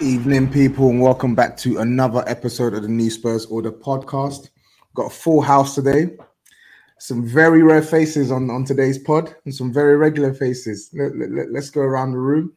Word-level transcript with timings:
Evening, 0.00 0.52
people, 0.52 0.90
and 0.90 1.00
welcome 1.00 1.34
back 1.34 1.56
to 1.58 1.78
another 1.78 2.22
episode 2.26 2.74
of 2.74 2.82
the 2.82 2.88
New 2.88 3.08
Spurs 3.08 3.46
Order 3.46 3.72
podcast. 3.72 4.50
Got 4.94 5.06
a 5.06 5.14
full 5.14 5.40
house 5.40 5.74
today. 5.74 6.18
Some 6.98 7.26
very 7.26 7.62
rare 7.62 7.80
faces 7.80 8.30
on, 8.30 8.50
on 8.50 8.66
today's 8.66 8.98
pod 8.98 9.34
and 9.46 9.54
some 9.54 9.72
very 9.72 9.96
regular 9.96 10.34
faces. 10.34 10.90
Let, 10.92 11.12
let, 11.16 11.48
us 11.56 11.70
go 11.70 11.80
around 11.80 12.12
the 12.12 12.18
room. 12.18 12.52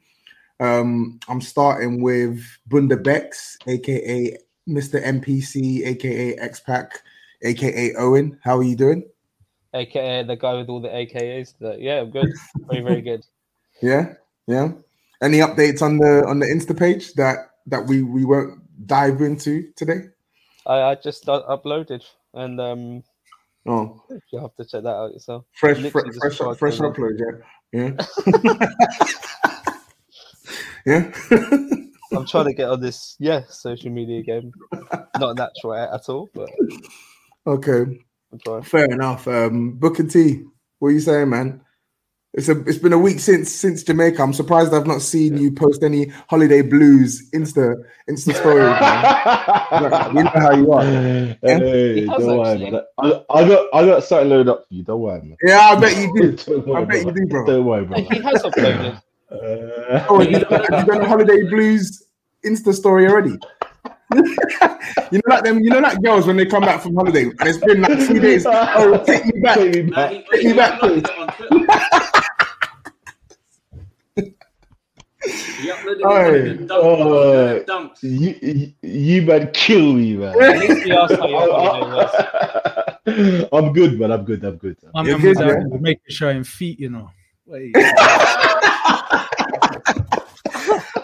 Um, 0.59 1.21
I'm 1.29 1.39
starting 1.39 2.01
with 2.01 2.43
Bunda 2.67 2.97
Bex, 2.97 3.57
aka 3.67 4.35
Mr. 4.67 5.01
MPC, 5.01 5.87
aka 5.87 6.35
X-Pac, 6.35 7.01
aka 7.43 7.93
Owen. 7.95 8.37
How 8.43 8.57
are 8.57 8.63
you 8.63 8.75
doing? 8.75 9.07
AKA 9.73 10.23
the 10.23 10.35
guy 10.35 10.55
with 10.55 10.67
all 10.67 10.81
the 10.81 10.89
AKAs. 10.89 11.53
That 11.61 11.79
yeah, 11.79 12.01
I'm 12.01 12.11
good. 12.11 12.33
Very, 12.69 12.83
very 12.83 13.01
good. 13.01 13.25
Yeah, 13.81 14.15
yeah. 14.45 14.71
Any 15.21 15.39
updates 15.39 15.81
on 15.81 15.97
the 15.97 16.23
on 16.27 16.39
the 16.39 16.45
Insta 16.45 16.77
page 16.77 17.13
that 17.13 17.51
that 17.67 17.87
we 17.87 18.03
we 18.03 18.25
won't 18.25 18.61
dive 18.85 19.21
into 19.21 19.71
today? 19.75 20.01
I, 20.65 20.81
I 20.81 20.95
just 20.95 21.27
uh, 21.27 21.43
uploaded 21.49 22.03
and 22.33 22.59
um 22.61 23.03
Oh, 23.65 24.01
you 24.31 24.39
have 24.39 24.55
to 24.55 24.65
check 24.65 24.83
that 24.83 24.95
out 24.95 25.13
yourself. 25.13 25.45
fresh, 25.53 25.77
Literally 25.77 26.11
fresh, 26.19 26.37
fresh, 26.57 26.79
upload. 26.79 27.41
Yeah, 27.73 27.91
yeah, 30.85 31.11
yeah. 31.31 32.17
I'm 32.17 32.25
trying 32.25 32.45
to 32.45 32.53
get 32.53 32.69
on 32.69 32.79
this 32.81 33.15
yeah 33.19 33.43
social 33.49 33.91
media 33.91 34.23
game. 34.23 34.51
Not 35.19 35.35
natural 35.35 35.75
at, 35.75 35.93
at 35.93 36.09
all, 36.09 36.29
but 36.33 36.49
okay, 37.45 37.99
fair 38.63 38.85
enough. 38.85 39.27
Um, 39.27 39.73
Booker 39.73 40.03
T, 40.03 40.43
what 40.79 40.89
are 40.89 40.91
you 40.91 41.01
saying, 41.01 41.29
man? 41.29 41.61
It's 42.35 42.47
a 42.47 42.59
it's 42.65 42.77
been 42.77 42.93
a 42.93 42.97
week 42.97 43.19
since 43.19 43.51
since 43.51 43.81
Jamaica. 43.81 44.21
I'm 44.21 44.33
surprised 44.33 44.71
I've 44.71 44.85
not 44.85 45.01
seen 45.01 45.35
you 45.37 45.51
post 45.51 45.81
any 45.81 46.09
holiday 46.29 46.61
blues 46.61 47.27
Insta 47.31 47.75
Insta 48.07 48.35
stories. 48.35 48.69
man. 48.79 50.15
we 50.15 50.21
know 50.23 50.29
how 50.35 50.51
you 50.53 50.71
are. 50.71 50.83
Hey, 51.41 52.01
He 52.01 52.07
has 52.07 52.19
don't 52.19 52.37
worry, 52.37 52.57
man. 52.71 52.81
I, 52.99 53.23
I 53.31 53.47
got 53.47 53.67
I 53.73 53.85
got 53.85 54.03
something 54.03 54.29
loaded 54.29 54.49
up 54.49 54.67
for 54.67 54.73
you. 54.75 54.83
Don't 54.83 55.01
worry, 55.01 55.21
man. 55.23 55.37
Yeah, 55.43 55.59
I 55.59 55.79
bet 55.79 55.97
you 55.97 56.35
do. 56.37 56.59
Worry, 56.67 56.81
I 56.83 56.85
bet 56.85 57.05
you 57.05 57.11
do, 57.13 57.25
bro. 57.25 57.45
Don't 57.47 57.65
worry, 57.65 57.85
bro. 57.85 57.97
He 57.97 58.19
has 58.21 58.43
uploaded. 58.43 59.01
Uh, 59.31 60.05
Oh, 60.09 60.19
have 60.19 60.31
you, 60.31 60.39
done, 60.39 60.63
have 60.71 60.87
you 60.87 60.93
done 60.93 61.01
a 61.01 61.07
holiday 61.07 61.43
blues 61.49 62.03
Insta 62.45 62.73
story 62.75 63.07
already? 63.07 63.37
you 64.15 64.21
know, 65.13 65.21
like 65.27 65.43
them. 65.43 65.59
You 65.63 65.69
know, 65.71 65.79
like 65.79 65.99
girls 66.03 66.27
when 66.27 66.37
they 66.37 66.45
come 66.45 66.61
back 66.61 66.81
from 66.81 66.95
holiday 66.95 67.23
and 67.23 67.41
it's 67.41 67.57
been 67.57 67.81
like 67.81 67.97
two 68.07 68.19
days. 68.19 68.45
Oh, 68.49 69.03
take 69.03 69.25
me 69.25 69.41
back. 69.41 69.57
Take 69.57 69.73
me 69.85 69.91
back. 69.91 70.11
he, 70.11 70.23
Take 70.31 70.45
me 70.45 70.53
back, 70.53 70.79
uploaded 70.79 70.97
it 70.99 71.17
on 71.17 71.27
Twitter. 71.35 71.59
he 71.61 71.65
uploaded 71.65 71.87
it 74.15 74.25
Aye. 74.25 74.25
on 74.25 75.18
the 75.18 75.18
dunk, 75.29 76.71
Oh. 76.71 77.63
dunks. 77.67 78.01
You, 78.03 78.35
you, 78.41 78.73
you 78.81 79.21
man, 79.23 79.49
kill 79.53 79.93
me, 79.93 80.15
man. 80.17 80.41
At 80.41 80.59
least 80.59 80.83
he 80.85 80.91
asked 80.91 81.15
how 81.15 81.27
your 81.27 81.51
holiday 81.51 81.95
was. 83.45 83.49
I'm 83.53 83.73
good, 83.73 83.99
man. 83.99 84.11
I'm 84.11 84.23
good. 84.25 84.43
I'm 84.43 84.57
good. 84.57 84.77
My 84.93 85.03
You're 85.03 85.17
man 85.17 85.21
good, 85.21 85.29
was 85.29 85.37
out 85.39 85.47
yeah? 85.47 85.63
there 85.69 85.79
making 85.79 86.03
showing 86.09 86.43
feet, 86.43 86.79
you 86.79 86.89
know. 86.89 87.09
Wait. 87.45 87.73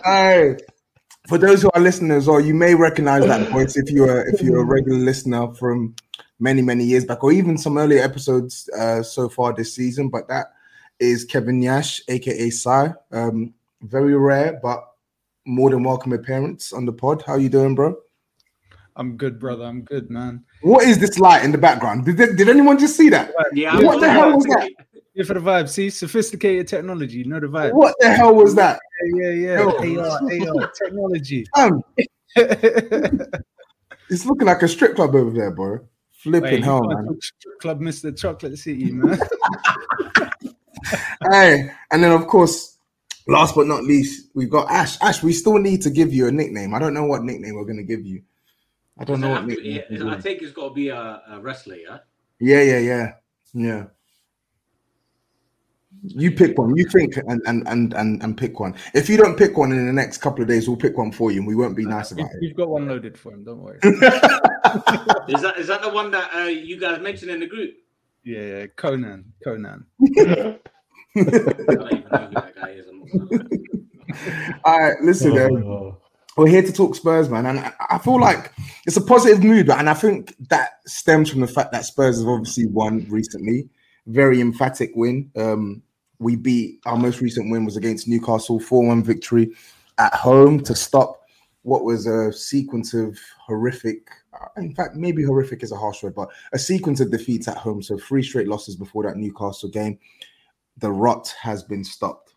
Aye. 0.06 0.56
For 1.28 1.40
those 1.40 1.64
who 1.64 1.72
are 1.74 1.82
listeners, 1.82 2.28
or 2.28 2.40
you 2.40 2.54
may 2.54 2.76
recognize 2.76 3.26
that 3.26 3.50
voice 3.50 3.76
if 3.78 3.90
you're 3.90 4.28
if 4.28 4.44
you're 4.44 4.62
a 4.62 4.64
regular 4.64 5.00
listener 5.00 5.52
from 5.56 5.96
many 6.40 6.62
many 6.62 6.84
years 6.84 7.04
back, 7.04 7.24
or 7.24 7.32
even 7.32 7.58
some 7.58 7.80
earlier 7.80 8.04
episodes 8.04 8.70
uh, 8.78 9.02
so 9.02 9.28
far 9.28 9.52
this 9.52 9.74
season. 9.74 10.10
But 10.10 10.28
that 10.28 10.54
is 11.00 11.26
Kevin 11.26 11.64
Yash, 11.64 12.00
aka 12.10 12.52
Sai. 12.52 12.94
Um, 13.12 13.56
very 13.86 14.18
rare, 14.18 14.60
but 14.62 14.84
more 15.46 15.70
than 15.70 15.84
welcome 15.84 16.14
appearance 16.14 16.74
on 16.74 16.86
the 16.86 16.94
pod. 16.94 17.24
How 17.26 17.36
you 17.36 17.50
doing, 17.50 17.76
bro? 17.76 17.96
I'm 18.96 19.18
good, 19.18 19.40
brother. 19.40 19.66
I'm 19.66 19.82
good, 19.82 20.10
man. 20.10 20.44
What 20.62 20.86
is 20.86 20.98
this 20.98 21.20
light 21.20 21.44
in 21.44 21.52
the 21.52 21.58
background? 21.58 22.06
Did, 22.06 22.18
did 22.38 22.50
anyone 22.50 22.80
just 22.80 22.96
see 22.96 23.10
that? 23.10 23.32
Yeah, 23.54 23.80
What 23.82 24.00
the 24.00 24.10
hell 24.10 24.34
was 24.34 24.46
that? 24.46 24.72
Here 25.14 25.26
for 25.26 25.34
the 25.34 25.40
vibe. 25.40 25.70
See, 25.70 25.90
sophisticated 25.90 26.68
technology. 26.68 27.18
You 27.20 27.26
know 27.26 27.40
the 27.40 27.48
vibe. 27.48 27.74
What 27.74 27.96
the 28.00 28.10
hell 28.10 28.36
was 28.36 28.56
that? 28.56 28.80
Yeah, 29.16 29.30
yeah, 29.30 29.72
yeah. 29.80 30.02
AR, 30.02 30.62
AR, 30.62 30.72
technology. 30.72 31.46
Um, 31.58 31.84
it's 34.10 34.26
looking 34.26 34.48
like 34.48 34.62
a 34.62 34.68
strip 34.68 34.96
club 34.96 35.16
over 35.16 35.32
there, 35.32 35.52
bro. 35.52 35.80
Flipping 36.12 36.52
Wait, 36.52 36.64
hell, 36.64 36.84
man. 36.84 37.18
strip 37.22 37.60
Club 37.60 37.80
Mr. 37.80 38.18
Chocolate 38.18 38.58
City, 38.58 38.92
man. 38.92 39.20
Hey, 41.32 41.72
and 41.92 42.04
then 42.04 42.12
of 42.12 42.28
course, 42.28 42.75
last 43.28 43.56
but 43.56 43.68
not 43.68 43.84
least, 43.84 44.30
we've 44.34 44.50
got 44.50 44.70
Ash. 44.72 45.02
Ash, 45.02 45.24
we 45.24 45.34
still 45.34 45.58
need 45.58 45.82
to 45.84 45.90
give 45.90 46.14
you 46.14 46.28
a 46.28 46.32
nickname. 46.32 46.74
I 46.74 46.80
don't 46.80 46.94
know 46.94 47.06
what 47.06 47.24
nickname 47.24 47.56
we're 47.56 47.66
gonna 47.66 47.84
give 47.84 48.06
you. 48.06 48.22
I 48.98 49.04
don't 49.04 49.20
know 49.20 49.32
what 49.32 49.46
nickname. 49.46 49.84
Yeah, 49.90 49.98
to 49.98 50.10
I 50.10 50.22
think 50.22 50.42
it's 50.42 50.54
got 50.54 50.70
to 50.70 50.74
be 50.74 50.90
a, 50.90 51.22
a 51.30 51.40
wrestler, 51.42 51.76
yeah? 51.76 51.98
Yeah, 52.40 52.62
yeah, 52.62 52.80
yeah, 52.80 53.12
yeah. 53.54 53.84
You 56.08 56.32
pick 56.32 56.58
one. 56.58 56.76
You 56.76 56.88
think 56.88 57.18
and 57.18 57.42
and 57.46 57.68
and 57.68 57.94
and, 57.94 58.22
and 58.22 58.38
pick 58.38 58.60
one. 58.60 58.76
If 58.94 59.10
you 59.10 59.18
don't 59.18 59.38
pick 59.38 59.58
one 59.58 59.72
in 59.72 59.86
the 59.88 59.94
next 59.94 60.20
couple 60.20 60.44
of 60.44 60.48
days, 60.48 60.68
we'll 60.68 60.78
pick 60.78 60.98
one 60.98 61.12
for 61.12 61.32
you, 61.32 61.40
and 61.40 61.48
we 61.48 61.56
won't 61.56 61.76
be 61.76 61.86
nice 61.86 62.12
We've, 62.12 62.20
about 62.20 62.32
it. 62.36 62.38
we've 62.42 62.56
got 62.56 62.70
one 62.70 62.88
loaded 62.88 63.18
for 63.18 63.34
him. 63.34 63.44
Don't 63.44 63.60
worry. 63.60 63.80
Is 63.84 65.42
that 65.42 65.56
is 65.58 65.68
that 65.68 65.82
the 65.82 65.90
one 65.90 66.12
that 66.12 66.34
uh, 66.36 66.44
you 66.46 66.80
guys 66.80 67.00
mentioned 67.02 67.32
in 67.32 67.40
the 67.40 67.48
group? 67.48 67.76
Yeah, 68.24 68.42
yeah. 68.42 68.66
Conan. 68.76 69.32
Conan. 69.44 69.86
I 71.16 71.22
don't 71.24 71.94
even 71.94 72.10
know 72.10 72.18
who 72.18 72.34
that 72.34 72.54
guy 72.56 72.70
is. 72.72 72.86
I'm 72.88 73.00
not 73.00 73.30
gonna 73.30 73.44
lie. 73.50 74.60
All 74.66 74.80
right, 74.80 75.02
listen. 75.02 75.38
Oh, 75.38 75.98
we're 76.38 76.48
here 76.48 76.62
to 76.64 76.72
talk 76.74 76.96
Spurs, 76.96 77.30
man, 77.30 77.46
and 77.46 77.60
I- 77.60 77.74
I 77.92 77.98
feel 77.98 78.20
like 78.20 78.52
it's 78.86 78.98
a 78.98 79.02
positive 79.02 79.44
mood, 79.44 79.70
and 79.70 79.90
I 79.90 79.94
think 79.94 80.36
that 80.50 80.80
stems 80.86 81.30
from 81.30 81.42
the 81.42 81.48
fact 81.48 81.72
that 81.72 81.86
Spurs 81.86 82.20
have 82.20 82.28
obviously 82.28 82.66
won 82.68 83.06
recently. 83.10 83.70
Very 84.08 84.42
emphatic 84.42 84.92
win. 84.96 85.32
Um, 85.36 85.82
we 86.20 86.36
beat 86.36 86.80
our 86.86 86.98
most 86.98 87.22
recent 87.22 87.50
win 87.52 87.66
was 87.66 87.78
against 87.78 88.08
Newcastle, 88.08 88.60
four-one 88.60 89.04
victory 89.04 89.52
at 89.98 90.14
home 90.14 90.60
to 90.62 90.76
stop 90.76 91.22
what 91.64 91.84
was 91.84 92.06
a 92.06 92.32
sequence 92.32 92.94
of 92.94 93.18
horrific. 93.40 94.08
uh, 94.34 94.48
In 94.58 94.74
fact, 94.76 94.96
maybe 94.96 95.24
horrific 95.24 95.64
is 95.64 95.72
a 95.72 95.76
harsh 95.78 96.04
word, 96.04 96.14
but 96.16 96.30
a 96.54 96.60
sequence 96.60 97.00
of 97.00 97.10
defeats 97.12 97.48
at 97.48 97.58
home. 97.58 97.82
So 97.82 97.98
three 97.98 98.22
straight 98.24 98.48
losses 98.48 98.76
before 98.76 99.04
that 99.04 99.16
Newcastle 99.18 99.70
game. 99.70 99.98
The 100.78 100.92
rot 100.92 101.34
has 101.42 101.64
been 101.64 101.84
stopped, 101.84 102.34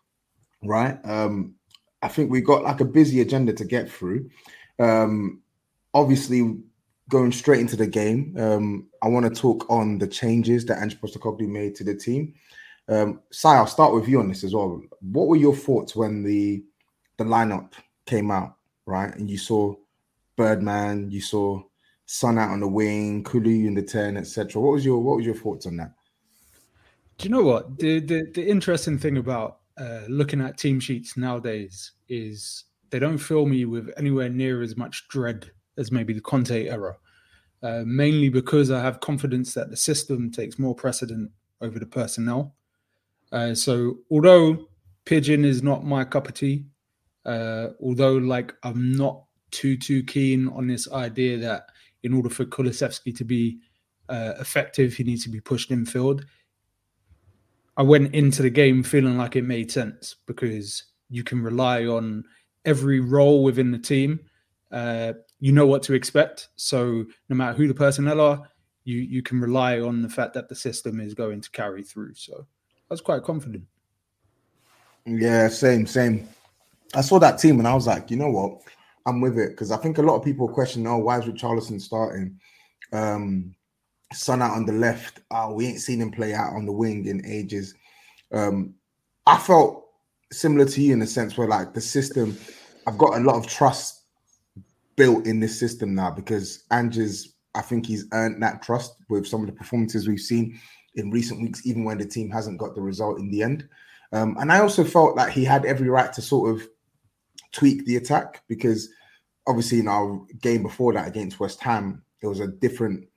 right? 0.63 0.97
Um, 1.03 1.55
I 2.01 2.07
think 2.07 2.31
we 2.31 2.41
got 2.41 2.63
like 2.63 2.79
a 2.79 2.85
busy 2.85 3.21
agenda 3.21 3.53
to 3.53 3.65
get 3.65 3.89
through. 3.89 4.29
Um, 4.79 5.41
obviously, 5.93 6.57
going 7.09 7.31
straight 7.31 7.59
into 7.59 7.75
the 7.75 7.87
game, 7.87 8.35
um, 8.37 8.87
I 9.01 9.07
want 9.07 9.25
to 9.25 9.41
talk 9.41 9.65
on 9.69 9.97
the 9.97 10.07
changes 10.07 10.65
that 10.65 10.81
Ange 10.81 10.99
Postecoglou 11.01 11.47
made 11.47 11.75
to 11.75 11.83
the 11.83 11.95
team. 11.95 12.33
Um, 12.87 13.21
Sai, 13.31 13.55
I'll 13.55 13.67
start 13.67 13.93
with 13.93 14.07
you 14.07 14.19
on 14.19 14.29
this 14.29 14.43
as 14.43 14.53
well. 14.53 14.81
What 15.01 15.27
were 15.27 15.35
your 15.35 15.55
thoughts 15.55 15.95
when 15.95 16.23
the 16.23 16.63
the 17.17 17.25
lineup 17.25 17.73
came 18.05 18.31
out, 18.31 18.55
right, 18.85 19.13
and 19.15 19.29
you 19.29 19.37
saw 19.37 19.75
Birdman, 20.37 21.11
you 21.11 21.21
saw 21.21 21.61
Son 22.05 22.39
out 22.39 22.49
on 22.49 22.61
the 22.61 22.67
wing, 22.67 23.23
Kulu 23.23 23.67
in 23.67 23.75
the 23.75 23.83
ten, 23.83 24.17
etc. 24.17 24.59
What 24.61 24.73
was 24.73 24.85
your 24.85 24.99
what 24.99 25.17
was 25.17 25.25
your 25.25 25.35
thoughts 25.35 25.67
on 25.67 25.77
that? 25.77 25.91
Do 27.19 27.25
you 27.27 27.31
know 27.31 27.43
what 27.43 27.77
the 27.77 27.99
the, 27.99 28.31
the 28.33 28.47
interesting 28.47 28.97
thing 28.97 29.17
about 29.17 29.59
uh, 29.77 30.03
looking 30.07 30.39
at 30.39 30.57
team 30.57 30.79
sheets 30.79 31.17
nowadays 31.17 31.91
is 32.07 32.63
they 32.91 32.99
don't 32.99 33.17
fill 33.17 33.45
me 33.45 33.65
with 33.65 33.89
anywhere 33.97 34.29
near 34.29 34.61
as 34.61 34.77
much 34.77 35.05
dread 35.09 35.51
as 35.77 35.91
maybe 35.91 36.13
the 36.13 36.21
Conte 36.21 36.67
era. 36.67 36.95
Uh, 37.61 37.83
mainly 37.85 38.29
because 38.29 38.71
I 38.71 38.81
have 38.81 39.01
confidence 39.01 39.53
that 39.53 39.69
the 39.69 39.75
system 39.75 40.31
takes 40.31 40.57
more 40.57 40.73
precedent 40.73 41.29
over 41.59 41.77
the 41.77 41.85
personnel. 41.85 42.55
Uh, 43.33 43.53
so 43.53 43.97
although 44.09 44.69
Pigeon 45.03 45.43
is 45.43 45.61
not 45.61 45.83
my 45.83 46.05
cup 46.05 46.29
of 46.29 46.35
tea, 46.35 46.67
uh, 47.25 47.67
although 47.83 48.13
like 48.13 48.53
I'm 48.63 48.93
not 48.93 49.23
too 49.51 49.75
too 49.75 50.03
keen 50.03 50.47
on 50.47 50.67
this 50.67 50.89
idea 50.89 51.37
that 51.39 51.65
in 52.03 52.13
order 52.13 52.29
for 52.29 52.45
Kulusevski 52.45 53.13
to 53.17 53.25
be 53.25 53.59
uh, 54.07 54.35
effective, 54.39 54.93
he 54.93 55.03
needs 55.03 55.25
to 55.25 55.29
be 55.29 55.41
pushed 55.41 55.69
in 55.69 55.85
field. 55.85 56.23
I 57.79 57.81
went 57.81 58.13
into 58.13 58.41
the 58.41 58.49
game 58.49 58.83
feeling 58.83 59.17
like 59.17 59.37
it 59.37 59.45
made 59.45 59.71
sense 59.71 60.17
because 60.27 60.83
you 61.09 61.23
can 61.23 61.41
rely 61.41 61.85
on 61.85 62.25
every 62.65 62.99
role 62.99 63.41
within 63.41 63.71
the 63.71 63.79
team. 63.79 64.19
Uh, 64.69 65.13
you 65.39 65.53
know 65.53 65.65
what 65.65 65.81
to 65.83 65.93
expect. 65.93 66.49
So 66.57 67.05
no 67.29 67.35
matter 67.37 67.53
who 67.53 67.69
the 67.69 67.73
personnel 67.73 68.19
are, 68.19 68.43
you 68.83 68.97
you 68.97 69.23
can 69.23 69.39
rely 69.39 69.79
on 69.79 70.01
the 70.01 70.09
fact 70.09 70.33
that 70.33 70.49
the 70.49 70.55
system 70.55 70.99
is 70.99 71.13
going 71.13 71.39
to 71.39 71.49
carry 71.51 71.81
through. 71.81 72.15
So 72.15 72.45
I 72.45 72.93
was 72.93 72.99
quite 72.99 73.23
confident. 73.23 73.63
Yeah, 75.05 75.47
same, 75.47 75.87
same. 75.87 76.27
I 76.93 76.99
saw 76.99 77.17
that 77.19 77.39
team 77.39 77.59
and 77.59 77.67
I 77.67 77.73
was 77.73 77.87
like, 77.87 78.11
you 78.11 78.17
know 78.17 78.29
what? 78.29 78.61
I'm 79.05 79.21
with 79.21 79.37
it 79.39 79.51
because 79.51 79.71
I 79.71 79.77
think 79.77 79.99
a 79.99 80.01
lot 80.01 80.17
of 80.17 80.25
people 80.25 80.49
question, 80.49 80.85
oh, 80.85 80.97
why 80.97 81.19
is 81.19 81.25
Richarlison 81.25 81.79
starting? 81.79 82.41
Um, 82.91 83.55
Son 84.13 84.41
out 84.41 84.51
on 84.51 84.65
the 84.65 84.73
left. 84.73 85.21
Oh, 85.31 85.53
we 85.53 85.67
ain't 85.67 85.81
seen 85.81 86.01
him 86.01 86.11
play 86.11 86.33
out 86.33 86.53
on 86.53 86.65
the 86.65 86.71
wing 86.71 87.05
in 87.05 87.25
ages. 87.25 87.75
Um, 88.31 88.73
I 89.25 89.37
felt 89.37 89.85
similar 90.31 90.65
to 90.65 90.81
you 90.81 90.93
in 90.93 90.99
the 90.99 91.07
sense 91.07 91.37
where 91.37 91.47
like 91.47 91.73
the 91.73 91.81
system, 91.81 92.37
I've 92.87 92.97
got 92.97 93.17
a 93.17 93.23
lot 93.23 93.35
of 93.35 93.47
trust 93.47 94.03
built 94.95 95.25
in 95.25 95.39
this 95.39 95.59
system 95.59 95.95
now 95.95 96.11
because 96.11 96.63
Ange's, 96.71 97.35
I 97.55 97.61
think 97.61 97.85
he's 97.85 98.05
earned 98.11 98.41
that 98.43 98.61
trust 98.61 98.95
with 99.09 99.27
some 99.27 99.41
of 99.41 99.47
the 99.47 99.53
performances 99.53 100.07
we've 100.07 100.19
seen 100.19 100.59
in 100.95 101.11
recent 101.11 101.41
weeks, 101.41 101.65
even 101.65 101.83
when 101.83 101.97
the 101.97 102.05
team 102.05 102.29
hasn't 102.29 102.59
got 102.59 102.75
the 102.75 102.81
result 102.81 103.19
in 103.19 103.29
the 103.31 103.43
end. 103.43 103.67
Um, 104.11 104.37
and 104.39 104.51
I 104.51 104.59
also 104.59 104.83
felt 104.83 105.15
that 105.17 105.31
he 105.31 105.45
had 105.45 105.65
every 105.65 105.89
right 105.89 106.11
to 106.13 106.21
sort 106.21 106.55
of 106.55 106.67
tweak 107.51 107.85
the 107.85 107.97
attack 107.97 108.43
because 108.47 108.89
obviously 109.47 109.79
in 109.79 109.87
our 109.87 110.19
game 110.41 110.63
before 110.63 110.93
that 110.93 111.07
against 111.07 111.39
West 111.39 111.61
Ham, 111.61 112.03
it 112.21 112.27
was 112.27 112.39
a 112.39 112.47
different 112.47 113.07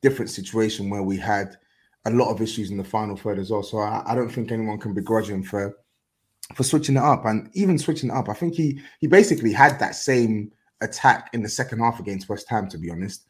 different 0.00 0.30
situation 0.30 0.90
where 0.90 1.02
we 1.02 1.16
had 1.16 1.56
a 2.04 2.10
lot 2.10 2.30
of 2.30 2.40
issues 2.40 2.70
in 2.70 2.76
the 2.76 2.84
final 2.84 3.16
third 3.16 3.38
as 3.38 3.50
well. 3.50 3.62
So 3.62 3.78
I, 3.78 4.02
I 4.06 4.14
don't 4.14 4.30
think 4.30 4.50
anyone 4.50 4.78
can 4.78 4.94
begrudge 4.94 5.28
him 5.28 5.42
for 5.42 5.76
for 6.54 6.62
switching 6.62 6.96
it 6.96 7.02
up 7.02 7.26
and 7.26 7.50
even 7.54 7.78
switching 7.78 8.10
it 8.10 8.14
up. 8.14 8.28
I 8.28 8.34
think 8.34 8.54
he 8.54 8.80
he 9.00 9.06
basically 9.06 9.52
had 9.52 9.78
that 9.78 9.94
same 9.94 10.52
attack 10.80 11.30
in 11.32 11.42
the 11.42 11.48
second 11.48 11.80
half 11.80 12.00
against 12.00 12.28
West 12.28 12.48
Ham, 12.48 12.68
to 12.68 12.78
be 12.78 12.90
honest. 12.90 13.26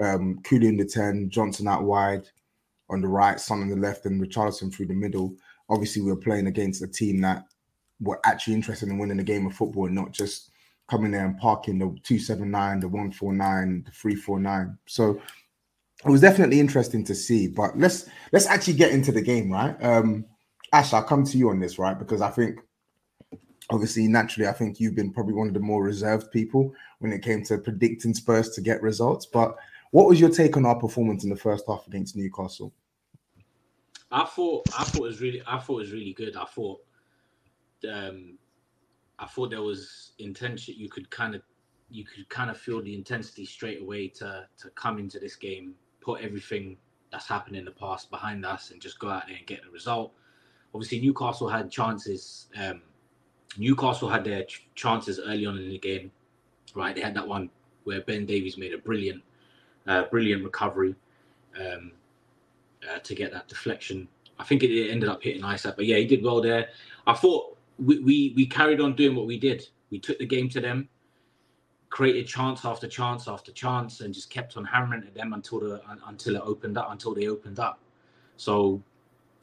Um, 0.00 0.40
Kulu 0.44 0.68
in 0.68 0.76
the 0.76 0.84
10, 0.84 1.30
Johnson 1.30 1.68
out 1.68 1.82
wide 1.82 2.28
on 2.88 3.00
the 3.00 3.08
right, 3.08 3.38
Son 3.38 3.60
on 3.60 3.68
the 3.68 3.76
left, 3.76 4.06
and 4.06 4.20
Richarlison 4.20 4.72
through 4.72 4.86
the 4.86 4.94
middle. 4.94 5.34
Obviously, 5.68 6.02
we 6.02 6.10
were 6.10 6.16
playing 6.16 6.46
against 6.46 6.82
a 6.82 6.86
team 6.86 7.20
that 7.20 7.44
were 8.00 8.20
actually 8.24 8.54
interested 8.54 8.88
in 8.88 8.98
winning 8.98 9.16
the 9.16 9.22
game 9.22 9.46
of 9.46 9.54
football 9.54 9.86
and 9.86 9.94
not 9.94 10.12
just 10.12 10.50
coming 10.88 11.12
there 11.12 11.24
and 11.24 11.38
parking 11.38 11.78
the 11.78 11.86
279, 12.02 12.80
the 12.80 12.88
149, 12.88 13.82
the 13.84 13.90
349. 13.90 14.78
So 14.86 15.20
it 16.04 16.10
was 16.10 16.20
definitely 16.20 16.60
interesting 16.60 17.04
to 17.04 17.14
see. 17.14 17.48
But 17.48 17.78
let's 17.78 18.06
let's 18.32 18.46
actually 18.46 18.74
get 18.74 18.92
into 18.92 19.12
the 19.12 19.22
game, 19.22 19.50
right? 19.50 19.76
Um 19.82 20.24
Ash, 20.72 20.92
I'll 20.92 21.02
come 21.02 21.24
to 21.24 21.38
you 21.38 21.50
on 21.50 21.60
this, 21.60 21.78
right? 21.78 21.98
Because 21.98 22.20
I 22.20 22.30
think 22.30 22.60
obviously 23.70 24.08
naturally 24.08 24.48
I 24.48 24.52
think 24.52 24.80
you've 24.80 24.94
been 24.94 25.12
probably 25.12 25.34
one 25.34 25.48
of 25.48 25.54
the 25.54 25.60
more 25.60 25.82
reserved 25.82 26.30
people 26.30 26.72
when 26.98 27.12
it 27.12 27.22
came 27.22 27.42
to 27.44 27.58
predicting 27.58 28.14
Spurs 28.14 28.50
to 28.50 28.60
get 28.60 28.82
results. 28.82 29.26
But 29.26 29.56
what 29.90 30.08
was 30.08 30.20
your 30.20 30.30
take 30.30 30.56
on 30.56 30.66
our 30.66 30.78
performance 30.78 31.24
in 31.24 31.30
the 31.30 31.36
first 31.36 31.64
half 31.68 31.86
against 31.86 32.16
Newcastle? 32.16 32.72
I 34.10 34.24
thought 34.24 34.68
I 34.78 34.84
thought 34.84 35.04
it 35.04 35.08
was 35.08 35.20
really 35.20 35.42
I 35.46 35.58
thought 35.58 35.78
it 35.78 35.84
was 35.84 35.92
really 35.92 36.12
good. 36.12 36.36
I 36.36 36.44
thought 36.44 36.80
um 37.90 38.38
I 39.18 39.26
thought 39.26 39.50
there 39.50 39.62
was 39.62 40.12
intention 40.18 40.74
you 40.76 40.88
could 40.88 41.10
kind 41.10 41.34
of 41.34 41.42
you 41.90 42.04
could 42.04 42.28
kind 42.28 42.50
of 42.50 42.58
feel 42.58 42.82
the 42.82 42.94
intensity 42.94 43.44
straight 43.44 43.82
away 43.82 44.08
to 44.08 44.46
to 44.58 44.70
come 44.70 44.98
into 44.98 45.18
this 45.18 45.36
game, 45.36 45.74
put 46.02 46.20
everything 46.22 46.76
that's 47.10 47.28
happened 47.28 47.56
in 47.56 47.64
the 47.64 47.70
past 47.70 48.10
behind 48.10 48.44
us 48.44 48.70
and 48.70 48.80
just 48.80 48.98
go 48.98 49.08
out 49.08 49.26
there 49.26 49.36
and 49.36 49.46
get 49.46 49.62
the 49.62 49.70
result. 49.70 50.12
Obviously 50.74 51.00
Newcastle 51.00 51.48
had 51.48 51.70
chances 51.70 52.48
um 52.58 52.82
Newcastle 53.58 54.08
had 54.08 54.24
their 54.24 54.44
ch- 54.44 54.66
chances 54.74 55.20
early 55.20 55.44
on 55.46 55.58
in 55.58 55.68
the 55.68 55.78
game. 55.78 56.10
Right, 56.74 56.94
they 56.94 57.02
had 57.02 57.14
that 57.14 57.28
one 57.28 57.50
where 57.84 58.00
Ben 58.00 58.24
Davies 58.24 58.56
made 58.56 58.72
a 58.72 58.78
brilliant 58.78 59.22
uh, 59.86 60.04
brilliant 60.04 60.42
recovery. 60.44 60.94
Um, 61.60 61.92
uh, 62.90 62.98
to 63.00 63.14
get 63.14 63.32
that 63.32 63.48
deflection. 63.48 64.08
I 64.38 64.44
think 64.44 64.62
it, 64.62 64.70
it 64.70 64.90
ended 64.90 65.08
up 65.08 65.22
hitting 65.22 65.44
Isak, 65.44 65.76
but 65.76 65.86
yeah, 65.86 65.96
he 65.96 66.06
did 66.06 66.22
well 66.22 66.40
there. 66.40 66.68
I 67.06 67.14
thought 67.14 67.56
we, 67.78 67.98
we 68.00 68.32
we 68.36 68.46
carried 68.46 68.80
on 68.80 68.94
doing 68.94 69.16
what 69.16 69.26
we 69.26 69.38
did. 69.38 69.68
We 69.90 69.98
took 69.98 70.18
the 70.18 70.26
game 70.26 70.48
to 70.50 70.60
them, 70.60 70.88
created 71.92 72.26
chance 72.26 72.64
after 72.64 72.88
chance 72.88 73.28
after 73.28 73.52
chance, 73.52 74.00
and 74.00 74.12
just 74.12 74.30
kept 74.30 74.56
on 74.56 74.64
hammering 74.64 75.04
at 75.04 75.14
them 75.14 75.34
until 75.34 75.60
the 75.60 75.80
until 76.08 76.36
it 76.36 76.42
opened 76.42 76.76
up, 76.78 76.90
until 76.90 77.14
they 77.14 77.28
opened 77.28 77.60
up. 77.60 77.78
So, 78.36 78.82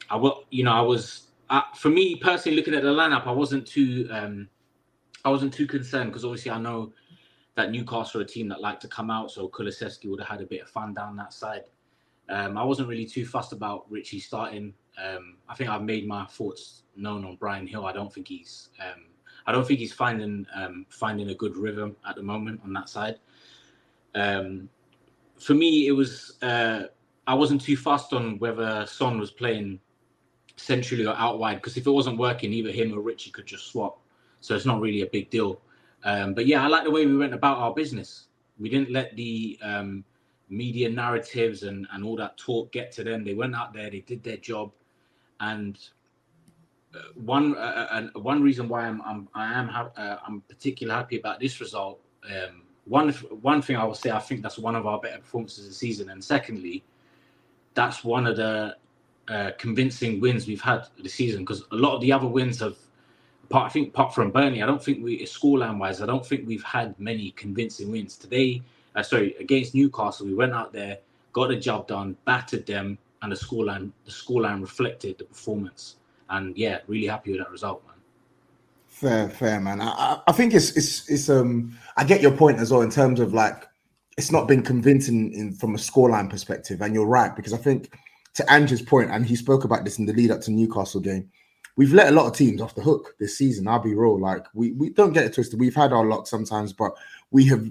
I 0.10 0.16
will, 0.18 0.44
you 0.50 0.63
know, 0.63 0.74
I 0.74 0.81
was 0.81 1.28
for 1.75 1.90
me 1.90 2.16
personally 2.16 2.57
looking 2.57 2.74
at 2.74 2.84
the 2.84 2.90
lineup, 2.90 3.28
I 3.28 3.31
wasn't 3.31 3.66
too 3.66 4.10
um, 4.12 4.50
I 5.24 5.30
wasn't 5.30 5.54
too 5.54 5.68
concerned 5.68 6.10
because 6.10 6.25
obviously 6.25 6.51
I 6.51 6.60
know 6.60 6.92
that 7.56 7.72
Newcastle 7.72 8.22
are 8.22 8.24
a 8.24 8.28
team 8.28 8.48
that 8.50 8.62
like 8.62 8.80
to 8.81 8.88
come 8.88 9.12
out, 9.12 9.31
so 9.31 9.48
Kulusevski 9.48 10.10
would 10.10 10.19
have 10.19 10.30
had 10.30 10.42
a 10.42 10.45
bit 10.45 10.62
of 10.62 10.69
fun 10.69 10.94
down 10.94 11.16
that 11.18 11.34
side. 11.34 11.63
Um, 12.30 12.57
I 12.57 12.63
wasn't 12.63 12.88
really 12.88 13.06
too 13.06 13.25
fussed 13.25 13.54
about 13.54 13.86
Richie 13.92 14.19
starting. 14.19 14.74
Um, 15.04 15.38
I 15.48 15.56
think 15.56 15.69
I've 15.69 15.81
made 15.81 16.07
my 16.07 16.25
thoughts 16.25 16.84
known 16.95 17.25
on 17.25 17.36
Bryan 17.36 17.66
Gil. 17.66 17.86
I 17.86 17.94
don't 17.94 18.13
think 18.13 18.28
he's 18.28 18.69
um, 18.80 19.06
I 19.45 19.51
don't 19.51 19.68
think 19.68 19.80
he's 19.80 19.94
finding 19.94 20.45
um, 20.56 20.86
finding 20.89 21.30
a 21.30 21.35
good 21.35 21.56
rhythm 21.56 21.95
at 22.07 22.16
the 22.16 22.23
moment 22.23 22.61
on 22.64 22.73
that 22.73 22.90
side. 22.90 23.19
Um, 24.16 24.69
for 25.40 25.54
me, 25.54 25.87
it 25.87 25.92
was 25.92 26.37
uh, 26.42 26.83
I 27.28 27.33
wasn't 27.33 27.61
too 27.61 27.78
fast 27.78 28.14
on 28.14 28.40
whether 28.40 28.85
Son 28.85 29.19
was 29.19 29.31
playing 29.31 29.80
centrally 30.56 31.06
or 31.06 31.16
out 31.16 31.40
wide 31.40 31.56
because 31.56 31.78
if 31.78 31.87
it 31.87 31.92
wasn't 31.92 32.18
working, 32.18 32.52
either 32.54 32.71
him 32.71 32.94
or 32.94 33.02
Richie 33.02 33.31
could 33.31 33.45
just 33.45 33.68
swap. 33.68 33.99
So 34.42 34.56
it's 34.56 34.66
not 34.66 34.81
really 34.81 35.02
a 35.02 35.07
big 35.07 35.30
deal. 35.30 35.61
Um, 36.04 36.33
but 36.33 36.45
yeah, 36.45 36.64
I 36.64 36.68
like 36.68 36.83
the 36.83 36.92
way 36.92 37.06
we 37.06 37.18
went 37.18 37.33
about 37.33 37.57
our 37.57 37.73
business. 37.73 38.28
We 38.59 38.69
didn't 38.69 38.92
let 38.92 39.16
the 39.16 39.57
um, 39.61 40.04
media 40.49 40.90
narratives 40.90 41.64
and, 41.64 41.87
and 41.92 42.04
all 42.04 42.16
that 42.18 42.37
talk 42.37 42.71
get 42.71 42.92
to 42.94 43.04
them. 43.04 43.23
They 43.23 43.33
went 43.33 43.56
out 43.56 43.73
there, 43.73 43.90
they 43.90 43.99
did 44.02 44.23
their 44.23 44.37
job, 44.37 44.71
and 45.40 45.78
one 47.16 47.56
uh, 47.56 48.10
uh, 48.16 48.19
one 48.19 48.42
reason 48.42 48.68
why 48.68 48.86
I'm, 48.86 49.02
I'm 49.04 49.28
I 49.34 49.54
am 49.54 49.68
ha- 49.68 49.92
uh, 49.96 50.18
I'm 50.26 50.42
particularly 50.42 50.98
happy 50.98 51.19
about 51.19 51.40
this 51.40 51.60
result. 51.60 52.00
Um, 52.26 52.64
one 52.86 53.12
one 53.12 53.62
thing 53.62 53.78
I 53.78 53.84
will 53.84 53.96
say, 53.96 54.12
I 54.12 54.19
think 54.19 54.42
that's 54.42 54.58
one 54.58 54.76
of 54.76 54.88
our 54.88 55.00
better 55.00 55.19
performances 55.19 55.68
this 55.68 55.78
season, 55.78 56.10
and 56.10 56.24
secondly, 56.24 56.84
that's 57.76 58.04
one 58.04 58.26
of 58.26 58.38
the 58.38 58.78
uh, 59.28 59.52
convincing 59.58 60.19
wins 60.19 60.48
we've 60.48 60.62
had 60.62 60.88
this 61.02 61.14
season 61.14 61.42
because 61.42 61.64
a 61.72 61.76
lot 61.76 61.96
of 61.96 62.02
the 62.02 62.12
other 62.12 62.28
wins 62.28 62.60
have. 62.60 62.78
Apart, 63.46 63.66
I 63.66 63.69
think 63.69 63.90
apart 63.90 64.14
from 64.14 64.30
Burnley, 64.30 64.62
I 64.62 64.68
don't 64.68 64.84
think 64.84 65.04
we 65.04 65.26
scoreline 65.26 65.80
wise, 65.80 66.04
I 66.04 66.06
don't 66.06 66.24
think 66.24 66.48
we've 66.48 66.64
had 66.64 67.00
many 67.00 67.31
convincing 67.31 67.92
wins. 67.92 68.16
Today, 68.16 68.62
uh, 68.96 69.02
sorry, 69.02 69.36
against 69.40 69.74
Newcastle, 69.74 70.28
we 70.28 70.36
went 70.36 70.54
out 70.54 70.72
there, 70.72 71.00
got 71.34 71.48
the 71.48 71.56
job 71.56 71.88
done, 71.88 72.16
battered 72.26 72.68
them, 72.68 73.00
and 73.24 73.31
the 73.31 73.36
scoreline 73.36 73.92
the 74.06 74.12
scoreline 74.12 74.62
reflected 74.62 75.18
the 75.18 75.24
performance. 75.24 75.96
And 76.30 76.56
yeah, 76.57 76.80
really 76.88 77.07
happy 77.07 77.31
with 77.31 77.40
that 77.40 77.52
result, 77.52 77.83
man. 77.88 77.95
Fair, 78.88 79.30
fair, 79.30 79.59
man. 79.59 79.81
I, 79.81 80.19
I 80.28 80.31
think 80.31 80.54
it's 80.54 80.76
it's 80.76 81.09
it's 81.09 81.30
um 81.30 81.78
I 81.98 82.04
get 82.04 82.21
your 82.21 82.31
point 82.31 82.59
as 82.59 82.71
well 82.71 82.81
in 82.81 82.92
terms 82.92 83.19
of 83.19 83.33
like 83.33 83.66
it's 84.18 84.31
not 84.31 84.48
been 84.48 84.62
convincing 84.62 85.33
in 85.33 85.54
from 85.54 85.76
a 85.76 85.78
scoreline 85.78 86.30
perspective, 86.30 86.81
and 86.81 86.94
you're 86.94 87.06
right 87.06 87.36
because 87.36 87.54
I 87.54 87.57
think 87.57 87.94
to 88.33 88.52
Andrew's 88.52 88.81
point, 88.81 89.12
and 89.12 89.26
he 89.26 89.36
spoke 89.36 89.64
about 89.64 89.86
this 89.86 90.00
in 90.00 90.06
the 90.06 90.14
lead 90.14 90.31
up 90.31 90.42
to 90.42 90.52
Newcastle 90.52 91.02
game. 91.02 91.30
We've 91.78 91.94
let 91.94 92.09
a 92.09 92.12
lot 92.12 92.26
of 92.28 92.33
teams 92.33 92.62
off 92.62 92.76
the 92.76 92.81
hook 92.81 93.16
this 93.19 93.38
season. 93.38 93.68
I'll 93.68 93.80
be 93.80 93.95
real. 93.95 94.19
Like 94.19 94.45
we 94.54 94.74
we 94.74 94.90
don't 94.90 95.14
get 95.14 95.26
it 95.26 95.33
twisted. 95.33 95.59
We've 95.59 95.76
had 95.76 95.94
our 95.94 96.06
luck 96.06 96.28
sometimes, 96.28 96.74
but 96.74 96.92
we 97.31 97.45
have 97.45 97.66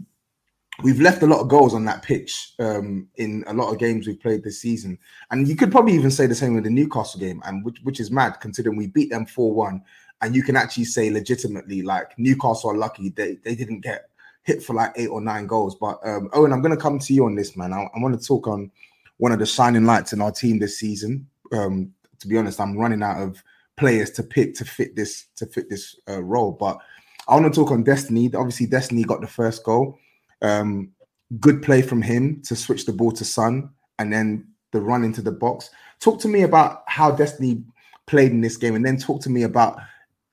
we've 0.83 1.01
left 1.01 1.23
a 1.23 1.27
lot 1.27 1.41
of 1.41 1.49
goals 1.49 1.75
on 1.75 1.85
that 1.85 2.03
pitch 2.03 2.53
um, 2.59 3.09
in 3.17 3.45
a 3.47 3.53
lot 3.53 3.73
of 3.73 3.79
games 3.79 4.07
we've 4.07 4.21
played 4.21 4.45
this 4.45 4.61
season. 4.61 4.99
And 5.31 5.49
you 5.49 5.57
could 5.57 5.73
probably 5.73 5.95
even 5.95 6.11
say 6.11 6.27
the 6.27 6.35
same 6.35 6.55
with 6.55 6.65
the 6.65 6.71
Newcastle 6.71 7.21
game, 7.21 7.43
and 7.45 7.65
which, 7.65 7.79
which 7.83 8.01
is 8.01 8.11
mad 8.11 8.39
considering 8.41 8.77
we 8.77 8.87
beat 8.87 9.11
them 9.11 9.27
4 9.27 9.53
1 9.53 9.83
and 10.21 10.35
you 10.35 10.43
can 10.43 10.57
actually 10.57 10.85
say 10.85 11.11
legitimately, 11.11 11.83
like 11.83 12.19
Newcastle 12.19 12.71
are 12.71 12.77
lucky 12.77 13.11
they 13.11 13.39
they 13.45 13.55
didn't 13.55 13.81
get 13.81 14.11
hit 14.43 14.63
for 14.63 14.75
like 14.75 14.93
eight 14.97 15.09
or 15.09 15.21
nine 15.21 15.47
goals. 15.47 15.77
But 15.77 15.99
um, 16.05 16.29
Owen, 16.33 16.53
I'm 16.53 16.63
going 16.63 16.75
to 16.75 16.81
come 16.81 16.99
to 16.99 17.15
you 17.15 17.27
on 17.27 17.35
this, 17.35 17.57
man. 17.57 17.73
I, 17.73 17.83
I 17.83 17.99
want 18.01 18.19
to 18.19 18.27
talk 18.27 18.47
on 18.47 18.71
one 19.19 19.33
of 19.33 19.39
the 19.39 19.47
shining 19.47 19.85
lights 19.85 20.13
in 20.13 20.21
our 20.21 20.33
team 20.33 20.59
this 20.59 20.79
season. 20.79 21.29
Um, 21.53 21.93
to 22.21 22.29
be 22.29 22.37
honest, 22.37 22.61
I'm 22.61 22.77
running 22.77 23.03
out 23.03 23.23
of 23.23 23.43
players 23.77 24.11
to 24.13 24.23
pick 24.23 24.55
to 24.55 24.65
fit 24.65 24.97
this 24.97 25.27
to 25.37 25.47
fit 25.47 25.71
this 25.71 25.97
uh, 26.09 26.23
role. 26.23 26.53
But 26.53 26.79
I 27.29 27.35
want 27.35 27.53
to 27.53 27.61
talk 27.61 27.71
on 27.71 27.85
Destiny. 27.85 28.31
Obviously, 28.35 28.67
Destiny 28.67 29.05
got 29.05 29.21
the 29.21 29.27
first 29.27 29.63
goal. 29.65 29.99
Um, 30.43 30.93
good 31.41 31.63
play 31.63 31.83
from 31.83 32.03
him 32.03 32.43
to 32.43 32.57
switch 32.57 32.87
the 32.87 32.93
ball 32.93 33.13
to 33.13 33.25
Son 33.25 33.71
and 33.99 34.13
then 34.13 34.47
the 34.73 34.81
run 34.81 35.05
into 35.05 35.23
the 35.23 35.33
box. 35.33 35.71
Talk 36.01 36.21
to 36.21 36.29
me 36.29 36.43
about 36.43 36.85
how 36.87 37.11
Destiny 37.11 37.63
played 38.07 38.31
in 38.31 38.41
this 38.41 38.57
game, 38.57 38.75
and 38.75 38.85
then 38.85 38.97
talk 38.97 39.21
to 39.23 39.31
me 39.31 39.43
about 39.43 39.81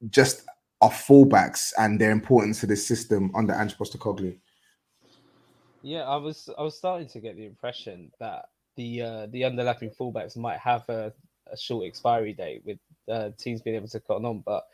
just 0.09 0.45
our 0.81 0.89
fullbacks 0.89 1.73
and 1.77 1.99
their 1.99 2.11
importance 2.11 2.59
to 2.59 2.67
this 2.67 2.85
system 2.85 3.31
under 3.35 3.53
Ange 3.53 3.77
Postecoglou. 3.77 4.37
Yeah, 5.81 6.03
I 6.03 6.15
was 6.15 6.49
I 6.57 6.63
was 6.63 6.77
starting 6.77 7.07
to 7.09 7.19
get 7.19 7.35
the 7.35 7.45
impression 7.45 8.11
that 8.19 8.45
the 8.75 9.01
uh, 9.01 9.27
the 9.27 9.41
underlapping 9.41 9.95
fullbacks 9.95 10.35
might 10.35 10.59
have 10.59 10.87
a, 10.89 11.13
a 11.51 11.57
short 11.57 11.85
expiry 11.85 12.33
date 12.33 12.63
with 12.65 12.79
uh, 13.09 13.29
teams 13.37 13.61
being 13.61 13.75
able 13.75 13.87
to 13.89 13.99
cotton 13.99 14.25
on, 14.25 14.39
but 14.39 14.65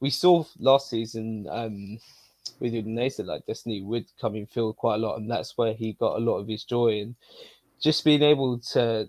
we 0.00 0.10
saw 0.10 0.44
last 0.58 0.90
season 0.90 1.46
um, 1.50 1.98
with 2.60 2.72
Udinese 2.72 3.24
like 3.24 3.46
Destiny 3.46 3.82
would 3.82 4.06
come 4.20 4.36
in 4.36 4.46
field 4.46 4.76
quite 4.76 4.96
a 4.96 4.98
lot, 4.98 5.16
and 5.16 5.30
that's 5.30 5.56
where 5.56 5.74
he 5.74 5.92
got 5.94 6.16
a 6.16 6.20
lot 6.24 6.38
of 6.38 6.48
his 6.48 6.64
joy 6.64 7.00
and 7.00 7.14
just 7.80 8.04
being 8.04 8.22
able 8.22 8.58
to 8.58 9.08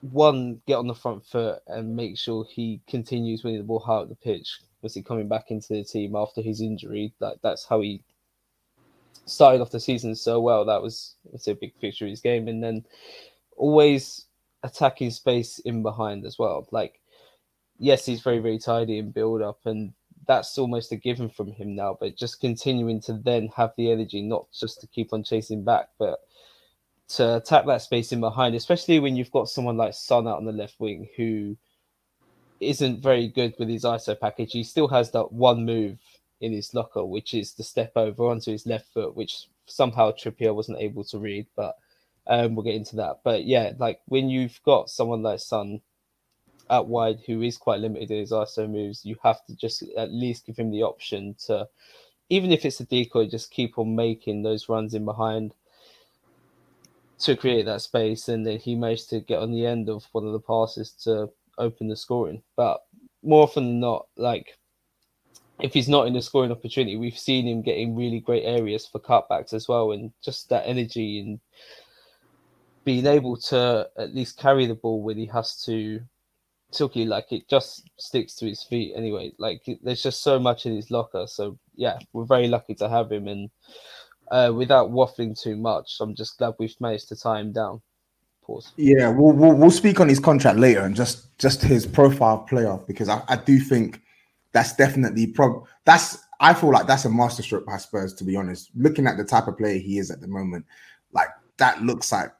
one 0.00 0.60
get 0.66 0.76
on 0.76 0.86
the 0.86 0.94
front 0.94 1.24
foot 1.24 1.60
and 1.66 1.96
make 1.96 2.18
sure 2.18 2.44
he 2.50 2.80
continues 2.86 3.42
winning 3.42 3.60
the 3.60 3.64
ball 3.64 3.78
high 3.78 3.96
up 3.96 4.08
the 4.08 4.14
pitch. 4.14 4.60
Was 4.82 4.94
he 4.94 5.02
coming 5.02 5.28
back 5.28 5.50
into 5.50 5.72
the 5.72 5.84
team 5.84 6.14
after 6.14 6.42
his 6.42 6.60
injury? 6.60 7.14
Like 7.20 7.38
that's 7.42 7.64
how 7.64 7.80
he 7.80 8.02
started 9.26 9.62
off 9.62 9.70
the 9.70 9.80
season 9.80 10.14
so 10.14 10.40
well. 10.40 10.64
That 10.64 10.82
was 10.82 11.14
it's 11.32 11.48
a 11.48 11.54
big 11.54 11.74
feature 11.80 12.04
of 12.04 12.10
his 12.10 12.20
game, 12.20 12.48
and 12.48 12.62
then 12.62 12.84
always 13.56 14.26
attacking 14.62 15.10
space 15.10 15.58
in 15.60 15.82
behind 15.82 16.26
as 16.26 16.38
well. 16.38 16.66
Like 16.70 17.00
yes, 17.78 18.04
he's 18.04 18.20
very 18.20 18.40
very 18.40 18.58
tidy 18.58 18.98
in 18.98 19.10
build 19.10 19.40
up, 19.40 19.60
and 19.64 19.94
that's 20.26 20.58
almost 20.58 20.92
a 20.92 20.96
given 20.96 21.28
from 21.28 21.52
him 21.52 21.74
now. 21.74 21.96
But 21.98 22.16
just 22.16 22.40
continuing 22.40 23.00
to 23.02 23.14
then 23.14 23.48
have 23.56 23.72
the 23.76 23.90
energy, 23.90 24.22
not 24.22 24.46
just 24.52 24.80
to 24.80 24.86
keep 24.86 25.12
on 25.12 25.24
chasing 25.24 25.64
back, 25.64 25.88
but 25.98 26.20
to 27.08 27.36
attack 27.36 27.66
that 27.66 27.82
space 27.82 28.12
in 28.12 28.20
behind, 28.20 28.54
especially 28.54 28.98
when 28.98 29.16
you've 29.16 29.30
got 29.30 29.48
someone 29.48 29.76
like 29.76 29.94
Son 29.94 30.26
out 30.26 30.38
on 30.38 30.44
the 30.44 30.52
left 30.52 30.76
wing 30.78 31.08
who 31.16 31.56
isn't 32.60 33.02
very 33.02 33.28
good 33.28 33.54
with 33.58 33.68
his 33.68 33.84
ISO 33.84 34.18
package. 34.18 34.52
He 34.52 34.64
still 34.64 34.88
has 34.88 35.10
that 35.10 35.32
one 35.32 35.64
move 35.64 35.98
in 36.40 36.52
his 36.52 36.74
locker, 36.74 37.04
which 37.04 37.34
is 37.34 37.54
the 37.54 37.62
step 37.64 37.92
over 37.96 38.26
onto 38.26 38.52
his 38.52 38.66
left 38.66 38.92
foot, 38.92 39.14
which 39.14 39.48
somehow 39.66 40.12
Trippier 40.12 40.54
wasn't 40.54 40.80
able 40.80 41.04
to 41.04 41.18
read. 41.18 41.46
But 41.56 41.76
um, 42.26 42.54
we'll 42.54 42.64
get 42.64 42.74
into 42.74 42.96
that. 42.96 43.20
But 43.24 43.44
yeah, 43.44 43.72
like 43.78 44.00
when 44.06 44.28
you've 44.28 44.60
got 44.64 44.90
someone 44.90 45.22
like 45.22 45.40
Son 45.40 45.80
out 46.70 46.88
wide 46.88 47.20
who 47.26 47.42
is 47.42 47.56
quite 47.56 47.80
limited 47.80 48.10
in 48.10 48.20
his 48.20 48.32
ISO 48.32 48.68
moves, 48.68 49.04
you 49.04 49.16
have 49.22 49.44
to 49.46 49.56
just 49.56 49.82
at 49.96 50.12
least 50.12 50.46
give 50.46 50.56
him 50.56 50.70
the 50.70 50.82
option 50.82 51.34
to, 51.46 51.68
even 52.28 52.52
if 52.52 52.64
it's 52.64 52.80
a 52.80 52.84
decoy, 52.84 53.26
just 53.26 53.50
keep 53.50 53.78
on 53.78 53.94
making 53.94 54.42
those 54.42 54.68
runs 54.68 54.94
in 54.94 55.04
behind 55.04 55.54
to 57.18 57.36
create 57.36 57.64
that 57.66 57.80
space, 57.80 58.28
and 58.28 58.46
then 58.46 58.58
he 58.58 58.74
managed 58.74 59.08
to 59.10 59.20
get 59.20 59.40
on 59.40 59.52
the 59.52 59.66
end 59.66 59.88
of 59.88 60.04
one 60.12 60.26
of 60.26 60.32
the 60.32 60.40
passes 60.40 60.90
to 60.90 61.30
open 61.58 61.88
the 61.88 61.96
scoring. 61.96 62.42
But 62.56 62.80
more 63.22 63.42
often 63.42 63.64
than 63.64 63.80
not, 63.80 64.06
like 64.16 64.58
if 65.60 65.72
he's 65.72 65.88
not 65.88 66.06
in 66.06 66.16
a 66.16 66.22
scoring 66.22 66.50
opportunity, 66.50 66.96
we've 66.96 67.18
seen 67.18 67.46
him 67.46 67.62
getting 67.62 67.94
really 67.94 68.20
great 68.20 68.42
areas 68.44 68.86
for 68.86 68.98
cutbacks 68.98 69.52
as 69.52 69.68
well, 69.68 69.92
and 69.92 70.12
just 70.22 70.48
that 70.48 70.66
energy 70.66 71.20
and 71.20 71.40
being 72.84 73.06
able 73.06 73.36
to 73.36 73.88
at 73.96 74.14
least 74.14 74.38
carry 74.38 74.66
the 74.66 74.74
ball 74.74 75.02
when 75.02 75.16
he 75.16 75.26
has 75.26 75.62
to. 75.64 76.00
Silky, 76.74 77.04
like 77.04 77.32
it 77.32 77.48
just 77.48 77.88
sticks 77.96 78.34
to 78.36 78.46
his 78.46 78.62
feet 78.62 78.94
anyway. 78.96 79.32
Like 79.38 79.62
there's 79.82 80.02
just 80.02 80.22
so 80.22 80.38
much 80.38 80.66
in 80.66 80.74
his 80.74 80.90
locker. 80.90 81.26
So 81.26 81.58
yeah, 81.74 81.98
we're 82.12 82.24
very 82.24 82.48
lucky 82.48 82.74
to 82.76 82.88
have 82.88 83.10
him, 83.10 83.28
and 83.28 83.50
uh, 84.30 84.52
without 84.54 84.90
waffling 84.90 85.40
too 85.40 85.56
much, 85.56 85.96
I'm 86.00 86.14
just 86.14 86.38
glad 86.38 86.54
we've 86.58 86.80
managed 86.80 87.08
to 87.08 87.16
tie 87.16 87.40
him 87.40 87.52
down. 87.52 87.80
Pause. 88.42 88.72
Yeah, 88.76 89.08
we'll, 89.08 89.32
we'll 89.32 89.54
we'll 89.54 89.70
speak 89.70 90.00
on 90.00 90.08
his 90.08 90.20
contract 90.20 90.58
later 90.58 90.80
and 90.80 90.94
just 90.94 91.36
just 91.38 91.62
his 91.62 91.86
profile 91.86 92.38
player 92.38 92.78
because 92.86 93.08
I, 93.08 93.22
I 93.28 93.36
do 93.36 93.58
think 93.58 94.00
that's 94.52 94.76
definitely 94.76 95.28
prob 95.28 95.64
that's 95.84 96.18
I 96.40 96.52
feel 96.52 96.70
like 96.70 96.86
that's 96.86 97.06
a 97.06 97.10
masterstroke 97.10 97.64
by 97.64 97.78
Spurs 97.78 98.12
to 98.14 98.24
be 98.24 98.36
honest. 98.36 98.70
Looking 98.76 99.06
at 99.06 99.16
the 99.16 99.24
type 99.24 99.48
of 99.48 99.56
player 99.56 99.78
he 99.78 99.98
is 99.98 100.10
at 100.10 100.20
the 100.20 100.28
moment, 100.28 100.66
like 101.12 101.28
that 101.56 101.82
looks 101.82 102.12
like 102.12 102.32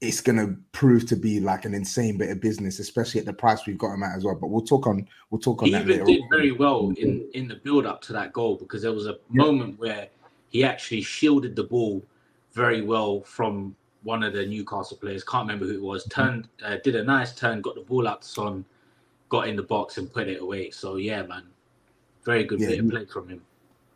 it's 0.00 0.20
gonna 0.20 0.56
prove 0.72 1.06
to 1.06 1.16
be 1.16 1.40
like 1.40 1.64
an 1.64 1.74
insane 1.74 2.16
bit 2.16 2.30
of 2.30 2.40
business, 2.40 2.78
especially 2.78 3.20
at 3.20 3.26
the 3.26 3.32
price 3.32 3.66
we've 3.66 3.78
got 3.78 3.92
him 3.92 4.02
at 4.02 4.16
as 4.16 4.24
well. 4.24 4.34
But 4.34 4.48
we'll 4.48 4.64
talk 4.64 4.86
on 4.86 5.06
we'll 5.30 5.40
talk 5.40 5.62
on 5.62 5.68
He 5.68 5.72
that 5.72 5.82
even 5.82 6.04
did 6.04 6.22
very 6.30 6.52
well 6.52 6.92
in 6.96 7.28
in 7.34 7.48
the 7.48 7.56
build 7.56 7.86
up 7.86 8.00
to 8.02 8.12
that 8.14 8.32
goal 8.32 8.56
because 8.56 8.82
there 8.82 8.92
was 8.92 9.06
a 9.06 9.18
moment 9.28 9.78
where 9.78 10.08
he 10.48 10.64
actually 10.64 11.02
shielded 11.02 11.54
the 11.54 11.64
ball 11.64 12.02
very 12.52 12.82
well 12.82 13.20
from 13.22 13.76
one 14.02 14.22
of 14.22 14.32
the 14.32 14.46
Newcastle 14.46 14.96
players. 14.96 15.22
Can't 15.22 15.46
remember 15.46 15.66
who 15.66 15.74
it 15.74 15.82
was. 15.82 16.04
Turned, 16.06 16.48
uh, 16.64 16.76
did 16.82 16.96
a 16.96 17.04
nice 17.04 17.34
turn, 17.34 17.60
got 17.60 17.74
the 17.74 17.82
ball 17.82 18.08
out 18.08 18.22
to 18.22 18.28
Son, 18.28 18.64
got 19.28 19.46
in 19.46 19.56
the 19.56 19.62
box 19.62 19.98
and 19.98 20.10
put 20.10 20.26
it 20.26 20.40
away. 20.40 20.70
So 20.70 20.96
yeah, 20.96 21.22
man, 21.22 21.44
very 22.24 22.44
good 22.44 22.60
Yeah, 22.60 22.68
bit 22.68 22.80
of 22.80 22.88
play 22.88 23.04
from 23.04 23.28
him. 23.28 23.42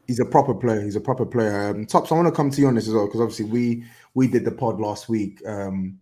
He's 0.07 0.21
a 0.21 0.25
proper 0.25 0.55
player. 0.55 0.83
He's 0.83 0.97
a 0.97 1.01
proper 1.01 1.25
player. 1.25 1.71
Um, 1.71 1.87
Tops, 1.87 2.13
I 2.13 2.15
want 2.15 2.29
to 2.29 2.33
come 2.33 2.51
to 2.51 2.61
you 2.61 2.69
on 2.69 2.75
this 2.75 2.89
as 2.89 2.95
well 2.95 3.07
because 3.07 3.21
obviously 3.21 3.47
we 3.47 3.85
we 4.15 4.27
did 4.29 4.45
the 4.45 4.53
pod 4.53 4.81
last 4.81 5.09
week. 5.09 5.41
Um, 5.47 5.99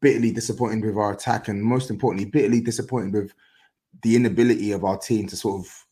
bitterly 0.00 0.32
disappointed 0.32 0.84
with 0.84 0.96
our 0.96 1.12
attack, 1.12 1.48
and 1.48 1.62
most 1.62 1.90
importantly, 1.90 2.30
bitterly 2.30 2.60
disappointed 2.60 3.12
with 3.12 3.34
the 4.02 4.16
inability 4.16 4.72
of 4.72 4.84
our 4.84 4.98
team 4.98 5.26
to 5.28 5.36
sort 5.36 5.64
of 5.64 5.86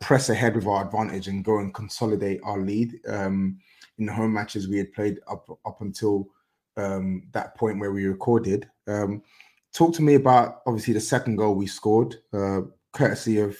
press 0.00 0.28
ahead 0.28 0.54
with 0.54 0.66
our 0.66 0.84
advantage 0.84 1.28
and 1.28 1.44
go 1.44 1.58
and 1.58 1.74
consolidate 1.74 2.40
our 2.44 2.60
lead. 2.60 3.00
Um, 3.08 3.58
in 3.98 4.06
the 4.06 4.12
home 4.12 4.34
matches 4.34 4.68
we 4.68 4.78
had 4.78 4.92
played 4.92 5.20
up 5.28 5.48
up 5.64 5.80
until 5.80 6.28
um, 6.76 7.28
that 7.32 7.56
point 7.56 7.78
where 7.78 7.92
we 7.92 8.04
recorded. 8.04 8.68
Um, 8.86 9.22
talk 9.72 9.94
to 9.94 10.02
me 10.02 10.14
about 10.14 10.62
obviously 10.66 10.94
the 10.94 11.00
second 11.00 11.36
goal 11.36 11.54
we 11.54 11.66
scored, 11.66 12.16
uh, 12.32 12.62
courtesy 12.92 13.38
of 13.38 13.56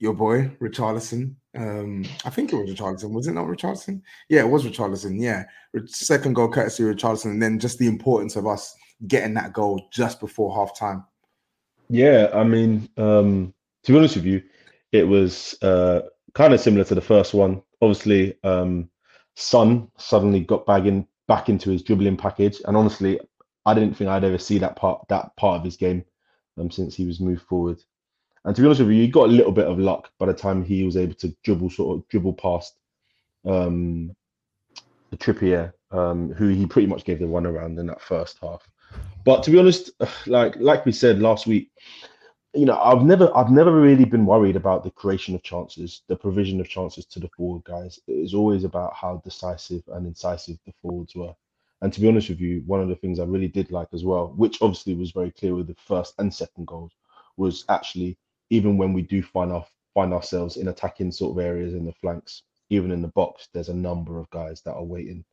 your 0.00 0.14
boy 0.14 0.50
Richarlison. 0.60 1.36
Um, 1.54 2.04
I 2.24 2.30
think 2.30 2.52
it 2.52 2.56
was 2.56 2.70
Richarlison, 2.70 3.12
was 3.12 3.28
it 3.28 3.32
not 3.32 3.46
Richarlison? 3.46 4.00
Yeah, 4.28 4.40
it 4.40 4.48
was 4.48 4.64
Richarlison. 4.66 5.20
Yeah, 5.20 5.44
second 5.86 6.34
goal 6.34 6.48
courtesy 6.48 6.82
of 6.82 6.96
Richarlison, 6.96 7.26
and 7.26 7.42
then 7.42 7.60
just 7.60 7.78
the 7.78 7.86
importance 7.86 8.34
of 8.34 8.46
us 8.46 8.74
getting 9.06 9.34
that 9.34 9.52
goal 9.52 9.88
just 9.92 10.18
before 10.18 10.54
half 10.54 10.76
time. 10.76 11.04
Yeah, 11.88 12.30
I 12.32 12.44
mean, 12.44 12.88
um, 12.96 13.54
to 13.84 13.92
be 13.92 13.98
honest 13.98 14.16
with 14.16 14.24
you, 14.24 14.42
it 14.92 15.04
was 15.04 15.60
uh, 15.62 16.00
kind 16.34 16.54
of 16.54 16.60
similar 16.60 16.84
to 16.84 16.94
the 16.94 17.00
first 17.00 17.34
one. 17.34 17.62
Obviously, 17.82 18.36
um, 18.42 18.88
Son 19.36 19.88
suddenly 19.98 20.40
got 20.40 20.66
back 20.66 20.84
in 20.84 21.06
back 21.28 21.48
into 21.48 21.70
his 21.70 21.82
dribbling 21.82 22.16
package, 22.16 22.60
and 22.64 22.76
honestly, 22.76 23.20
I 23.66 23.74
didn't 23.74 23.96
think 23.96 24.08
I'd 24.08 24.24
ever 24.24 24.38
see 24.38 24.58
that 24.58 24.76
part 24.76 25.06
that 25.08 25.36
part 25.36 25.58
of 25.58 25.64
his 25.64 25.76
game 25.76 26.04
um, 26.58 26.70
since 26.70 26.94
he 26.94 27.04
was 27.04 27.20
moved 27.20 27.42
forward. 27.42 27.82
And 28.44 28.56
to 28.56 28.62
be 28.62 28.66
honest 28.66 28.80
with 28.80 28.90
you, 28.90 29.02
he 29.02 29.08
got 29.08 29.28
a 29.28 29.32
little 29.32 29.52
bit 29.52 29.66
of 29.66 29.78
luck 29.78 30.10
by 30.18 30.26
the 30.26 30.34
time 30.34 30.64
he 30.64 30.82
was 30.82 30.96
able 30.96 31.14
to 31.14 31.34
dribble 31.42 31.70
sort 31.70 31.98
of 31.98 32.08
dribble 32.08 32.34
past 32.34 32.74
um, 33.44 34.14
the 35.10 35.16
Trippier, 35.16 35.72
um, 35.90 36.32
who 36.32 36.48
he 36.48 36.66
pretty 36.66 36.88
much 36.88 37.04
gave 37.04 37.18
the 37.18 37.26
run 37.26 37.46
around 37.46 37.78
in 37.78 37.86
that 37.86 38.00
first 38.00 38.38
half. 38.40 38.66
But 39.24 39.42
to 39.42 39.50
be 39.50 39.58
honest, 39.58 39.90
like 40.26 40.56
like 40.56 40.86
we 40.86 40.92
said 40.92 41.20
last 41.20 41.46
week, 41.46 41.70
you 42.54 42.64
know, 42.64 42.78
I've 42.80 43.02
never 43.02 43.30
I've 43.36 43.50
never 43.50 43.72
really 43.72 44.04
been 44.06 44.26
worried 44.26 44.56
about 44.56 44.84
the 44.84 44.90
creation 44.90 45.34
of 45.34 45.42
chances, 45.42 46.02
the 46.08 46.16
provision 46.16 46.60
of 46.60 46.68
chances 46.68 47.04
to 47.06 47.20
the 47.20 47.28
forward 47.36 47.64
guys. 47.64 48.00
It 48.08 48.12
is 48.12 48.34
always 48.34 48.64
about 48.64 48.94
how 48.94 49.20
decisive 49.24 49.82
and 49.92 50.06
incisive 50.06 50.58
the 50.66 50.72
forwards 50.80 51.14
were. 51.14 51.34
And 51.82 51.92
to 51.92 52.00
be 52.00 52.08
honest 52.08 52.28
with 52.28 52.40
you, 52.40 52.62
one 52.66 52.80
of 52.80 52.88
the 52.88 52.96
things 52.96 53.18
I 53.18 53.24
really 53.24 53.48
did 53.48 53.70
like 53.70 53.88
as 53.94 54.04
well, 54.04 54.34
which 54.36 54.60
obviously 54.60 54.94
was 54.94 55.12
very 55.12 55.30
clear 55.30 55.54
with 55.54 55.66
the 55.66 55.76
first 55.86 56.14
and 56.18 56.32
second 56.32 56.66
goals, 56.66 56.92
was 57.36 57.64
actually 57.68 58.18
even 58.50 58.76
when 58.76 58.92
we 58.92 59.02
do 59.02 59.22
find 59.22 59.52
our 59.52 59.64
find 59.94 60.12
ourselves 60.12 60.56
in 60.56 60.68
attacking 60.68 61.10
sort 61.10 61.36
of 61.36 61.44
areas 61.44 61.74
in 61.74 61.84
the 61.84 61.92
flanks, 61.92 62.42
even 62.68 62.90
in 62.90 63.02
the 63.02 63.08
box, 63.08 63.48
there's 63.52 63.68
a 63.68 63.74
number 63.74 64.18
of 64.18 64.30
guys 64.30 64.62
that 64.62 64.74
are 64.74 64.84
waiting. 64.84 65.24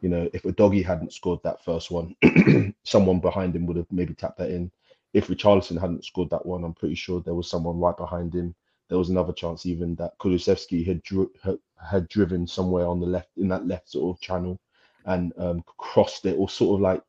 You 0.00 0.08
know, 0.08 0.28
if 0.32 0.42
Udogie 0.42 0.84
hadn't 0.84 1.12
scored 1.12 1.40
that 1.44 1.64
first 1.64 1.90
one, 1.90 2.14
someone 2.84 3.20
behind 3.20 3.54
him 3.54 3.66
would 3.66 3.76
have 3.76 3.90
maybe 3.90 4.14
tapped 4.14 4.38
that 4.38 4.50
in. 4.50 4.70
If 5.14 5.28
Richarlison 5.28 5.80
hadn't 5.80 6.04
scored 6.04 6.30
that 6.30 6.44
one, 6.44 6.64
I'm 6.64 6.74
pretty 6.74 6.94
sure 6.94 7.20
there 7.20 7.34
was 7.34 7.48
someone 7.48 7.78
right 7.78 7.96
behind 7.96 8.34
him. 8.34 8.54
There 8.88 8.98
was 8.98 9.10
another 9.10 9.32
chance 9.32 9.64
even 9.64 9.94
that 9.96 10.18
Kulusevski 10.18 10.84
had 10.86 11.00
had, 11.42 11.58
had 11.82 12.08
driven 12.08 12.46
somewhere 12.46 12.86
on 12.86 13.00
the 13.00 13.06
left 13.06 13.30
in 13.36 13.48
that 13.48 13.66
left 13.66 13.90
sort 13.90 14.14
of 14.14 14.20
channel 14.20 14.58
and 15.06 15.32
um, 15.38 15.64
crossed 15.78 16.26
it 16.26 16.36
or 16.38 16.48
sort 16.48 16.76
of 16.76 16.80
like 16.80 17.02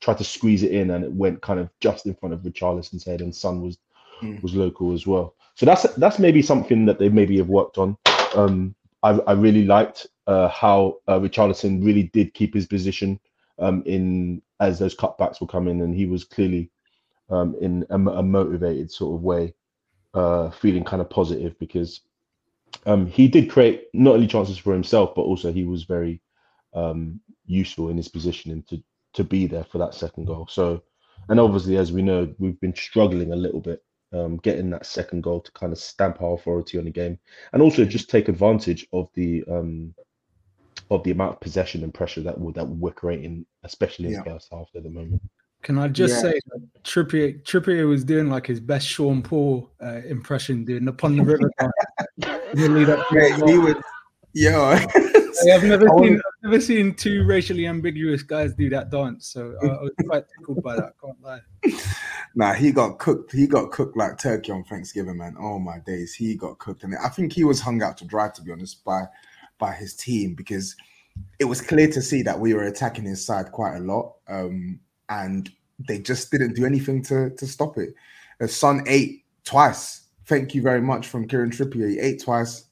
tried 0.00 0.18
to 0.18 0.24
squeeze 0.24 0.62
it 0.62 0.72
in 0.72 0.90
and 0.90 1.04
it 1.04 1.12
went 1.12 1.40
kind 1.42 1.60
of 1.60 1.70
just 1.80 2.06
in 2.06 2.14
front 2.14 2.32
of 2.34 2.40
Richarlison's 2.40 3.04
head 3.04 3.20
and 3.20 3.34
Son 3.34 3.62
was 3.62 3.78
Mm. 4.22 4.42
was 4.42 4.54
local 4.54 4.92
as 4.92 5.06
well. 5.06 5.34
So 5.54 5.66
that's 5.66 5.82
that's 5.94 6.18
maybe 6.18 6.42
something 6.42 6.86
that 6.86 6.98
they 6.98 7.08
maybe 7.08 7.36
have 7.38 7.48
worked 7.48 7.78
on. 7.78 7.96
Um, 8.34 8.74
I, 9.02 9.10
I 9.26 9.32
really 9.32 9.64
liked 9.64 10.06
uh, 10.26 10.48
how 10.48 10.98
uh, 11.08 11.18
Richarlison 11.18 11.84
really 11.84 12.04
did 12.04 12.34
keep 12.34 12.54
his 12.54 12.66
position 12.66 13.18
um, 13.58 13.82
in 13.86 14.42
as 14.60 14.78
those 14.78 14.96
cutbacks 14.96 15.40
were 15.40 15.46
coming, 15.46 15.80
and 15.82 15.94
he 15.94 16.06
was 16.06 16.24
clearly 16.24 16.70
um, 17.30 17.56
in 17.60 17.86
a, 17.90 17.94
a, 17.94 18.22
motivated 18.22 18.90
sort 18.90 19.14
of 19.14 19.22
way, 19.22 19.54
uh, 20.14 20.50
feeling 20.50 20.84
kind 20.84 21.00
of 21.00 21.08
positive 21.08 21.58
because 21.58 22.00
um, 22.86 23.06
he 23.06 23.28
did 23.28 23.50
create 23.50 23.84
not 23.92 24.14
only 24.14 24.26
chances 24.26 24.58
for 24.58 24.72
himself, 24.72 25.14
but 25.14 25.22
also 25.22 25.52
he 25.52 25.64
was 25.64 25.84
very 25.84 26.20
um, 26.74 27.20
useful 27.46 27.88
in 27.88 27.96
his 27.96 28.08
positioning 28.08 28.62
to 28.64 28.82
to 29.12 29.24
be 29.24 29.46
there 29.46 29.64
for 29.64 29.78
that 29.78 29.94
second 29.94 30.26
goal. 30.26 30.46
So, 30.48 30.82
and 31.28 31.40
obviously, 31.40 31.76
as 31.76 31.90
we 31.92 32.02
know, 32.02 32.32
we've 32.38 32.60
been 32.60 32.74
struggling 32.74 33.32
a 33.32 33.36
little 33.36 33.60
bit 33.60 33.82
um, 34.12 34.36
getting 34.38 34.70
that 34.70 34.86
second 34.86 35.22
goal 35.22 35.40
to 35.40 35.52
kind 35.52 35.72
of 35.72 35.78
stamp 35.78 36.20
our 36.22 36.34
authority 36.34 36.78
on 36.78 36.84
the 36.84 36.90
game, 36.90 37.18
and 37.52 37.62
also 37.62 37.84
just 37.84 38.10
take 38.10 38.28
advantage 38.28 38.86
of 38.92 39.08
the 39.14 39.44
um, 39.48 39.94
of 40.90 41.02
the 41.04 41.10
amount 41.10 41.34
of 41.34 41.40
possession 41.40 41.84
and 41.84 41.94
pressure 41.94 42.20
that 42.20 42.36
that 42.54 42.68
we're 42.68 42.90
creating, 42.90 43.46
especially 43.64 44.06
in 44.06 44.12
yeah. 44.12 44.22
the 44.22 44.30
first 44.30 44.48
half 44.52 44.68
at 44.74 44.82
the 44.82 44.90
moment. 44.90 45.22
Can 45.62 45.78
I 45.78 45.88
just 45.88 46.14
yeah. 46.14 46.30
say 46.30 46.40
that 46.46 46.82
Trippier 46.84 47.42
Trippier 47.42 47.86
was 47.86 48.02
doing 48.02 48.30
like 48.30 48.46
his 48.46 48.60
best 48.60 48.86
Sean 48.86 49.22
Paul 49.22 49.70
uh, 49.82 50.00
impression 50.06 50.64
doing 50.64 50.88
a 50.88 50.92
Pon 50.92 51.16
de 51.16 51.22
River. 51.22 51.50
yeah, 52.16 52.38
he 52.54 53.58
would, 53.58 53.76
yeah. 54.32 54.86
I've 55.52 55.64
never 55.64 55.88
seen 55.98 56.14
I've 56.14 56.42
never 56.42 56.60
seen 56.60 56.94
two 56.94 57.24
racially 57.24 57.66
ambiguous 57.66 58.22
guys 58.22 58.52
do 58.54 58.68
that 58.70 58.90
dance, 58.90 59.26
so 59.26 59.54
uh, 59.62 59.66
I 59.66 59.82
was 59.82 59.92
quite 60.06 60.24
tickled 60.28 60.62
by 60.62 60.76
that. 60.76 60.94
Can't 61.02 61.22
lie. 61.22 61.40
Nah, 62.34 62.52
he 62.52 62.72
got 62.72 62.98
cooked. 62.98 63.32
He 63.32 63.46
got 63.46 63.70
cooked 63.70 63.96
like 63.96 64.18
turkey 64.18 64.52
on 64.52 64.64
Thanksgiving, 64.64 65.16
man. 65.16 65.36
Oh 65.38 65.58
my 65.58 65.78
days, 65.78 66.14
he 66.14 66.34
got 66.34 66.58
cooked, 66.58 66.84
and 66.84 66.94
I 66.96 67.08
think 67.08 67.32
he 67.32 67.44
was 67.44 67.60
hung 67.60 67.82
out 67.82 67.96
to 67.98 68.04
dry, 68.04 68.28
to 68.28 68.42
be 68.42 68.52
honest, 68.52 68.84
by 68.84 69.04
by 69.58 69.72
his 69.72 69.94
team 69.94 70.34
because 70.34 70.76
it 71.38 71.44
was 71.44 71.60
clear 71.60 71.88
to 71.88 72.00
see 72.00 72.22
that 72.22 72.38
we 72.38 72.54
were 72.54 72.64
attacking 72.64 73.04
his 73.04 73.24
side 73.24 73.52
quite 73.52 73.76
a 73.76 73.80
lot, 73.80 74.14
um, 74.28 74.78
and 75.08 75.50
they 75.88 75.98
just 75.98 76.30
didn't 76.30 76.54
do 76.54 76.64
anything 76.64 77.02
to 77.04 77.30
to 77.30 77.46
stop 77.46 77.78
it. 77.78 77.94
The 78.38 78.48
Son 78.48 78.82
ate 78.86 79.24
twice. 79.44 80.06
Thank 80.26 80.54
you 80.54 80.62
very 80.62 80.80
much 80.80 81.08
from 81.08 81.26
Kieran 81.26 81.50
Trippier. 81.50 81.90
He 81.90 81.98
ate 81.98 82.22
twice 82.22 82.66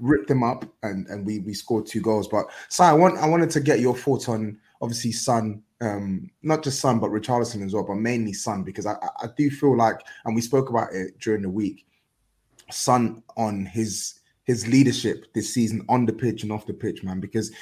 ripped 0.00 0.28
them 0.28 0.42
up 0.42 0.64
and 0.82 1.06
and 1.08 1.24
we 1.24 1.40
we 1.40 1.54
scored 1.54 1.86
two 1.86 2.00
goals. 2.00 2.28
But 2.28 2.46
so 2.68 2.84
I 2.84 2.92
want 2.92 3.18
I 3.18 3.26
wanted 3.26 3.50
to 3.50 3.60
get 3.60 3.80
your 3.80 3.96
thoughts 3.96 4.28
on 4.28 4.58
obviously 4.80 5.12
Son, 5.12 5.62
um, 5.80 6.30
not 6.42 6.62
just 6.62 6.80
Son 6.80 6.98
but 6.98 7.10
Richarlison 7.10 7.64
as 7.64 7.74
well, 7.74 7.84
but 7.84 7.96
mainly 7.96 8.32
Son 8.32 8.62
because 8.62 8.86
I 8.86 8.94
I 8.94 9.28
do 9.36 9.50
feel 9.50 9.76
like 9.76 10.00
and 10.24 10.34
we 10.34 10.40
spoke 10.40 10.70
about 10.70 10.92
it 10.92 11.18
during 11.20 11.42
the 11.42 11.50
week, 11.50 11.86
Son 12.70 13.22
on 13.36 13.66
his 13.66 14.20
his 14.44 14.66
leadership 14.66 15.26
this 15.34 15.52
season 15.52 15.84
on 15.88 16.06
the 16.06 16.12
pitch 16.12 16.42
and 16.42 16.52
off 16.52 16.66
the 16.66 16.72
pitch, 16.72 17.02
man, 17.02 17.20
because 17.20 17.52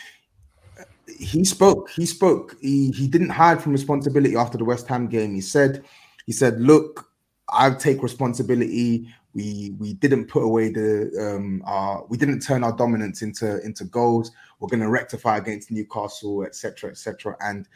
he 1.18 1.44
spoke. 1.44 1.90
He 1.90 2.06
spoke. 2.06 2.56
He 2.60 2.90
he 2.90 3.08
didn't 3.08 3.30
hide 3.30 3.62
from 3.62 3.72
responsibility 3.72 4.36
after 4.36 4.58
the 4.58 4.64
West 4.64 4.86
Ham 4.88 5.08
game. 5.08 5.34
He 5.34 5.40
said, 5.40 5.84
he 6.26 6.32
said, 6.32 6.60
look, 6.60 7.08
I 7.48 7.70
take 7.70 8.02
responsibility 8.02 9.08
we 9.36 9.74
we 9.78 9.92
didn't 9.92 10.28
put 10.28 10.42
away 10.42 10.70
the 10.70 11.10
um 11.20 11.62
our 11.66 12.06
we 12.08 12.16
didn't 12.16 12.40
turn 12.40 12.64
our 12.64 12.74
dominance 12.74 13.20
into 13.20 13.62
into 13.62 13.84
goals. 13.84 14.32
We're 14.58 14.68
going 14.68 14.80
to 14.80 14.88
rectify 14.88 15.36
against 15.36 15.70
newcastle 15.70 16.42
etc 16.44 16.90
etc 16.90 17.36
and 17.42 17.68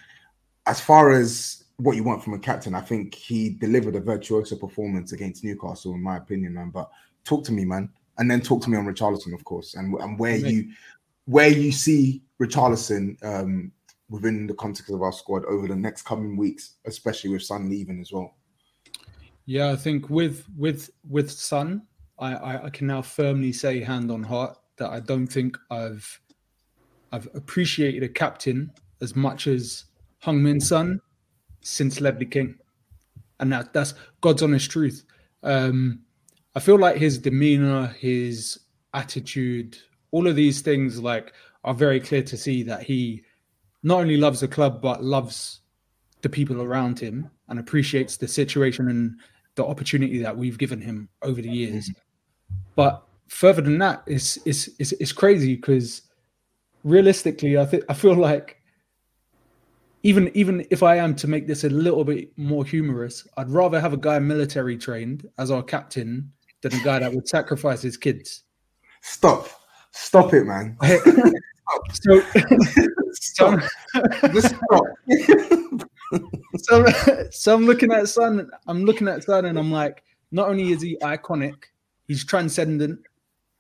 as 0.66 0.80
far 0.80 1.12
as 1.12 1.64
what 1.76 1.96
you 1.96 2.02
want 2.02 2.22
from 2.24 2.34
a 2.34 2.38
captain 2.38 2.74
i 2.74 2.80
think 2.80 3.14
he 3.14 3.50
delivered 3.50 3.96
a 3.96 4.00
virtuoso 4.00 4.56
performance 4.56 5.12
against 5.12 5.44
newcastle 5.44 5.94
in 5.94 6.02
my 6.02 6.16
opinion 6.16 6.54
man. 6.54 6.70
But 6.70 6.90
talk 7.24 7.44
to 7.44 7.52
me 7.52 7.66
man. 7.66 7.90
And 8.16 8.30
then 8.30 8.40
talk 8.40 8.62
to 8.62 8.70
me 8.70 8.78
on 8.78 8.86
richarlison 8.86 9.34
of 9.34 9.44
course. 9.44 9.74
And, 9.74 9.94
and 10.00 10.18
where 10.18 10.36
you 10.36 10.70
where 11.26 11.48
you 11.48 11.72
see 11.72 12.22
richarlison 12.40 13.22
um 13.22 13.70
within 14.08 14.46
the 14.46 14.54
context 14.54 14.90
of 14.90 15.02
our 15.02 15.12
squad 15.12 15.44
over 15.44 15.68
the 15.68 15.76
next 15.76 16.02
coming 16.02 16.38
weeks 16.38 16.76
especially 16.86 17.30
with 17.30 17.42
Son 17.42 17.68
leaving 17.68 18.00
as 18.00 18.12
well 18.12 18.34
yeah, 19.50 19.72
I 19.72 19.74
think 19.74 20.08
with 20.08 20.46
with 20.56 20.90
with 21.08 21.28
Son, 21.28 21.82
I, 22.20 22.34
I, 22.34 22.64
I 22.66 22.70
can 22.70 22.86
now 22.86 23.02
firmly 23.02 23.52
say 23.52 23.80
hand 23.80 24.08
on 24.08 24.22
heart 24.22 24.56
that 24.76 24.90
I 24.90 25.00
don't 25.00 25.26
think 25.26 25.58
I've 25.72 26.20
I've 27.10 27.28
appreciated 27.34 28.04
a 28.04 28.08
captain 28.08 28.70
as 29.00 29.16
much 29.16 29.48
as 29.48 29.86
Heung-min 30.22 30.60
Son 30.60 31.00
since 31.62 32.00
Ledley 32.00 32.26
King, 32.26 32.60
and 33.40 33.52
that 33.52 33.72
that's 33.72 33.94
God's 34.20 34.44
honest 34.44 34.70
truth. 34.70 35.04
Um, 35.42 36.02
I 36.54 36.60
feel 36.60 36.78
like 36.78 36.98
his 36.98 37.18
demeanor, 37.18 37.88
his 37.98 38.60
attitude, 38.94 39.76
all 40.12 40.28
of 40.28 40.36
these 40.36 40.60
things 40.60 41.00
like 41.00 41.32
are 41.64 41.74
very 41.74 41.98
clear 41.98 42.22
to 42.22 42.36
see 42.36 42.62
that 42.62 42.84
he 42.84 43.24
not 43.82 43.98
only 43.98 44.16
loves 44.16 44.38
the 44.38 44.46
club 44.46 44.80
but 44.80 45.02
loves 45.02 45.62
the 46.22 46.28
people 46.28 46.62
around 46.62 47.00
him 47.00 47.28
and 47.48 47.58
appreciates 47.58 48.16
the 48.16 48.28
situation 48.28 48.88
and 48.88 49.16
the 49.60 49.66
opportunity 49.66 50.18
that 50.22 50.36
we've 50.36 50.56
given 50.56 50.80
him 50.80 51.08
over 51.22 51.42
the 51.42 51.50
years. 51.50 51.88
Mm-hmm. 51.88 52.56
But 52.76 53.02
further 53.28 53.62
than 53.62 53.78
that, 53.78 54.02
it's 54.06 54.38
it's 54.46 54.68
it's, 54.78 54.92
it's 54.92 55.12
crazy 55.12 55.56
because 55.56 56.02
realistically, 56.82 57.58
I 57.58 57.66
think 57.66 57.84
I 57.88 57.94
feel 57.94 58.14
like 58.14 58.56
even 60.02 60.30
even 60.34 60.66
if 60.70 60.82
I 60.82 60.96
am 60.96 61.14
to 61.16 61.28
make 61.28 61.46
this 61.46 61.64
a 61.64 61.68
little 61.68 62.04
bit 62.04 62.30
more 62.38 62.64
humorous, 62.64 63.26
I'd 63.36 63.50
rather 63.50 63.80
have 63.80 63.92
a 63.92 63.98
guy 63.98 64.18
military 64.18 64.78
trained 64.78 65.28
as 65.38 65.50
our 65.50 65.62
captain 65.62 66.32
than 66.62 66.74
a 66.74 66.82
guy 66.82 66.98
that 67.00 67.12
would 67.12 67.28
sacrifice 67.28 67.82
his 67.82 67.96
kids. 67.96 68.44
Stop, 69.02 69.48
stop 69.90 70.32
it, 70.32 70.44
man. 70.44 70.76
so, 71.92 72.22
stop. 73.12 73.60
stop. 74.40 74.84
So, 76.56 76.86
so 77.30 77.54
I'm 77.54 77.66
looking 77.66 77.92
at 77.92 78.08
Son. 78.08 78.50
I'm 78.66 78.84
looking 78.84 79.08
at 79.08 79.24
Son, 79.24 79.44
and 79.44 79.58
I'm 79.58 79.70
like, 79.70 80.04
not 80.30 80.48
only 80.48 80.72
is 80.72 80.82
he 80.82 80.96
iconic, 80.98 81.54
he's 82.06 82.24
transcendent, 82.24 83.00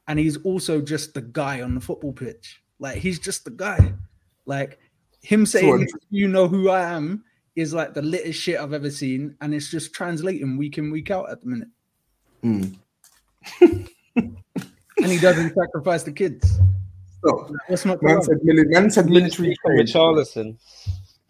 and 0.08 0.18
he's 0.18 0.36
also 0.38 0.80
just 0.80 1.14
the 1.14 1.22
guy 1.22 1.62
on 1.62 1.74
the 1.74 1.80
football 1.80 2.12
pitch. 2.12 2.62
Like 2.78 2.98
he's 2.98 3.18
just 3.18 3.44
the 3.44 3.50
guy. 3.50 3.92
Like 4.46 4.78
him 5.22 5.46
saying, 5.46 5.88
"You 6.10 6.28
know 6.28 6.48
who 6.48 6.70
I 6.70 6.82
am," 6.82 7.24
is 7.56 7.74
like 7.74 7.94
the 7.94 8.02
littest 8.02 8.40
shit 8.40 8.58
I've 8.58 8.72
ever 8.72 8.90
seen, 8.90 9.36
and 9.40 9.54
it's 9.54 9.70
just 9.70 9.92
translating 9.92 10.56
week 10.56 10.78
in 10.78 10.90
week 10.90 11.10
out 11.10 11.30
at 11.30 11.40
the 11.42 11.46
minute. 11.46 11.68
Mm. 12.42 12.76
and 13.60 15.10
he 15.12 15.18
doesn't 15.18 15.54
sacrifice 15.54 16.02
the 16.02 16.12
kids. 16.12 16.58
Stop. 17.18 17.50
That's 17.68 17.84
not 17.84 18.02
man 18.02 18.22
said, 18.22 18.38
mili- 18.46 18.70
man 18.70 18.90
said 18.90 19.10
military. 19.10 19.56
Richarlison. 19.66 20.56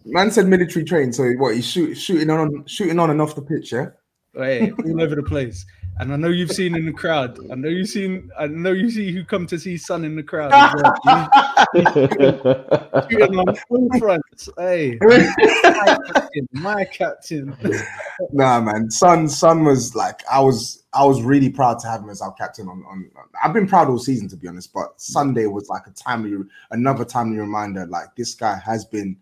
Man 0.04 0.30
said 0.30 0.46
military 0.46 0.84
train, 0.84 1.12
so 1.12 1.30
what 1.32 1.54
he's 1.54 1.66
shoot, 1.66 1.94
shooting 1.94 2.30
on 2.30 2.64
shooting 2.66 2.98
on 2.98 3.10
and 3.10 3.20
off 3.20 3.34
the 3.34 3.42
pitch, 3.42 3.72
yeah. 3.72 3.86
Hey, 4.34 4.70
all 4.70 5.02
over 5.02 5.16
the 5.16 5.22
place. 5.22 5.66
And 6.00 6.14
I 6.14 6.16
know 6.16 6.28
you've 6.28 6.52
seen 6.52 6.74
in 6.74 6.86
the 6.86 6.92
crowd. 6.92 7.38
I 7.52 7.54
know 7.56 7.68
you've 7.68 7.90
seen. 7.90 8.30
I 8.38 8.46
know 8.46 8.72
you 8.72 8.90
see 8.90 9.12
who 9.12 9.22
come 9.22 9.46
to 9.48 9.58
see 9.58 9.76
Son 9.76 10.02
in 10.02 10.16
the 10.16 10.22
crowd. 10.22 10.50
On 13.36 13.54
full 13.68 13.88
fronts. 13.98 14.48
Hey, 14.56 14.96
my 15.02 15.98
captain. 16.06 16.48
My 16.52 16.84
captain. 16.86 17.54
nah, 18.32 18.62
man. 18.62 18.90
Son, 18.90 19.28
Son 19.28 19.64
was 19.64 19.94
like 19.94 20.22
I 20.30 20.40
was. 20.40 20.84
I 20.94 21.04
was 21.04 21.22
really 21.22 21.50
proud 21.50 21.78
to 21.80 21.88
have 21.88 22.00
him 22.00 22.08
as 22.08 22.22
our 22.22 22.32
captain. 22.32 22.66
On, 22.68 22.82
on, 22.88 23.10
I've 23.44 23.52
been 23.52 23.68
proud 23.68 23.88
all 23.88 23.98
season 23.98 24.26
to 24.30 24.36
be 24.36 24.48
honest, 24.48 24.72
but 24.72 24.98
Sunday 24.98 25.46
was 25.46 25.68
like 25.68 25.86
a 25.86 25.90
timely, 25.90 26.34
another 26.70 27.04
timely 27.04 27.38
reminder. 27.38 27.86
Like 27.86 28.16
this 28.16 28.34
guy 28.34 28.58
has 28.64 28.86
been 28.86 29.18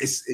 it's 0.00 0.24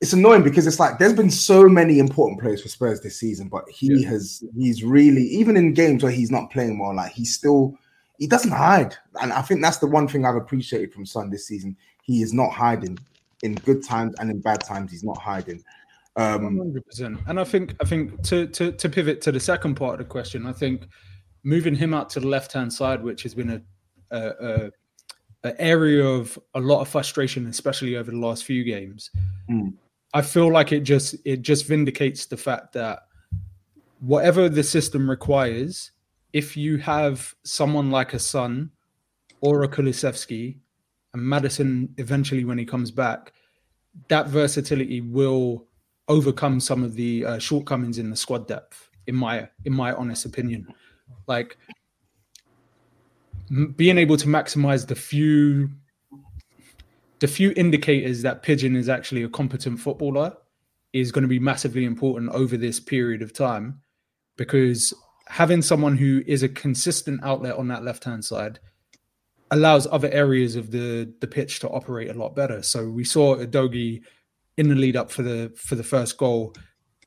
it's 0.00 0.12
annoying 0.12 0.42
because 0.42 0.66
it's 0.66 0.78
like 0.78 0.98
there's 0.98 1.12
been 1.12 1.30
so 1.30 1.68
many 1.68 1.98
important 1.98 2.40
players 2.40 2.62
for 2.62 2.68
Spurs 2.68 3.00
this 3.00 3.18
season, 3.18 3.48
but 3.48 3.68
he 3.68 4.02
yeah. 4.02 4.08
has 4.10 4.44
he's 4.56 4.84
really 4.84 5.22
even 5.22 5.56
in 5.56 5.74
games 5.74 6.02
where 6.02 6.12
he's 6.12 6.30
not 6.30 6.50
playing 6.50 6.78
well, 6.78 6.94
like 6.94 7.12
he's 7.12 7.34
still 7.34 7.74
he 8.18 8.26
doesn't 8.26 8.52
hide, 8.52 8.96
and 9.20 9.32
I 9.32 9.42
think 9.42 9.62
that's 9.62 9.78
the 9.78 9.86
one 9.86 10.08
thing 10.08 10.24
I've 10.24 10.36
appreciated 10.36 10.92
from 10.92 11.06
Son 11.06 11.30
this 11.30 11.46
season. 11.46 11.76
He 12.02 12.22
is 12.22 12.32
not 12.32 12.50
hiding 12.50 12.98
in 13.42 13.54
good 13.54 13.84
times 13.84 14.14
and 14.18 14.30
in 14.30 14.40
bad 14.40 14.62
times. 14.62 14.90
He's 14.90 15.04
not 15.04 15.18
hiding. 15.18 15.62
Um, 16.16 16.58
100%. 16.58 17.22
And 17.28 17.38
I 17.38 17.44
think 17.44 17.74
I 17.80 17.84
think 17.84 18.22
to 18.24 18.46
to 18.48 18.72
to 18.72 18.88
pivot 18.88 19.20
to 19.22 19.32
the 19.32 19.40
second 19.40 19.76
part 19.76 19.94
of 19.94 19.98
the 19.98 20.04
question, 20.04 20.46
I 20.46 20.52
think 20.52 20.88
moving 21.44 21.74
him 21.74 21.94
out 21.94 22.10
to 22.10 22.20
the 22.20 22.26
left 22.26 22.52
hand 22.52 22.72
side, 22.72 23.02
which 23.02 23.22
has 23.22 23.34
been 23.34 23.50
a, 23.50 23.60
a, 24.10 24.28
a 24.28 24.70
an 25.44 25.54
area 25.58 26.04
of 26.04 26.38
a 26.54 26.60
lot 26.60 26.80
of 26.80 26.88
frustration, 26.88 27.46
especially 27.46 27.96
over 27.96 28.10
the 28.10 28.16
last 28.16 28.44
few 28.44 28.64
games. 28.64 29.10
Mm. 29.50 29.74
I 30.14 30.22
feel 30.22 30.50
like 30.50 30.72
it 30.72 30.80
just 30.80 31.16
it 31.24 31.42
just 31.42 31.66
vindicates 31.66 32.26
the 32.26 32.36
fact 32.36 32.72
that 32.72 33.00
whatever 34.00 34.48
the 34.48 34.62
system 34.62 35.08
requires, 35.08 35.90
if 36.32 36.56
you 36.56 36.78
have 36.78 37.34
someone 37.44 37.90
like 37.90 38.14
a 38.14 38.18
Son 38.18 38.70
or 39.40 39.62
a 39.62 39.68
Kulusevski 39.68 40.56
and 41.14 41.22
Maddison 41.22 41.94
eventually 41.98 42.44
when 42.44 42.58
he 42.58 42.64
comes 42.64 42.90
back, 42.90 43.32
that 44.08 44.28
versatility 44.28 45.00
will 45.00 45.66
overcome 46.08 46.58
some 46.58 46.82
of 46.82 46.94
the 46.94 47.24
uh, 47.24 47.38
shortcomings 47.38 47.98
in 47.98 48.08
the 48.08 48.16
squad 48.16 48.48
depth 48.48 48.88
in 49.06 49.14
my 49.14 49.48
in 49.64 49.72
my 49.72 49.92
honest 49.92 50.24
opinion. 50.24 50.66
Like 51.26 51.58
being 53.76 53.98
able 53.98 54.16
to 54.16 54.26
maximize 54.26 54.86
the 54.86 54.94
few 54.94 55.70
the 57.20 57.28
few 57.28 57.52
indicators 57.56 58.22
that 58.22 58.42
Pigeon 58.42 58.76
is 58.76 58.88
actually 58.88 59.24
a 59.24 59.28
competent 59.28 59.80
footballer 59.80 60.36
is 60.92 61.10
going 61.10 61.22
to 61.22 61.28
be 61.28 61.40
massively 61.40 61.84
important 61.84 62.30
over 62.30 62.56
this 62.56 62.78
period 62.78 63.22
of 63.22 63.32
time 63.32 63.80
because 64.36 64.94
having 65.26 65.60
someone 65.60 65.96
who 65.96 66.22
is 66.26 66.42
a 66.42 66.48
consistent 66.48 67.20
outlet 67.24 67.56
on 67.56 67.68
that 67.68 67.82
left 67.82 68.04
hand 68.04 68.24
side 68.24 68.60
allows 69.50 69.86
other 69.86 70.10
areas 70.10 70.56
of 70.56 70.70
the 70.70 71.12
the 71.20 71.26
pitch 71.26 71.60
to 71.60 71.68
operate 71.68 72.10
a 72.10 72.14
lot 72.14 72.34
better. 72.34 72.62
So 72.62 72.88
we 72.88 73.04
saw 73.04 73.36
Udogie 73.36 74.02
in 74.56 74.68
the 74.68 74.74
lead 74.74 74.96
up 74.96 75.10
for 75.10 75.22
the 75.22 75.52
for 75.56 75.74
the 75.74 75.82
first 75.82 76.18
goal, 76.18 76.54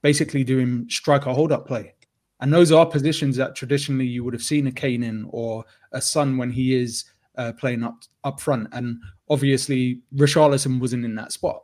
basically 0.01 0.43
doing 0.43 0.87
striker 0.89 1.31
hold 1.31 1.51
up 1.51 1.67
play, 1.67 1.93
and 2.41 2.53
those 2.53 2.71
are 2.71 2.85
positions 2.85 3.37
that 3.37 3.55
traditionally 3.55 4.05
you 4.05 4.23
would 4.23 4.33
have 4.33 4.43
seen 4.43 4.67
a 4.67 4.71
Kane 4.71 5.03
in 5.03 5.27
or 5.29 5.63
a 5.91 6.01
Son 6.01 6.37
when 6.37 6.49
he 6.49 6.75
is 6.75 7.05
uh, 7.37 7.53
playing 7.53 7.83
up 7.83 8.03
up 8.23 8.39
front, 8.39 8.67
and 8.73 8.97
obviously 9.29 10.01
Richarlison 10.15 10.79
wasn't 10.79 11.05
in 11.05 11.15
that 11.15 11.31
spot. 11.31 11.63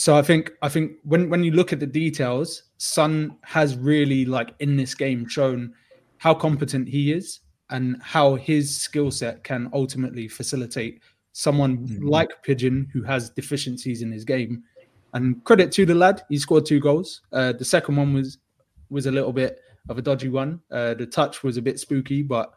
So 0.00 0.16
I 0.16 0.22
think 0.22 0.52
I 0.62 0.70
think 0.70 0.92
when 1.04 1.28
when 1.28 1.44
you 1.44 1.50
look 1.50 1.74
at 1.74 1.78
the 1.78 1.86
details, 1.86 2.62
Son 2.78 3.36
has 3.42 3.76
really 3.76 4.24
like 4.24 4.54
in 4.58 4.74
this 4.74 4.94
game 4.94 5.28
shown 5.28 5.74
how 6.16 6.32
competent 6.32 6.88
he 6.88 7.12
is 7.12 7.40
and 7.68 8.00
how 8.00 8.36
his 8.36 8.74
skill 8.74 9.10
set 9.10 9.44
can 9.44 9.68
ultimately 9.74 10.26
facilitate 10.26 11.02
someone 11.32 12.00
like 12.00 12.30
Pigeon 12.42 12.88
who 12.94 13.02
has 13.02 13.28
deficiencies 13.28 14.00
in 14.00 14.10
his 14.10 14.24
game. 14.24 14.62
And 15.12 15.44
credit 15.44 15.70
to 15.72 15.84
the 15.84 15.94
lad, 15.94 16.22
he 16.30 16.38
scored 16.38 16.64
two 16.64 16.80
goals. 16.80 17.20
Uh, 17.30 17.52
the 17.52 17.66
second 17.66 17.96
one 17.96 18.14
was 18.14 18.38
was 18.88 19.04
a 19.04 19.12
little 19.12 19.34
bit 19.34 19.60
of 19.90 19.98
a 19.98 20.02
dodgy 20.02 20.30
one. 20.30 20.62
Uh, 20.70 20.94
the 20.94 21.04
touch 21.04 21.42
was 21.42 21.58
a 21.58 21.62
bit 21.62 21.78
spooky, 21.78 22.22
but 22.22 22.54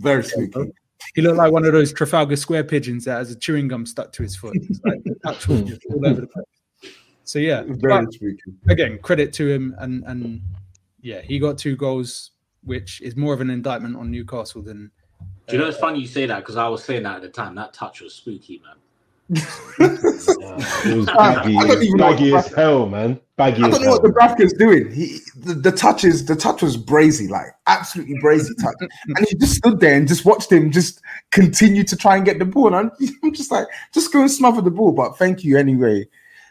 Very 0.00 0.24
spooky. 0.24 0.72
he 1.14 1.22
looked 1.22 1.38
like 1.38 1.52
one 1.52 1.64
of 1.64 1.72
those 1.72 1.92
Trafalgar 1.92 2.34
Square 2.34 2.64
pigeons 2.64 3.04
that 3.04 3.18
has 3.18 3.30
a 3.30 3.36
chewing 3.36 3.68
gum 3.68 3.86
stuck 3.86 4.12
to 4.14 4.24
his 4.24 4.34
foot. 4.34 4.56
It's 4.56 4.80
like 4.84 5.04
the 5.04 5.14
touch 5.24 5.46
was 5.46 5.78
all 5.88 6.04
over 6.04 6.22
the 6.22 6.26
place. 6.26 6.59
So 7.30 7.38
yeah, 7.38 7.62
Very 7.64 8.04
but 8.04 8.12
spooky. 8.12 8.42
again, 8.68 8.98
credit 8.98 9.32
to 9.34 9.48
him, 9.48 9.74
and 9.78 10.02
and 10.06 10.40
yeah, 11.00 11.20
he 11.20 11.38
got 11.38 11.58
two 11.58 11.76
goals, 11.76 12.32
which 12.64 13.00
is 13.02 13.14
more 13.16 13.32
of 13.32 13.40
an 13.40 13.50
indictment 13.50 13.94
on 13.96 14.10
Newcastle 14.10 14.62
than. 14.62 14.90
Do 15.46 15.56
you 15.56 15.62
know 15.62 15.68
it's 15.68 15.78
uh, 15.78 15.80
funny 15.80 16.00
you 16.00 16.08
say 16.08 16.26
that 16.26 16.40
because 16.40 16.56
I 16.56 16.66
was 16.68 16.82
saying 16.82 17.04
that 17.04 17.16
at 17.16 17.22
the 17.22 17.28
time. 17.28 17.54
That 17.54 17.72
touch 17.72 18.00
was 18.00 18.14
spooky, 18.14 18.60
man. 18.64 19.38
It 19.80 20.96
was 20.96 21.08
I 21.08 21.34
baggy, 21.36 21.54
don't 21.54 21.70
it 21.70 21.76
was 21.78 21.86
even 21.86 21.98
baggy 21.98 22.32
what- 22.32 22.46
as 22.46 22.52
hell, 22.52 22.86
man. 22.88 23.20
Baggy 23.36 23.62
I 23.62 23.70
don't 23.70 23.82
know 23.82 23.90
what 23.90 24.02
hell. 24.02 24.12
the 24.12 24.18
Bravka's 24.44 24.52
doing. 24.54 24.90
He 24.92 25.18
the, 25.36 25.54
the 25.54 25.72
touch 25.72 26.04
is 26.04 26.26
the 26.26 26.34
touch 26.36 26.62
was 26.62 26.76
brazy, 26.76 27.30
like 27.30 27.46
absolutely 27.68 28.16
brazy 28.16 28.50
touch, 28.60 28.74
and 29.16 29.26
he 29.28 29.36
just 29.36 29.54
stood 29.56 29.78
there 29.80 29.94
and 29.96 30.06
just 30.08 30.24
watched 30.26 30.50
him 30.52 30.70
just 30.72 31.00
continue 31.30 31.84
to 31.84 31.96
try 31.96 32.16
and 32.16 32.24
get 32.26 32.38
the 32.40 32.44
ball. 32.44 32.66
And 32.66 32.76
I'm, 32.76 32.90
I'm 33.22 33.32
just 33.32 33.50
like, 33.52 33.66
just 33.94 34.12
go 34.12 34.20
and 34.20 34.30
smother 34.30 34.60
the 34.60 34.70
ball. 34.70 34.92
But 34.92 35.16
thank 35.16 35.42
you 35.44 35.56
anyway, 35.56 36.06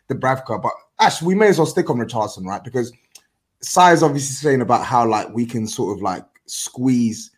Dubravka. 0.10 0.62
But 0.62 0.74
Ash, 1.00 1.22
we 1.22 1.36
may 1.36 1.48
as 1.48 1.58
well 1.58 1.68
stick 1.68 1.90
on 1.90 1.98
Richarlison, 1.98 2.46
right? 2.46 2.64
Because 2.64 2.92
Sai 3.62 3.94
is 3.94 4.04
obviously 4.04 4.36
saying 4.36 4.62
about 4.62 4.86
how 4.86 5.08
like 5.08 5.30
we 5.34 5.46
can 5.46 5.68
sort 5.68 5.98
of 5.98 6.02
like 6.02 6.26
squeeze 6.46 7.32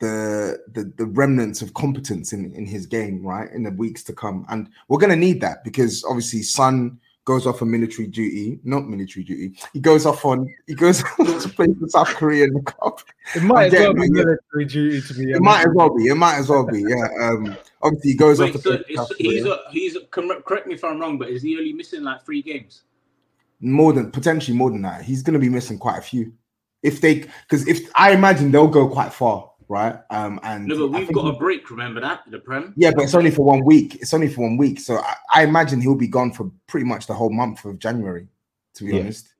the 0.00 0.58
the, 0.72 0.92
the 0.96 1.06
remnants 1.06 1.62
of 1.62 1.74
competence 1.74 2.32
in, 2.32 2.52
in 2.52 2.66
his 2.66 2.86
game, 2.86 3.26
right, 3.26 3.50
in 3.52 3.62
the 3.62 3.70
weeks 3.70 4.02
to 4.04 4.12
come. 4.12 4.46
And 4.48 4.68
we're 4.88 4.98
gonna 4.98 5.16
need 5.16 5.40
that 5.40 5.64
because 5.64 6.04
obviously 6.04 6.42
Son 6.42 6.98
goes 7.26 7.46
off 7.46 7.60
on 7.60 7.70
military 7.70 8.08
duty, 8.08 8.58
not 8.64 8.88
military 8.88 9.22
duty. 9.24 9.58
He 9.74 9.80
goes 9.80 10.06
off 10.06 10.24
on 10.24 10.50
he 10.66 10.74
goes 10.74 11.02
to 11.16 11.48
play 11.54 11.66
for 11.78 11.88
South 11.88 12.08
Korea 12.08 12.44
in 12.44 12.54
the 12.54 12.62
cup. 12.62 13.00
It 13.34 13.42
might 13.42 13.66
as 13.66 13.72
well 13.74 13.92
be 13.92 14.00
getting 14.00 14.16
it, 14.16 14.24
military 14.24 14.64
duty 14.64 15.00
to 15.02 15.14
be. 15.14 15.32
It 15.32 15.42
might 15.42 15.66
as 15.66 15.74
well 15.74 15.94
be. 15.94 16.06
It 16.06 16.14
might 16.14 16.36
as 16.36 16.48
well 16.48 16.66
be. 16.66 16.80
Yeah. 16.80 17.08
Um. 17.20 17.54
Obviously, 17.82 18.12
he 18.12 18.16
goes 18.16 18.40
Wait, 18.40 18.54
off 18.54 18.62
to 18.62 18.62
so 18.62 18.70
play 18.70 18.78
for 18.78 18.84
it's, 18.88 18.96
South 18.96 19.12
he's 19.18 19.42
Korea. 19.42 19.54
a, 19.54 19.70
he's 19.70 19.96
a, 19.96 20.00
correct 20.06 20.44
correct 20.46 20.66
me 20.66 20.74
if 20.74 20.82
I'm 20.82 20.98
wrong, 20.98 21.18
but 21.18 21.28
is 21.28 21.42
he 21.42 21.58
only 21.58 21.74
missing 21.74 22.02
like 22.02 22.24
three 22.24 22.40
games? 22.40 22.82
more 23.60 23.92
than 23.92 24.10
potentially 24.10 24.56
more 24.56 24.70
than 24.70 24.82
that. 24.82 25.02
He's 25.02 25.22
going 25.22 25.34
to 25.34 25.40
be 25.40 25.48
missing 25.48 25.78
quite 25.78 25.98
a 25.98 26.02
few. 26.02 26.32
If 26.82 27.00
they, 27.00 27.26
because 27.48 27.66
if 27.66 27.90
I 27.94 28.12
imagine 28.12 28.52
they'll 28.52 28.68
go 28.68 28.88
quite 28.88 29.12
far, 29.12 29.50
right? 29.68 29.96
Um. 30.10 30.38
And 30.42 30.66
No, 30.66 30.88
but 30.88 30.98
we've 30.98 31.12
got 31.12 31.24
he- 31.24 31.30
a 31.30 31.32
break. 31.34 31.70
Remember 31.70 32.00
that 32.00 32.20
the 32.30 32.38
prem. 32.38 32.72
Yeah, 32.76 32.92
but 32.94 33.04
it's 33.04 33.14
only 33.14 33.30
for 33.30 33.44
one 33.44 33.64
week. 33.64 33.96
It's 33.96 34.14
only 34.14 34.28
for 34.28 34.42
one 34.42 34.56
week. 34.56 34.80
So 34.80 34.96
I, 34.98 35.14
I 35.34 35.42
imagine 35.44 35.80
he'll 35.80 35.94
be 35.94 36.08
gone 36.08 36.32
for 36.32 36.50
pretty 36.66 36.86
much 36.86 37.06
the 37.06 37.14
whole 37.14 37.30
month 37.30 37.64
of 37.64 37.78
January, 37.78 38.28
to 38.74 38.84
be 38.84 38.92
Yeah. 38.94 39.00
honest. 39.00 39.32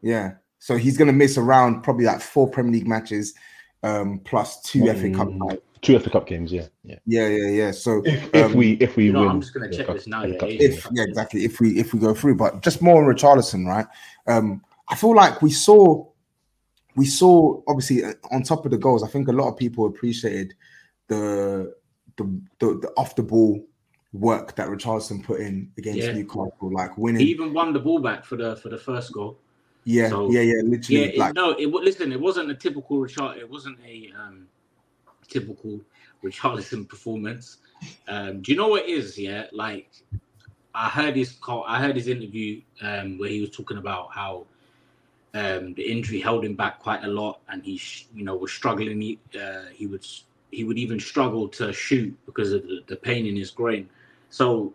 Yeah. 0.00 0.32
So 0.58 0.76
he's 0.76 0.96
gonna 0.96 1.12
miss 1.12 1.38
around 1.38 1.82
probably 1.82 2.04
like 2.04 2.20
four 2.20 2.48
Premier 2.48 2.72
League 2.72 2.86
matches, 2.88 3.34
um, 3.82 4.20
plus 4.24 4.60
two 4.62 4.86
FA 4.86 5.10
Cup. 5.10 5.28
Mm. 5.28 5.58
Two 5.80 5.98
FA 5.98 6.10
Cup 6.10 6.28
games, 6.28 6.52
yeah, 6.52 6.66
yeah. 6.84 6.94
Yeah, 7.06 7.26
yeah, 7.26 7.48
yeah. 7.48 7.70
So 7.72 8.02
If, 8.04 8.32
if 8.32 8.44
um, 8.46 8.54
we 8.54 8.74
if 8.74 8.94
we 8.96 9.06
You 9.06 9.12
know, 9.14 9.22
win, 9.22 9.30
I'm 9.30 9.40
just 9.40 9.52
gonna 9.52 9.68
check 9.72 9.86
cup- 9.86 9.96
this 9.96 10.06
now, 10.06 10.22
yeah, 10.24 10.36
cup 10.38 10.48
if- 10.48 10.58
game, 10.60 10.70
if 10.70 10.86
yeah, 10.92 11.02
exactly. 11.02 11.44
If 11.44 11.58
we 11.58 11.76
if 11.78 11.92
we 11.92 11.98
go 11.98 12.14
through, 12.14 12.36
but 12.36 12.62
just 12.62 12.80
more 12.80 13.02
on 13.02 13.12
Richarlison, 13.12 13.66
right? 13.66 13.86
Um, 14.28 14.62
I 14.88 14.94
feel 14.94 15.14
like 15.14 15.42
we 15.42 15.50
saw 15.50 16.06
we 16.96 17.06
saw 17.06 17.60
obviously 17.66 18.04
uh, 18.04 18.12
on 18.30 18.42
top 18.42 18.64
of 18.64 18.70
the 18.70 18.78
goals. 18.78 19.02
I 19.02 19.08
think 19.08 19.28
a 19.28 19.32
lot 19.32 19.48
of 19.48 19.56
people 19.56 19.86
appreciated 19.86 20.54
the 21.08 21.74
the 22.16 22.24
the, 22.58 22.66
the 22.82 22.92
off 22.96 23.16
the 23.16 23.22
ball 23.22 23.64
work 24.12 24.54
that 24.56 24.68
Richarlison 24.68 25.24
put 25.24 25.40
in 25.40 25.70
against 25.78 26.00
Yeah. 26.00 26.12
Newcastle, 26.12 26.70
like 26.72 26.98
winning. 26.98 27.20
He 27.22 27.30
even 27.30 27.54
won 27.54 27.72
the 27.72 27.80
ball 27.80 27.98
back 27.98 28.24
for 28.24 28.36
the 28.36 28.56
for 28.56 28.68
the 28.68 28.76
first 28.78 29.12
goal. 29.12 29.38
yeah, 29.84 30.08
so- 30.10 30.30
yeah, 30.30 30.40
yeah, 30.40 30.54
Yeah, 30.56 30.62
literally. 30.64 31.16
it, 31.18 31.34
no, 31.34 31.50
it 31.52 31.66
listen. 31.68 32.12
It 32.12 32.20
wasn't 32.20 32.50
a 32.50 32.54
typical 32.54 32.98
Richard. 33.00 33.38
It 33.38 33.48
wasn't 33.48 33.78
a 33.86 34.12
um, 34.18 34.46
typical 35.28 35.80
Richarlison 36.22 36.88
performance. 36.88 37.58
Um, 38.06 38.42
do 38.42 38.52
you 38.52 38.58
know 38.58 38.68
what 38.68 38.82
it 38.84 38.90
is? 38.90 39.18
Yeah, 39.18 39.46
like 39.52 39.90
I 40.74 40.88
heard 40.88 41.16
his 41.16 41.32
call. 41.32 41.64
I 41.66 41.80
heard 41.80 41.96
his 41.96 42.06
interview 42.08 42.60
um, 42.82 43.18
where 43.18 43.30
he 43.30 43.40
was 43.40 43.50
talking 43.50 43.78
about 43.78 44.12
how 44.12 44.46
um, 45.34 45.74
the 45.74 45.82
injury 45.82 46.20
held 46.20 46.44
him 46.44 46.54
back 46.54 46.78
quite 46.78 47.04
a 47.04 47.08
lot, 47.08 47.40
and 47.48 47.64
he, 47.64 47.80
you 48.14 48.24
know, 48.24 48.36
was 48.36 48.52
struggling. 48.52 49.00
He, 49.00 49.18
uh, 49.38 49.64
he 49.72 49.86
would 49.86 50.06
he 50.50 50.64
would 50.64 50.78
even 50.78 51.00
struggle 51.00 51.48
to 51.48 51.72
shoot 51.72 52.14
because 52.26 52.52
of 52.52 52.62
the, 52.64 52.80
the 52.86 52.96
pain 52.96 53.26
in 53.26 53.34
his 53.34 53.50
groin. 53.50 53.88
So 54.28 54.74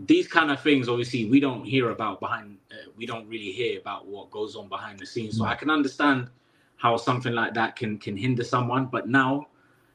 these 0.00 0.28
kind 0.28 0.50
of 0.50 0.60
things, 0.62 0.88
obviously, 0.88 1.24
we 1.24 1.40
don't 1.40 1.64
hear 1.64 1.90
about 1.90 2.20
behind. 2.20 2.58
Uh, 2.70 2.90
we 2.96 3.06
don't 3.06 3.26
really 3.28 3.50
hear 3.50 3.80
about 3.80 4.06
what 4.06 4.30
goes 4.30 4.54
on 4.54 4.68
behind 4.68 5.00
the 5.00 5.06
scenes. 5.06 5.38
So 5.38 5.44
I 5.44 5.56
can 5.56 5.70
understand 5.70 6.28
how 6.76 6.96
something 6.96 7.32
like 7.32 7.54
that 7.54 7.74
can 7.76 7.98
can 7.98 8.16
hinder 8.16 8.44
someone. 8.44 8.86
But 8.86 9.08
now, 9.08 9.48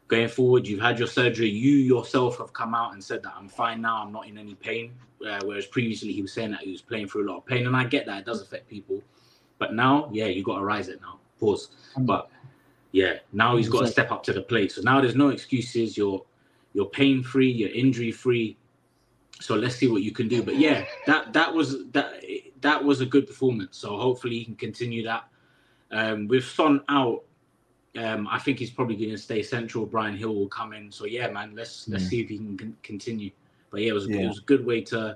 going 0.10 0.28
forward, 0.28 0.68
you've 0.68 0.82
had 0.82 1.00
your 1.00 1.08
surgery. 1.08 1.50
You 1.50 1.78
yourself 1.78 2.38
have 2.40 2.52
come 2.52 2.76
out 2.76 2.94
and 2.94 3.02
said 3.02 3.24
that 3.24 3.34
I'm 3.38 3.48
fine 3.48 3.82
now. 3.82 4.04
I'm 4.04 4.12
not 4.12 4.28
in 4.28 4.38
any 4.38 4.56
pain. 4.56 4.92
Uh, 5.26 5.40
whereas 5.46 5.68
previously 5.68 6.12
he 6.12 6.22
was 6.22 6.34
saying 6.34 6.52
that 6.52 6.62
he 6.62 6.72
was 6.72 6.82
playing 6.82 7.08
through 7.08 7.26
a 7.26 7.30
lot 7.30 7.38
of 7.38 7.46
pain, 7.46 7.68
and 7.68 7.76
I 7.76 7.86
get 7.86 8.06
that 8.08 8.20
it 8.20 8.26
does 8.26 8.42
affect 8.42 8.68
people. 8.68 9.02
But 9.62 9.76
now, 9.76 10.10
yeah, 10.12 10.26
you 10.26 10.44
got 10.44 10.58
to 10.58 10.66
rise 10.66 10.88
it 10.88 11.00
now. 11.02 11.20
Pause. 11.40 11.70
But 12.00 12.32
yeah, 12.94 13.20
now 13.32 13.58
he's 13.58 13.70
got 13.70 13.82
to 13.82 13.88
step 13.88 14.12
up 14.12 14.24
to 14.24 14.34
the 14.34 14.42
plate. 14.42 14.72
So 14.72 14.82
now 14.82 15.00
there's 15.00 15.16
no 15.16 15.30
excuses. 15.30 15.96
You're 15.96 16.26
you're 16.74 16.88
pain 16.88 17.22
free. 17.22 17.52
You're 17.52 17.70
injury 17.70 18.12
free. 18.12 18.58
So 19.40 19.54
let's 19.54 19.76
see 19.76 19.88
what 19.88 20.02
you 20.02 20.12
can 20.12 20.28
do. 20.28 20.42
But 20.42 20.58
yeah, 20.58 20.84
that 21.06 21.32
that 21.34 21.54
was 21.54 21.86
that 21.92 22.24
that 22.62 22.84
was 22.84 23.02
a 23.02 23.06
good 23.06 23.28
performance. 23.28 23.78
So 23.78 23.96
hopefully 23.98 24.40
he 24.40 24.46
can 24.46 24.56
continue 24.56 25.04
that. 25.04 25.26
Um, 25.92 26.28
with 26.28 26.44
Son 26.46 26.82
out, 26.90 27.24
um, 28.00 28.28
I 28.32 28.40
think 28.40 28.58
he's 28.58 28.72
probably 28.72 28.96
going 28.96 29.12
to 29.12 29.18
stay 29.18 29.44
central. 29.44 29.86
Bryan 29.86 30.18
Gil 30.18 30.34
will 30.34 30.48
come 30.48 30.74
in. 30.74 30.92
So 30.92 31.06
yeah, 31.06 31.30
man, 31.30 31.54
let's 31.54 31.88
let's 31.88 32.06
Mm. 32.06 32.10
see 32.10 32.22
if 32.22 32.30
he 32.30 32.38
can 32.38 32.58
con- 32.58 32.78
continue. 32.82 33.30
But 33.70 33.82
yeah, 33.82 33.90
it 33.90 33.94
was 33.94 34.08
Yeah. 34.08 34.22
it 34.22 34.28
was 34.28 34.40
a 34.40 34.48
good 34.54 34.66
way 34.66 34.82
to 34.86 35.16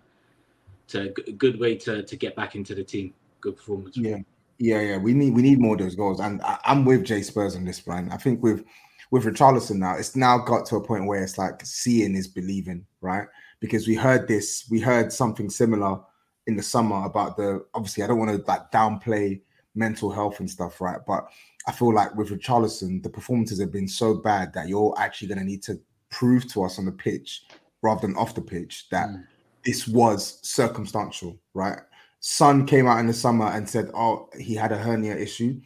to 0.89 1.01
a 1.27 1.31
good 1.31 1.59
way 1.59 1.75
to 1.77 2.03
to 2.03 2.15
get 2.15 2.35
back 2.35 2.53
into 2.53 2.75
the 2.75 2.83
team. 2.83 3.11
Good 3.41 3.57
performance. 3.57 3.97
Yeah, 3.97 4.19
yeah, 4.57 4.81
yeah. 4.81 4.97
We 4.97 5.13
need 5.13 5.33
we 5.33 5.41
need 5.41 5.59
more 5.59 5.73
of 5.75 5.79
those 5.79 5.95
goals, 5.95 6.19
and 6.19 6.41
I, 6.41 6.57
I'm 6.65 6.85
with 6.85 7.03
Jay 7.03 7.21
Spurs 7.21 7.55
on 7.55 7.65
this, 7.65 7.79
Brian. 7.79 8.11
I 8.11 8.17
think 8.17 8.41
with 8.43 8.63
with 9.11 9.25
Richarlison 9.25 9.77
now, 9.77 9.95
it's 9.95 10.15
now 10.15 10.37
got 10.37 10.65
to 10.67 10.77
a 10.77 10.83
point 10.83 11.05
where 11.05 11.23
it's 11.23 11.37
like 11.37 11.65
seeing 11.65 12.15
is 12.15 12.27
believing, 12.27 12.85
right? 13.01 13.27
Because 13.59 13.87
we 13.87 13.95
heard 13.95 14.27
this, 14.27 14.67
we 14.69 14.79
heard 14.79 15.13
something 15.13 15.49
similar 15.49 15.99
in 16.47 16.55
the 16.55 16.63
summer 16.63 17.05
about 17.05 17.37
the. 17.37 17.65
Obviously, 17.73 18.03
I 18.03 18.07
don't 18.07 18.19
want 18.19 18.31
to 18.31 18.43
like 18.51 18.71
downplay 18.71 19.41
mental 19.75 20.11
health 20.11 20.39
and 20.39 20.49
stuff, 20.49 20.79
right? 20.81 20.99
But 21.05 21.27
I 21.67 21.71
feel 21.71 21.93
like 21.93 22.15
with 22.15 22.29
Richarlison, 22.29 23.03
the 23.03 23.09
performances 23.09 23.59
have 23.59 23.71
been 23.71 23.87
so 23.87 24.13
bad 24.15 24.53
that 24.53 24.67
you're 24.69 24.93
actually 24.97 25.27
going 25.27 25.39
to 25.39 25.45
need 25.45 25.63
to 25.63 25.79
prove 26.09 26.47
to 26.53 26.63
us 26.63 26.79
on 26.79 26.85
the 26.85 26.91
pitch 26.91 27.43
rather 27.81 28.01
than 28.01 28.15
off 28.15 28.35
the 28.35 28.41
pitch 28.41 28.87
that 28.91 29.09
Mm. 29.09 29.23
this 29.65 29.87
was 29.87 30.39
circumstantial, 30.47 31.37
right? 31.53 31.79
Son 32.27 32.65
came 32.65 32.87
out 32.87 32.97
in 32.97 33.05
the 33.05 33.13
summer 33.13 33.45
and 33.45 33.69
said, 33.69 33.91
"Oh, 33.93 34.29
he 34.35 34.55
had 34.55 34.71
a 34.71 34.79
hernia 34.79 35.15
issue 35.15 35.61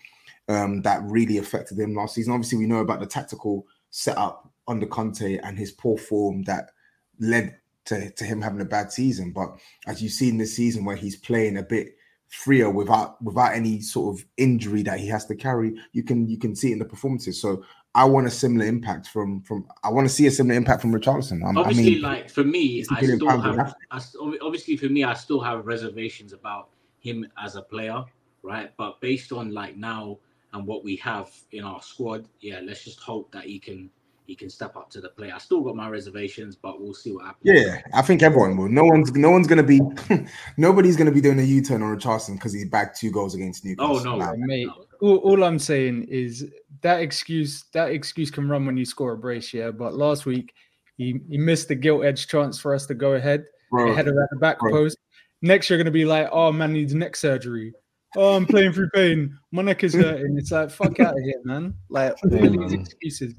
um, 0.50 0.82
that 0.82 1.02
really 1.04 1.38
affected 1.38 1.80
him 1.80 1.96
last 1.96 2.16
season." 2.16 2.34
Obviously, 2.34 2.58
we 2.58 2.66
know 2.66 2.80
about 2.80 3.00
the 3.00 3.06
tactical 3.06 3.66
setup 3.92 4.52
under 4.68 4.86
Conte 4.86 5.38
and 5.38 5.58
his 5.58 5.72
poor 5.72 5.98
form 5.98 6.44
that 6.44 6.72
led 7.18 7.56
to, 7.86 8.12
to 8.12 8.26
him 8.26 8.42
having 8.42 8.60
a 8.60 8.66
bad 8.66 8.92
season. 8.92 9.32
But 9.32 9.58
as 9.88 10.04
you've 10.04 10.12
seen 10.12 10.38
this 10.38 10.54
season, 10.54 10.84
where 10.84 10.98
he's 10.98 11.16
playing 11.16 11.56
a 11.56 11.64
bit 11.64 11.96
freer 12.28 12.70
without 12.70 13.24
without 13.24 13.54
any 13.54 13.80
sort 13.80 14.18
of 14.18 14.26
injury 14.36 14.84
that 14.84 15.00
he 15.00 15.08
has 15.08 15.26
to 15.28 15.36
carry, 15.36 15.80
you 15.94 16.04
can 16.04 16.28
you 16.28 16.38
can 16.38 16.58
see 16.58 16.72
it 16.72 16.74
in 16.74 16.80
the 16.80 16.84
performances. 16.84 17.42
So 17.42 17.64
I 17.96 18.06
want 18.06 18.28
a 18.28 18.32
similar 18.32 18.66
impact 18.66 19.08
from 19.08 19.42
from 19.42 19.68
I 19.84 19.90
want 19.90 20.08
to 20.08 20.14
see 20.14 20.28
a 20.28 20.32
similar 20.32 20.56
impact 20.56 20.82
from 20.82 20.94
Richarlison. 20.94 21.44
Um, 21.44 21.58
I 21.58 21.62
obviously, 21.62 21.96
mean, 21.96 22.02
like 22.02 22.30
for 22.30 22.44
me, 22.44 22.86
I 22.92 23.02
still 23.02 23.30
have, 23.30 23.56
have 23.56 23.76
I 23.92 24.02
obviously 24.42 24.78
for 24.78 24.90
me, 24.90 25.04
I 25.04 25.14
still 25.14 25.40
have 25.40 25.66
reservations 25.66 26.34
about 26.34 26.70
him 27.00 27.26
as 27.44 27.56
a 27.56 27.62
player, 27.62 28.04
right? 28.44 28.72
But 28.78 29.02
based 29.02 29.32
on 29.32 29.52
like 29.52 29.76
now 29.76 30.20
and 30.54 30.66
what 30.66 30.84
we 30.84 30.96
have 30.98 31.32
in 31.52 31.64
our 31.64 31.82
squad, 31.82 32.28
yeah, 32.42 32.60
let's 32.64 32.84
just 32.84 33.00
hope 33.00 33.32
that 33.32 33.46
he 33.46 33.60
can 33.60 33.90
he 34.30 34.36
can 34.36 34.48
step 34.48 34.76
up 34.78 34.92
to 34.92 35.02
the 35.02 35.10
plate. 35.10 35.34
I 35.34 35.40
still 35.40 35.62
got 35.62 35.76
my 35.76 35.90
reservations, 35.90 36.56
but 36.56 36.80
we'll 36.80 36.94
see 36.94 37.12
what 37.12 37.26
happens. 37.26 37.42
Yeah, 37.44 37.82
I 37.96 38.04
think 38.04 38.22
everyone 38.22 38.56
will. 38.58 38.70
No 38.70 38.84
one's 38.84 39.12
no 39.14 39.32
one's 39.32 39.48
gonna 39.48 39.64
be 39.64 39.82
nobody's 40.58 40.96
gonna 40.96 41.12
be 41.12 41.20
doing 41.20 41.40
a 41.40 41.44
U-turn 41.44 41.82
on 41.82 41.98
Richarlison 41.98 42.36
because 42.36 42.54
he 42.54 42.64
bagged 42.64 42.96
two 42.96 43.10
goals 43.10 43.34
against 43.34 43.66
Newcastle. 43.66 43.98
Oh 43.98 44.04
no, 44.04 44.18
Like, 44.18 44.38
Mate, 44.38 44.68
no. 44.68 44.86
all, 45.02 45.18
all 45.18 45.44
I'm 45.44 45.58
saying 45.58 46.04
is 46.12 46.46
that 46.82 47.02
excuse 47.02 47.64
that 47.74 47.90
excuse 47.90 48.30
can 48.30 48.48
run 48.48 48.68
when 48.68 48.78
you 48.78 48.86
score 48.86 49.14
a 49.14 49.18
brace, 49.18 49.52
yeah. 49.52 49.72
But 49.72 49.96
last 49.96 50.28
week 50.28 50.54
he, 50.98 51.20
he 51.28 51.40
missed 51.40 51.68
the 51.68 51.76
gilt 51.76 52.06
edge 52.06 52.28
chance 52.28 52.60
for 52.60 52.76
us 52.76 52.86
to 52.86 52.94
go 52.94 53.14
ahead. 53.14 53.46
bro, 53.72 53.92
a 53.92 53.96
header 53.96 54.22
at 54.22 54.30
the 54.30 54.38
back 54.38 54.60
bro. 54.60 54.72
post. 54.72 55.00
Next, 55.42 55.72
you're 55.72 55.80
gonna 55.80 55.90
be 55.90 56.06
like, 56.06 56.30
"Oh 56.32 56.52
man, 56.52 56.74
needs 56.74 56.94
neck 56.94 57.16
surgery." 57.16 57.74
Oh, 58.16 58.36
I'm 58.36 58.46
playing 58.46 58.74
through 58.74 58.90
pain. 58.92 59.38
My 59.52 59.62
neck 59.64 59.84
is 59.84 59.94
hurting. 59.94 60.36
It's 60.38 60.52
like, 60.52 60.72
fuck 60.72 61.00
out 61.00 61.14
of 61.18 61.24
here, 61.24 61.42
man. 61.44 61.74
Like 61.90 62.14
all 62.24 62.32
Yeah, 62.32 62.48
these 62.50 62.74
excuses. 62.74 63.34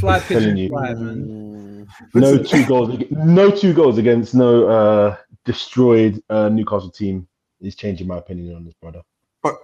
Fly 0.00 0.18
pitch 0.20 0.42
and 0.44 0.58
you. 0.58 0.68
fly, 0.68 0.94
man. 0.94 1.86
No 2.14 2.38
two 2.42 2.64
goals. 2.66 3.02
No 3.10 3.50
two 3.50 3.72
goals 3.74 3.98
against 3.98 4.34
no 4.34 4.66
uh, 4.68 5.16
destroyed 5.44 6.22
uh, 6.30 6.48
Newcastle 6.48 6.90
team 6.90 7.26
is 7.60 7.74
changing 7.74 8.06
my 8.06 8.18
opinion 8.18 8.56
on 8.56 8.64
this 8.64 8.74
brother. 8.74 9.02
But 9.42 9.54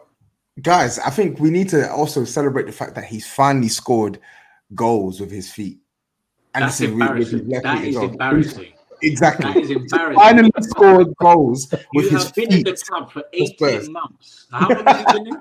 guys, 0.63 0.99
I 0.99 1.11
think 1.11 1.39
we 1.41 1.51
need 1.51 1.69
to 1.71 1.91
also 1.91 2.25
celebrate 2.25 2.67
the 2.67 2.73
fact 2.73 2.95
that 2.97 3.05
he's 3.05 3.27
finally 3.27 3.69
scored 3.69 4.19
goals 4.75 5.21
with 5.21 5.31
his 5.31 5.51
feet. 5.51 5.79
That's 6.55 6.79
this 6.79 6.89
is 6.89 6.95
with- 6.95 7.09
with 7.11 7.17
his 7.19 7.33
embarrassing. 7.35 7.49
left 7.51 7.63
That 7.65 7.79
feet 7.79 7.89
is 7.89 7.97
as 7.97 8.01
well. 8.01 8.11
embarrassing. 8.11 8.73
Exactly. 9.03 9.45
That 9.47 9.57
is 9.59 9.69
He's 9.69 9.77
embarrassing. 9.77 10.19
finally 10.19 10.51
scored 10.61 11.17
goals 11.21 11.71
You 11.73 11.79
with 11.95 12.11
his 12.11 12.25
have 12.25 12.35
been 12.35 12.53
in 12.53 12.63
the 12.65 12.77
club 12.89 13.13
for 13.13 13.25
18 13.35 13.93
months. 13.93 14.47
How 14.51 14.69
long 14.71 14.85
have 14.87 15.01
you 15.01 15.07
been 15.19 15.27
in? 15.35 15.41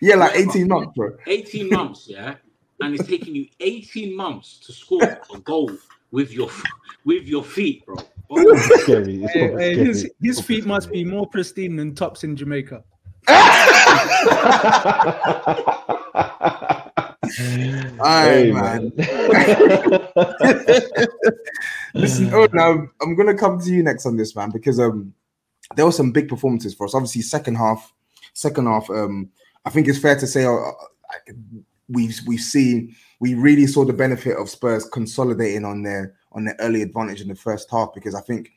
Yeah, 0.00 0.16
like 0.16 0.34
18 0.36 0.68
months, 0.68 0.92
bro. 0.96 1.16
18 1.26 1.68
months, 1.70 2.06
yeah, 2.08 2.34
and 2.80 2.94
it's 2.94 3.06
taking 3.06 3.34
you 3.34 3.46
18 3.60 4.16
months 4.16 4.58
to 4.66 4.72
score 4.72 5.02
a 5.02 5.38
goal 5.40 5.70
with 6.10 6.32
your 6.32 6.48
with 7.04 7.26
your 7.26 7.44
feet, 7.44 7.84
bro. 7.86 7.96
Oh, 8.30 8.56
scary. 8.82 9.22
It's 9.24 9.32
Hey, 9.32 9.48
hey, 9.50 9.72
scary. 9.74 9.86
his, 9.86 10.10
his 10.20 10.40
feet 10.40 10.66
must 10.66 10.90
be 10.90 11.04
more 11.04 11.26
pristine 11.26 11.76
than 11.76 11.94
tops 11.94 12.24
in 12.24 12.36
Jamaica. 12.36 12.82
Aye, 18.02 18.02
Hey, 18.02 18.52
man. 18.52 18.92
man. 18.96 19.06
Listen, 21.94 22.30
oh 22.32 22.48
no, 22.52 22.88
I'm 23.02 23.14
gonna 23.16 23.34
come 23.36 23.58
to 23.60 23.70
you 23.70 23.82
next 23.82 24.06
on 24.06 24.16
this, 24.16 24.34
man, 24.36 24.50
because 24.50 24.78
um 24.80 25.12
there 25.76 25.84
were 25.84 25.92
some 25.92 26.12
big 26.12 26.28
performances 26.28 26.74
for 26.74 26.86
us. 26.86 26.94
Obviously, 26.94 27.22
second 27.22 27.56
half, 27.56 27.92
second 28.32 28.66
half. 28.66 28.88
Um, 28.90 29.30
I 29.64 29.70
think 29.70 29.88
it's 29.88 29.98
fair 29.98 30.16
to 30.18 30.26
say 30.26 30.44
uh, 30.44 30.52
uh, 30.52 30.72
we've 31.90 32.18
we've 32.26 32.40
seen 32.40 32.94
we 33.20 33.34
really 33.34 33.66
saw 33.66 33.84
the 33.84 33.92
benefit 33.92 34.36
of 34.36 34.48
Spurs 34.48 34.86
consolidating 34.86 35.64
on 35.64 35.82
their 35.82 36.14
on 36.32 36.44
their 36.44 36.56
early 36.60 36.82
advantage 36.82 37.20
in 37.20 37.28
the 37.28 37.34
first 37.34 37.70
half 37.70 37.92
because 37.94 38.14
I 38.14 38.20
think 38.20 38.52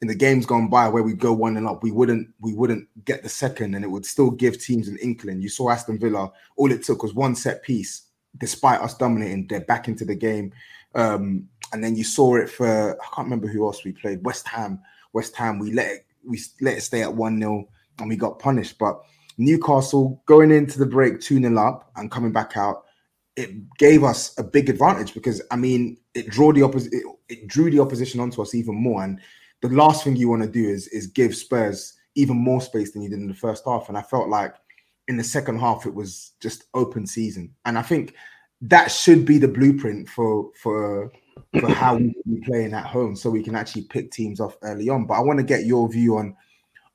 in 0.00 0.08
the 0.08 0.14
games 0.14 0.44
gone 0.44 0.68
by 0.68 0.88
where 0.88 1.02
we 1.02 1.14
go 1.14 1.32
one 1.32 1.56
and 1.56 1.66
up, 1.66 1.82
we 1.82 1.90
wouldn't 1.90 2.28
we 2.40 2.54
wouldn't 2.54 2.86
get 3.04 3.22
the 3.22 3.28
second, 3.28 3.74
and 3.74 3.84
it 3.84 3.88
would 3.88 4.04
still 4.04 4.30
give 4.30 4.60
teams 4.60 4.88
an 4.88 4.98
inkling. 4.98 5.40
You 5.40 5.48
saw 5.48 5.70
Aston 5.70 5.98
Villa; 5.98 6.30
all 6.56 6.70
it 6.70 6.82
took 6.82 7.02
was 7.02 7.14
one 7.14 7.34
set 7.34 7.62
piece, 7.62 8.02
despite 8.38 8.80
us 8.80 8.94
dominating. 8.94 9.46
They're 9.48 9.60
back 9.60 9.88
into 9.88 10.04
the 10.04 10.14
game, 10.14 10.52
um, 10.94 11.48
and 11.72 11.82
then 11.82 11.96
you 11.96 12.04
saw 12.04 12.36
it 12.36 12.50
for 12.50 13.00
I 13.00 13.06
can't 13.14 13.26
remember 13.26 13.48
who 13.48 13.64
else 13.64 13.84
we 13.84 13.92
played. 13.92 14.24
West 14.24 14.46
Ham. 14.48 14.80
West 15.12 15.34
Ham. 15.36 15.58
We 15.58 15.72
let 15.72 15.90
it 15.90 16.06
we 16.22 16.40
let 16.60 16.76
it 16.76 16.82
stay 16.82 17.02
at 17.02 17.14
one 17.14 17.38
0 17.40 17.68
and 17.98 18.08
we 18.08 18.16
got 18.16 18.38
punished. 18.38 18.78
But 18.78 19.00
Newcastle 19.36 20.22
going 20.26 20.50
into 20.50 20.78
the 20.78 20.86
break 20.86 21.20
two 21.20 21.40
0 21.40 21.58
up 21.58 21.90
and 21.96 22.10
coming 22.10 22.32
back 22.32 22.56
out, 22.56 22.84
it 23.36 23.50
gave 23.78 24.04
us 24.04 24.36
a 24.38 24.44
big 24.44 24.68
advantage 24.68 25.14
because 25.14 25.42
I 25.50 25.56
mean 25.56 25.96
it 26.14 26.30
drew 26.30 26.52
the 26.52 26.62
opposite. 26.62 26.92
It, 26.92 27.04
it 27.28 27.46
drew 27.48 27.70
the 27.70 27.80
opposition 27.80 28.20
onto 28.20 28.42
us 28.42 28.54
even 28.54 28.74
more 28.74 29.02
and 29.02 29.20
the 29.62 29.68
last 29.74 30.04
thing 30.04 30.14
you 30.14 30.28
want 30.28 30.42
to 30.42 30.48
do 30.48 30.68
is 30.68 30.88
is 30.88 31.06
give 31.06 31.34
Spurs 31.34 31.94
even 32.14 32.36
more 32.36 32.60
space 32.60 32.92
than 32.92 33.02
you 33.02 33.08
did 33.08 33.18
in 33.18 33.28
the 33.28 33.34
first 33.34 33.64
half. 33.66 33.88
And 33.88 33.96
I 33.96 34.02
felt 34.02 34.28
like 34.28 34.54
in 35.08 35.16
the 35.16 35.24
second 35.24 35.58
half 35.58 35.86
it 35.86 35.94
was 35.94 36.32
just 36.40 36.64
open 36.74 37.06
season. 37.06 37.54
And 37.64 37.78
I 37.78 37.82
think 37.82 38.14
that 38.60 38.90
should 38.90 39.24
be 39.24 39.38
the 39.38 39.48
blueprint 39.48 40.08
for 40.08 40.50
for 40.60 41.10
for 41.58 41.68
how 41.70 41.96
we 41.96 42.14
be 42.26 42.40
playing 42.44 42.74
at 42.74 42.86
home, 42.86 43.16
so 43.16 43.30
we 43.30 43.42
can 43.42 43.54
actually 43.54 43.82
pick 43.82 44.10
teams 44.10 44.38
off 44.38 44.56
early 44.62 44.88
on. 44.88 45.06
But 45.06 45.14
I 45.14 45.20
want 45.20 45.38
to 45.38 45.44
get 45.44 45.64
your 45.64 45.90
view 45.90 46.18
on 46.18 46.36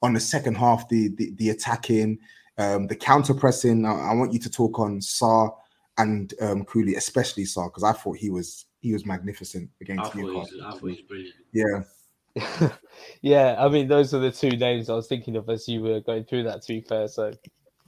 on 0.02 0.14
the 0.14 0.20
second 0.20 0.56
half, 0.56 0.88
the 0.90 1.10
the, 1.10 1.32
the 1.36 1.50
attacking, 1.50 2.20
um, 2.58 2.88
the 2.88 2.96
counter 2.96 3.34
pressing. 3.34 3.86
I, 3.86 4.12
I 4.12 4.14
want 4.14 4.34
you 4.34 4.40
to 4.40 4.50
talk 4.50 4.80
on 4.80 5.00
Sarr 5.00 5.54
and 5.98 6.34
um, 6.42 6.66
Cooley, 6.66 6.96
especially 6.96 7.44
Sarr, 7.44 7.68
because 7.68 7.84
I 7.84 7.94
thought 7.94 8.18
he 8.18 8.30
was 8.30 8.66
he 8.82 8.94
was 8.94 9.06
magnificent 9.06 9.70
I 9.70 9.78
against 9.82 10.06
thought, 10.06 10.16
he 10.16 10.24
was, 10.24 10.52
Newcastle. 10.52 10.62
I 10.66 10.72
thought 10.72 10.80
he 10.80 10.88
was 10.88 11.02
brilliant. 11.02 11.36
Yeah. 11.54 12.70
yeah, 13.22 13.56
I 13.60 13.68
mean, 13.68 13.88
those 13.88 14.14
are 14.14 14.20
the 14.20 14.32
two 14.32 14.52
names 14.52 14.90
I 14.90 14.94
was 14.94 15.08
thinking 15.08 15.36
of 15.36 15.50
as 15.50 15.68
you 15.68 15.82
were 15.82 16.00
going 16.00 16.24
through 16.24 16.44
that. 16.44 16.62
To 16.62 16.68
be 16.68 16.82
fair, 16.82 17.08
so 17.08 17.34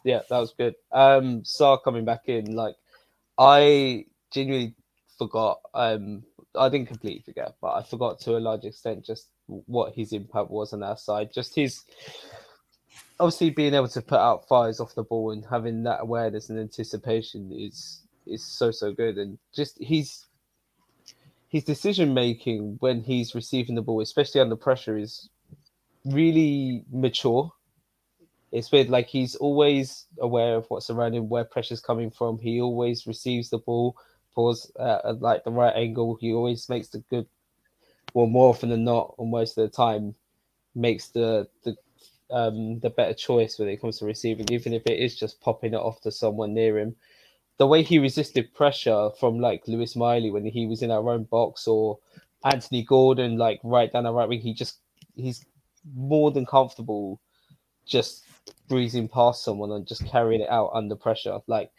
yeah, 0.03 0.21
that 0.29 0.37
was 0.37 0.53
good. 0.57 0.75
Um, 0.91 1.41
Sarr 1.41 1.81
coming 1.83 2.05
back 2.05 2.27
in, 2.27 2.55
like 2.55 2.75
I 3.37 4.05
genuinely 4.31 4.75
forgot. 5.17 5.61
Um, 5.73 6.23
I 6.55 6.67
didn't 6.69 6.87
completely 6.87 7.21
forget, 7.21 7.55
but 7.61 7.73
I 7.73 7.83
forgot 7.83 8.19
to 8.21 8.37
a 8.37 8.39
large 8.39 8.65
extent 8.65 9.05
just 9.05 9.29
what 9.65 9.93
his 9.93 10.13
impact 10.13 10.49
was 10.49 10.73
on 10.73 10.83
our 10.83 10.97
side. 10.97 11.31
Just 11.33 11.55
his 11.55 11.83
obviously 13.19 13.49
being 13.51 13.73
able 13.73 13.87
to 13.87 14.01
put 14.01 14.19
out 14.19 14.47
fires 14.47 14.79
off 14.79 14.95
the 14.95 15.03
ball 15.03 15.31
and 15.31 15.45
having 15.49 15.83
that 15.83 16.01
awareness 16.01 16.49
and 16.49 16.59
anticipation 16.59 17.51
is 17.51 18.01
is 18.25 18.43
so 18.43 18.71
so 18.71 18.91
good, 18.93 19.17
and 19.17 19.37
just 19.53 19.77
he's 19.79 20.25
his 21.49 21.63
decision 21.63 22.13
making 22.13 22.77
when 22.79 23.01
he's 23.01 23.35
receiving 23.35 23.75
the 23.75 23.81
ball, 23.81 24.01
especially 24.01 24.39
under 24.39 24.55
pressure, 24.55 24.97
is 24.97 25.29
really 26.05 26.85
mature. 26.91 27.51
It's 28.51 28.71
weird, 28.71 28.89
like 28.89 29.07
he's 29.07 29.35
always 29.35 30.05
aware 30.19 30.55
of 30.55 30.65
what's 30.69 30.89
around 30.89 31.13
him, 31.13 31.29
where 31.29 31.43
pressure's 31.45 31.81
coming 31.81 32.11
from. 32.11 32.37
He 32.39 32.59
always 32.59 33.07
receives 33.07 33.49
the 33.49 33.59
ball, 33.59 33.95
uh, 34.37 34.99
at 35.05 35.21
like 35.21 35.43
the 35.43 35.51
right 35.51 35.75
angle. 35.75 36.17
He 36.19 36.33
always 36.33 36.67
makes 36.69 36.89
the 36.89 36.99
good, 37.09 37.27
well, 38.13 38.27
more 38.27 38.49
often 38.49 38.69
than 38.69 38.83
not, 38.83 39.13
or 39.17 39.27
most 39.27 39.57
of 39.57 39.69
the 39.69 39.75
time, 39.75 40.15
makes 40.75 41.09
the 41.09 41.47
the 41.63 41.75
um 42.31 42.79
the 42.79 42.89
better 42.89 43.13
choice 43.13 43.59
when 43.59 43.69
it 43.69 43.81
comes 43.81 43.99
to 43.99 44.05
receiving, 44.05 44.45
even 44.51 44.73
if 44.73 44.83
it 44.85 44.99
is 44.99 45.15
just 45.15 45.41
popping 45.41 45.73
it 45.73 45.77
off 45.77 46.01
to 46.01 46.11
someone 46.11 46.53
near 46.53 46.79
him 46.79 46.95
the 47.61 47.67
way 47.67 47.83
he 47.83 47.99
resisted 47.99 48.51
pressure 48.55 49.11
from 49.19 49.39
like 49.39 49.67
Lewis 49.67 49.95
Miley 49.95 50.31
when 50.31 50.45
he 50.45 50.65
was 50.65 50.81
in 50.81 50.89
our 50.89 51.11
own 51.11 51.25
box 51.25 51.67
or 51.67 51.99
Anthony 52.43 52.83
Gordon 52.83 53.37
like 53.37 53.59
right 53.63 53.93
down 53.93 54.05
the 54.05 54.11
right 54.11 54.27
wing, 54.27 54.41
he 54.41 54.51
just 54.51 54.79
he's 55.15 55.45
more 55.95 56.31
than 56.31 56.43
comfortable 56.43 57.21
just 57.85 58.25
breezing 58.67 59.07
past 59.07 59.43
someone 59.43 59.71
and 59.71 59.87
just 59.87 60.03
carrying 60.07 60.41
it 60.41 60.49
out 60.49 60.71
under 60.73 60.95
pressure. 60.95 61.39
Like 61.45 61.69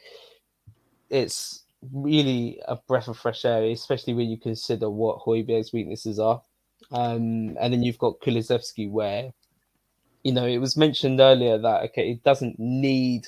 it's 1.11 1.62
really 1.93 2.61
a 2.67 2.77
breath 2.77 3.09
of 3.09 3.19
fresh 3.19 3.45
air, 3.45 3.65
especially 3.65 4.15
when 4.15 4.29
you 4.29 4.37
consider 4.39 4.89
what 4.91 5.21
Højbjerg's 5.21 5.73
weaknesses 5.73 6.19
are. 6.19 6.43
Um, 6.91 7.57
and 7.61 7.73
then 7.73 7.83
you've 7.83 7.99
got 7.99 8.21
Kulusevski 8.21 8.91
where 8.91 9.33
you 10.25 10.33
know 10.33 10.47
it 10.47 10.59
was 10.59 10.77
mentioned 10.77 11.21
earlier 11.21 11.59
that 11.59 11.83
okay, 11.85 12.11
it 12.11 12.23
doesn't 12.23 12.59
need 12.59 13.27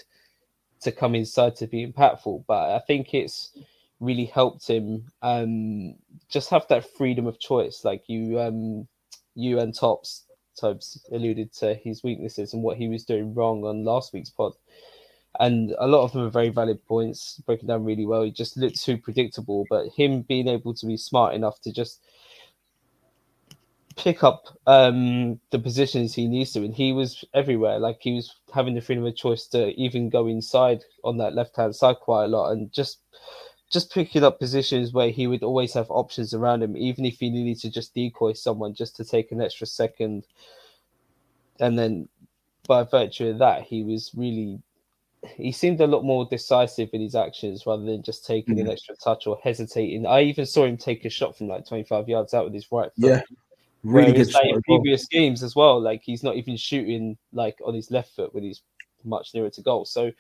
to 0.83 0.93
come 0.93 1.15
inside 1.15 1.57
to 1.57 1.67
be 1.67 1.87
impactful. 1.87 2.45
But 2.47 2.75
I 2.75 2.81
think 2.81 3.15
it's 3.15 3.57
really 4.01 4.27
helped 4.27 4.67
him 4.69 5.11
um, 5.23 5.95
just 6.29 6.51
have 6.51 6.67
that 6.69 6.89
freedom 6.97 7.27
of 7.27 7.41
choice. 7.41 7.85
Like 7.85 8.05
you, 8.09 8.41
um, 8.41 8.87
you 9.35 9.59
and 9.59 9.75
Tops 9.75 10.25
Tobes 10.59 11.05
alluded 11.13 11.53
to 11.55 11.75
his 11.75 12.03
weaknesses 12.03 12.53
and 12.53 12.63
what 12.63 12.77
he 12.77 12.89
was 12.89 13.05
doing 13.05 13.35
wrong 13.35 13.65
on 13.65 13.85
last 13.85 14.13
week's 14.13 14.31
pod. 14.31 14.53
And 15.41 15.75
a 15.79 15.89
lot 15.89 16.05
of 16.05 16.13
them 16.13 16.23
are 16.23 16.31
very 16.31 16.51
valid 16.51 16.85
points, 16.87 17.41
broken 17.45 17.67
down 17.67 17.85
really 17.85 18.07
well. 18.07 18.23
He 18.23 18.31
just 18.31 18.57
looked 18.57 18.81
too 18.81 18.97
predictable, 18.97 19.67
but 19.69 19.89
him 19.97 20.23
being 20.23 20.47
able 20.47 20.75
to 20.75 20.87
be 20.87 20.97
smart 20.97 21.35
enough 21.35 21.61
to 21.63 21.73
just 21.73 22.01
pick 23.97 24.25
up 24.25 24.57
um, 24.67 25.41
the 25.51 25.59
positions 25.59 26.15
he 26.15 26.27
needs 26.27 26.53
to, 26.53 26.65
and 26.65 26.75
he 26.75 26.93
was 26.93 27.25
everywhere. 27.35 27.79
Like 27.79 27.99
he 28.01 28.13
was 28.13 28.35
having 28.53 28.75
the 28.75 28.81
freedom 28.81 29.05
of 29.07 29.17
choice 29.17 29.47
to 29.49 29.69
even 29.81 30.09
go 30.09 30.27
inside 30.27 30.85
on 31.03 31.19
that 31.19 31.35
left 31.35 31.57
hand 31.57 31.75
side 31.75 31.97
quite 32.01 32.25
a 32.25 32.29
lot, 32.29 32.51
and 32.51 32.73
just 32.73 33.01
just 33.71 33.93
picking 33.93 34.23
up 34.23 34.39
positions 34.39 34.93
where 34.93 35.11
he 35.11 35.27
would 35.27 35.43
always 35.43 35.75
have 35.75 35.91
options 35.91 36.33
around 36.33 36.63
him, 36.63 36.77
even 36.77 37.05
if 37.05 37.19
he 37.19 37.31
needed 37.31 37.61
to 37.61 37.71
just 37.71 37.95
decoy 37.95 38.33
someone 38.33 38.75
just 38.75 38.95
to 38.97 39.05
take 39.05 39.33
an 39.33 39.41
extra 39.41 39.67
second. 39.67 40.25
And 41.59 41.79
then 41.79 42.09
by 42.69 42.85
virtue 42.85 43.29
of 43.29 43.39
that, 43.39 43.63
he 43.63 43.83
was 43.83 44.13
really 44.15 44.61
he 45.37 45.53
seemed 45.53 45.81
a 45.81 45.87
lot 45.87 46.05
more 46.05 46.27
decisive 46.27 46.91
in 46.93 47.01
his 47.01 47.15
actions 47.15 47.67
rather 47.67 47.85
than 47.85 48.03
just 48.03 48.27
taking 48.27 48.57
mm-hmm. 48.57 48.67
an 48.67 48.73
extra 48.73 48.97
touch 48.97 49.27
or 49.27 49.39
hesitating. 49.43 50.07
I 50.07 50.23
even 50.23 50.47
saw 50.47 50.65
him 50.65 50.77
take 50.77 51.05
a 51.05 51.11
shot 51.11 51.37
from 51.37 51.49
like 51.49 51.67
25 51.67 52.09
yards 52.09 52.35
out 52.35 52.45
with 52.45 52.55
his 52.55 52.71
right 52.71 52.91
foot. 52.99 53.11
Yeah. 53.11 53.23
Really 53.83 54.13
Whereas, 54.13 54.29
good 54.29 54.35
like, 54.35 54.45
in 54.47 54.51
well. 54.55 54.63
previous 54.63 55.07
games 55.07 55.43
as 55.43 55.55
well. 55.55 55.81
Like 55.81 56.03
he's 56.03 56.23
not 56.23 56.37
even 56.37 56.57
shooting 56.57 57.19
like 57.33 57.59
on 57.65 57.75
his 57.75 57.91
left 57.91 58.15
foot 58.15 58.35
when 58.35 58.45
he's 58.45 58.63
much 59.05 59.35
nearer 59.35 59.51
to 59.51 59.63
goal. 59.63 59.85
So 59.85 60.11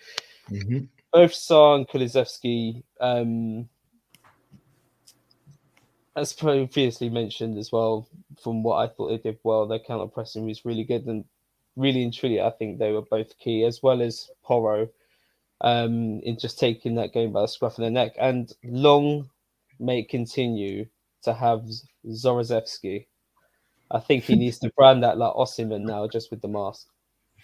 Mhm. 0.50 0.88
both 1.12 1.32
Sarr 1.32 1.76
and 1.76 1.88
Kulusevski, 1.88 2.82
um, 3.00 3.68
as 6.16 6.32
previously 6.32 7.08
mentioned 7.08 7.58
as 7.58 7.72
well, 7.72 8.06
from 8.42 8.62
what 8.62 8.76
I 8.76 8.86
thought 8.86 9.08
they 9.08 9.18
did 9.18 9.38
well, 9.42 9.66
their 9.66 9.78
counter 9.78 10.06
pressing 10.06 10.46
was 10.46 10.64
really 10.64 10.84
good 10.84 11.06
and 11.06 11.24
really 11.76 12.02
and 12.02 12.12
truly, 12.12 12.40
I 12.40 12.50
think 12.50 12.78
they 12.78 12.92
were 12.92 13.02
both 13.02 13.38
key, 13.38 13.64
as 13.64 13.82
well 13.82 14.02
as 14.02 14.30
Porro, 14.42 14.88
um, 15.60 16.20
in 16.20 16.38
just 16.38 16.58
taking 16.58 16.94
that 16.96 17.12
game 17.12 17.32
by 17.32 17.42
the 17.42 17.48
scruff 17.48 17.78
of 17.78 17.84
the 17.84 17.90
neck. 17.90 18.12
And 18.18 18.52
long 18.64 19.30
may 19.78 20.02
continue 20.02 20.86
to 21.22 21.34
have 21.34 21.64
Zorozevsky. 22.06 23.06
I 23.90 24.00
think 24.00 24.24
he 24.24 24.34
needs 24.34 24.58
to 24.60 24.72
brand 24.76 25.02
that 25.02 25.18
like 25.18 25.34
Osimhen 25.34 25.82
now, 25.82 26.08
just 26.08 26.30
with 26.30 26.40
the 26.40 26.48
mask. 26.48 26.88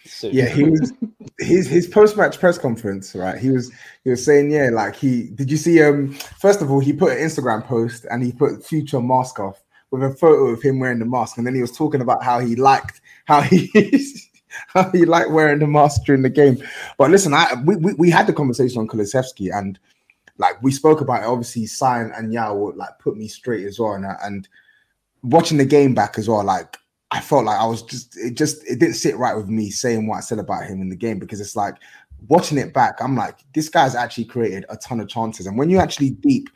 suit. 0.04 0.32
Yeah, 0.32 0.48
he 0.48 0.64
was 0.64 0.92
his 1.38 1.68
his 1.68 1.86
post 1.86 2.16
match 2.16 2.38
press 2.38 2.58
conference, 2.58 3.14
right? 3.14 3.38
He 3.38 3.50
was 3.50 3.70
he 4.04 4.10
was 4.10 4.24
saying, 4.24 4.50
yeah, 4.50 4.70
like 4.72 4.96
he 4.96 5.28
did 5.34 5.50
you 5.50 5.56
see 5.56 5.82
um 5.82 6.12
first 6.38 6.62
of 6.62 6.70
all 6.70 6.80
he 6.80 6.92
put 6.92 7.12
an 7.12 7.18
Instagram 7.18 7.64
post 7.64 8.06
and 8.10 8.22
he 8.22 8.32
put 8.32 8.64
future 8.64 9.00
mask 9.00 9.38
off 9.38 9.62
with 9.90 10.02
a 10.02 10.10
photo 10.10 10.46
of 10.46 10.62
him 10.62 10.78
wearing 10.78 11.00
the 11.00 11.04
mask, 11.04 11.36
and 11.36 11.46
then 11.46 11.54
he 11.54 11.60
was 11.60 11.72
talking 11.72 12.00
about 12.00 12.22
how 12.22 12.38
he 12.38 12.56
liked 12.56 12.99
how 13.30 13.40
he 13.42 13.70
how 14.68 14.90
he 14.90 15.04
liked 15.04 15.30
wearing 15.30 15.60
the 15.60 15.66
mask 15.66 16.02
during 16.04 16.22
the 16.22 16.30
game. 16.30 16.62
But 16.98 17.10
listen, 17.10 17.32
I 17.32 17.54
we 17.64 17.76
we, 17.76 17.94
we 17.94 18.10
had 18.10 18.26
the 18.26 18.32
conversation 18.32 18.80
on 18.80 18.88
Kulusevski 18.88 19.56
and 19.56 19.78
like 20.38 20.60
we 20.62 20.72
spoke 20.72 21.00
about 21.00 21.22
it, 21.22 21.26
obviously 21.26 21.66
Sign 21.66 22.12
and 22.16 22.32
Yao 22.32 22.54
would 22.56 22.76
like 22.76 22.98
put 22.98 23.16
me 23.16 23.28
straight 23.28 23.66
as 23.66 23.78
well, 23.78 23.92
and 23.92 24.06
uh, 24.06 24.16
and 24.22 24.48
watching 25.22 25.58
the 25.58 25.64
game 25.64 25.94
back 25.94 26.18
as 26.18 26.28
well, 26.28 26.42
like 26.42 26.76
I 27.10 27.20
felt 27.20 27.44
like 27.44 27.60
I 27.60 27.66
was 27.66 27.82
just 27.82 28.16
it 28.16 28.34
just 28.34 28.66
it 28.68 28.78
didn't 28.78 28.94
sit 28.94 29.16
right 29.16 29.36
with 29.36 29.48
me 29.48 29.70
saying 29.70 30.06
what 30.06 30.16
I 30.16 30.20
said 30.20 30.38
about 30.38 30.64
him 30.64 30.80
in 30.80 30.88
the 30.88 30.96
game 30.96 31.18
because 31.18 31.40
it's 31.40 31.56
like 31.56 31.76
watching 32.28 32.58
it 32.58 32.74
back, 32.74 33.00
I'm 33.00 33.16
like, 33.16 33.38
this 33.54 33.68
guy's 33.68 33.94
actually 33.94 34.26
created 34.26 34.66
a 34.68 34.76
ton 34.76 35.00
of 35.00 35.08
chances. 35.08 35.46
And 35.46 35.56
when 35.56 35.70
you 35.70 35.78
actually 35.78 36.10
deep 36.10 36.48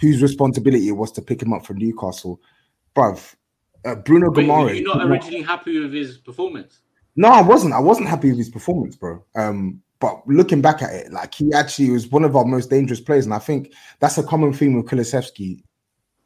whose 0.00 0.22
responsibility 0.22 0.88
it 0.88 0.92
was 0.92 1.12
to 1.12 1.22
pick 1.22 1.42
him 1.42 1.52
up 1.52 1.66
from 1.66 1.78
Newcastle, 1.78 2.40
bruv, 2.96 3.34
uh, 3.84 3.96
Bruno 3.96 4.30
Wait, 4.30 4.48
were 4.48 4.72
you 4.72 4.84
not 4.84 5.02
originally 5.04 5.42
happy 5.42 5.80
with 5.80 5.92
his 5.92 6.18
performance? 6.18 6.80
No, 7.16 7.28
I 7.28 7.42
wasn't. 7.42 7.74
I 7.74 7.80
wasn't 7.80 8.08
happy 8.08 8.30
with 8.30 8.38
his 8.38 8.48
performance, 8.48 8.96
bro. 8.96 9.22
Um, 9.34 9.82
but 10.00 10.26
looking 10.26 10.60
back 10.60 10.82
at 10.82 10.92
it, 10.92 11.12
like 11.12 11.34
he 11.34 11.52
actually 11.52 11.90
was 11.90 12.08
one 12.08 12.24
of 12.24 12.34
our 12.34 12.44
most 12.44 12.70
dangerous 12.70 13.00
players, 13.00 13.24
and 13.24 13.34
I 13.34 13.38
think 13.38 13.72
that's 14.00 14.18
a 14.18 14.22
common 14.22 14.52
theme 14.52 14.74
with 14.74 14.86
Kulusevski 14.86 15.62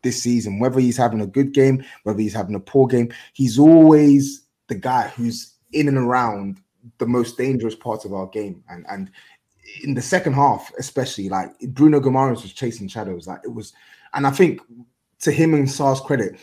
this 0.02 0.22
season. 0.22 0.58
Whether 0.58 0.80
he's 0.80 0.96
having 0.96 1.20
a 1.20 1.26
good 1.26 1.52
game, 1.52 1.84
whether 2.04 2.20
he's 2.20 2.34
having 2.34 2.54
a 2.54 2.60
poor 2.60 2.86
game, 2.86 3.12
he's 3.32 3.58
always 3.58 4.46
the 4.68 4.76
guy 4.76 5.08
who's 5.08 5.54
in 5.72 5.88
and 5.88 5.98
around 5.98 6.60
the 6.98 7.06
most 7.06 7.36
dangerous 7.36 7.74
parts 7.74 8.04
of 8.04 8.12
our 8.12 8.26
game. 8.28 8.62
And 8.68 8.86
and 8.88 9.10
in 9.82 9.94
the 9.94 10.02
second 10.02 10.34
half, 10.34 10.72
especially, 10.78 11.28
like 11.28 11.50
Bruno 11.68 12.00
Guimarães 12.00 12.42
was 12.42 12.52
chasing 12.52 12.88
shadows. 12.88 13.26
Like 13.26 13.40
it 13.44 13.52
was, 13.52 13.72
and 14.14 14.26
I 14.26 14.30
think 14.30 14.60
to 15.20 15.32
him 15.32 15.54
and 15.54 15.70
Sarr's 15.70 16.00
credit, 16.00 16.38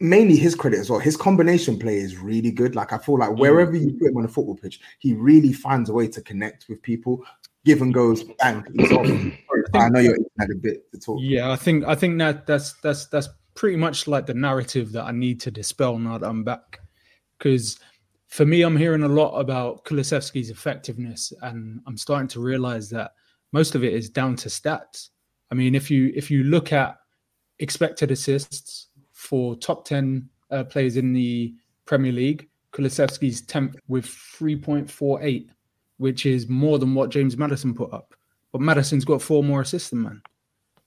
mainly 0.00 0.36
his 0.36 0.54
credit 0.54 0.80
as 0.80 0.90
well. 0.90 1.00
His 1.00 1.16
combination 1.16 1.78
play 1.78 1.98
is 1.98 2.16
really 2.16 2.50
good. 2.50 2.74
Like 2.74 2.92
I 2.92 2.98
feel 2.98 3.18
like 3.18 3.30
mm. 3.30 3.38
wherever 3.38 3.76
you 3.76 3.92
put 3.92 4.08
him 4.08 4.16
on 4.16 4.24
a 4.24 4.28
football 4.28 4.56
pitch, 4.56 4.80
he 4.98 5.14
really 5.14 5.52
finds 5.52 5.90
a 5.90 5.92
way 5.92 6.08
to 6.08 6.20
connect 6.20 6.68
with 6.68 6.82
people. 6.82 7.24
Give 7.64 7.82
and 7.82 7.92
goes, 7.92 8.24
bang. 8.38 8.64
he's 8.74 8.92
off. 8.92 9.06
I 9.74 9.88
know 9.90 10.00
you're 10.00 10.16
had 10.38 10.50
a 10.50 10.54
bit 10.54 10.90
to 10.92 10.98
talk. 10.98 11.18
Yeah, 11.20 11.50
I 11.50 11.56
think 11.56 11.84
I 11.84 11.94
think 11.94 12.18
that 12.18 12.46
that's 12.46 12.74
that's 12.74 13.06
that's 13.06 13.28
pretty 13.54 13.76
much 13.76 14.06
like 14.06 14.26
the 14.26 14.34
narrative 14.34 14.92
that 14.92 15.04
I 15.04 15.12
need 15.12 15.40
to 15.40 15.50
dispel 15.50 15.98
now 15.98 16.18
that 16.18 16.28
I'm 16.28 16.44
back. 16.44 16.80
Because 17.36 17.78
for 18.28 18.46
me, 18.46 18.62
I'm 18.62 18.76
hearing 18.76 19.02
a 19.02 19.08
lot 19.08 19.38
about 19.38 19.84
Kulusevski's 19.84 20.50
effectiveness, 20.50 21.32
and 21.42 21.80
I'm 21.86 21.96
starting 21.96 22.28
to 22.28 22.40
realize 22.40 22.88
that 22.90 23.12
most 23.52 23.74
of 23.74 23.84
it 23.84 23.92
is 23.92 24.08
down 24.08 24.36
to 24.36 24.48
stats. 24.48 25.08
I 25.50 25.54
mean, 25.54 25.74
if 25.74 25.90
you 25.90 26.12
if 26.14 26.30
you 26.30 26.44
look 26.44 26.72
at 26.72 26.96
expected 27.58 28.10
assists 28.10 28.87
for 29.28 29.54
top 29.56 29.84
ten 29.84 30.28
uh, 30.50 30.64
players 30.64 30.96
in 30.96 31.12
the 31.12 31.54
Premier 31.84 32.12
League, 32.12 32.48
Kulusevski's 32.72 33.42
tenth 33.42 33.76
with 33.88 34.06
3.48, 34.06 35.48
which 35.98 36.26
is 36.26 36.48
more 36.48 36.78
than 36.78 36.94
what 36.94 37.10
James 37.10 37.36
Maddison 37.36 37.74
put 37.74 37.92
up. 37.92 38.14
But 38.52 38.60
Maddison's 38.60 39.04
got 39.04 39.22
four 39.22 39.44
more 39.44 39.62
assists 39.62 39.90
than 39.90 40.02
man. 40.02 40.22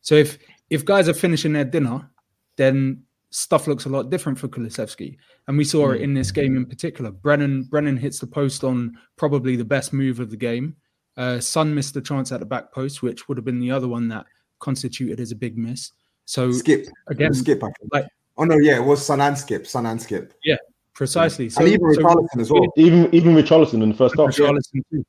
So 0.02 0.16
if 0.16 0.40
if 0.70 0.86
guys 0.86 1.08
are 1.10 1.14
finishing 1.14 1.54
their 1.54 1.66
dinner, 1.66 2.10
then 2.56 3.04
stuff 3.30 3.68
looks 3.68 3.86
a 3.86 3.90
lot 3.90 4.10
different 4.10 4.40
for 4.40 4.48
Kulisevsky. 4.48 5.18
And 5.48 5.58
we 5.58 5.64
saw 5.64 5.92
it 5.92 6.02
in 6.02 6.14
this 6.14 6.32
game 6.32 6.58
in 6.58 6.66
particular. 6.66 7.12
Brennan 7.12 7.64
Brennan 7.64 7.98
hits 7.98 8.20
the 8.20 8.28
post 8.28 8.64
on 8.64 8.98
probably 9.16 9.56
the 9.56 9.66
best 9.66 9.94
move 9.94 10.20
of 10.20 10.32
the 10.32 10.38
game. 10.38 10.76
Uh, 11.18 11.40
Son 11.40 11.76
missed 11.76 11.94
the 11.94 12.02
chance 12.02 12.32
at 12.32 12.40
the 12.40 12.46
back 12.46 12.72
post, 12.72 13.04
which 13.04 13.28
would 13.28 13.38
have 13.38 13.46
been 13.46 13.60
the 13.60 13.72
other 13.72 13.88
one 13.88 14.08
that 14.08 14.26
constituted 14.60 15.20
as 15.20 15.32
a 15.32 15.36
big 15.36 15.58
miss. 15.58 15.92
So 16.26 16.52
Skip 16.52 16.88
again, 17.08 17.34
skip. 17.34 17.64
I 17.64 17.68
think. 17.68 17.94
like 17.94 18.06
oh 18.38 18.44
no, 18.44 18.58
yeah, 18.58 18.78
it 18.78 18.84
was 18.86 19.06
Son 19.06 19.22
and 19.22 19.38
Skip, 19.38 19.68
Son 19.68 19.86
and 19.86 20.02
Skip, 20.02 20.34
yeah, 20.44 20.56
precisely. 20.94 21.50
So, 21.50 21.62
and 21.62 21.70
even 21.70 21.94
so- 21.94 22.02
Richarlison 22.02 22.40
as 22.42 22.52
well. 22.52 22.68
Even 22.78 23.14
even 23.14 23.36
Richarlison 23.36 23.82
in 23.84 23.90
the 23.90 23.96
first 23.96 24.16
half. 24.18 24.36
Too. 24.36 25.06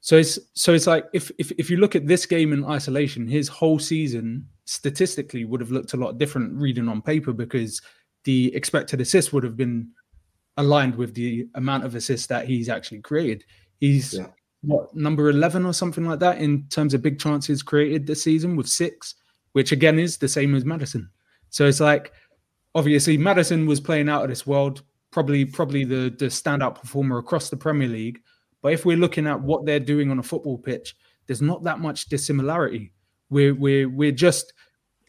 So 0.00 0.16
it's 0.16 0.38
so 0.54 0.72
it's 0.72 0.86
like 0.86 1.06
if 1.12 1.30
if 1.38 1.50
if 1.58 1.68
you 1.70 1.78
look 1.78 1.96
at 1.96 2.06
this 2.06 2.26
game 2.26 2.52
in 2.52 2.64
isolation, 2.64 3.26
his 3.26 3.48
whole 3.48 3.78
season 3.78 4.46
statistically 4.66 5.44
would 5.44 5.60
have 5.60 5.70
looked 5.70 5.94
a 5.94 5.96
lot 5.96 6.18
different 6.18 6.54
reading 6.60 6.88
on 6.88 7.02
paper 7.02 7.32
because 7.32 7.80
the 8.24 8.54
expected 8.54 9.00
assist 9.00 9.32
would 9.32 9.42
have 9.44 9.56
been 9.56 9.88
aligned 10.58 10.94
with 10.96 11.14
the 11.14 11.48
amount 11.54 11.84
of 11.84 11.94
assists 11.94 12.26
that 12.28 12.46
he's 12.46 12.68
actually 12.68 13.00
created. 13.00 13.44
He's 13.80 14.14
Yeah. 14.14 14.26
what 14.62 14.94
number 14.94 15.28
eleven 15.28 15.66
or 15.66 15.72
something 15.72 16.06
like 16.06 16.20
that 16.20 16.38
in 16.38 16.66
terms 16.68 16.94
of 16.94 17.02
big 17.02 17.18
chances 17.18 17.62
created 17.62 18.06
this 18.06 18.22
season 18.22 18.54
with 18.56 18.68
six, 18.68 19.16
which 19.52 19.72
again 19.72 19.98
is 19.98 20.18
the 20.18 20.28
same 20.28 20.54
as 20.54 20.64
Maddison. 20.64 21.10
So 21.50 21.66
it's 21.66 21.80
like 21.80 22.12
obviously 22.76 23.16
Maddison 23.16 23.66
was 23.66 23.80
playing 23.80 24.10
out 24.10 24.22
of 24.22 24.28
this 24.28 24.46
world, 24.46 24.82
probably 25.10 25.44
probably 25.44 25.84
the 25.84 26.14
the 26.16 26.26
standout 26.26 26.76
performer 26.80 27.18
across 27.18 27.48
the 27.48 27.56
Premier 27.56 27.88
League. 27.88 28.20
But 28.62 28.74
if 28.74 28.84
we're 28.84 28.98
looking 28.98 29.26
at 29.26 29.40
what 29.40 29.64
they're 29.64 29.80
doing 29.80 30.10
on 30.10 30.18
a 30.18 30.22
football 30.22 30.58
pitch, 30.58 30.94
there's 31.26 31.42
not 31.42 31.64
that 31.64 31.80
much 31.80 32.06
dissimilarity. 32.06 32.92
We're 33.30 33.54
we're 33.54 33.88
we're 33.88 34.12
just 34.12 34.52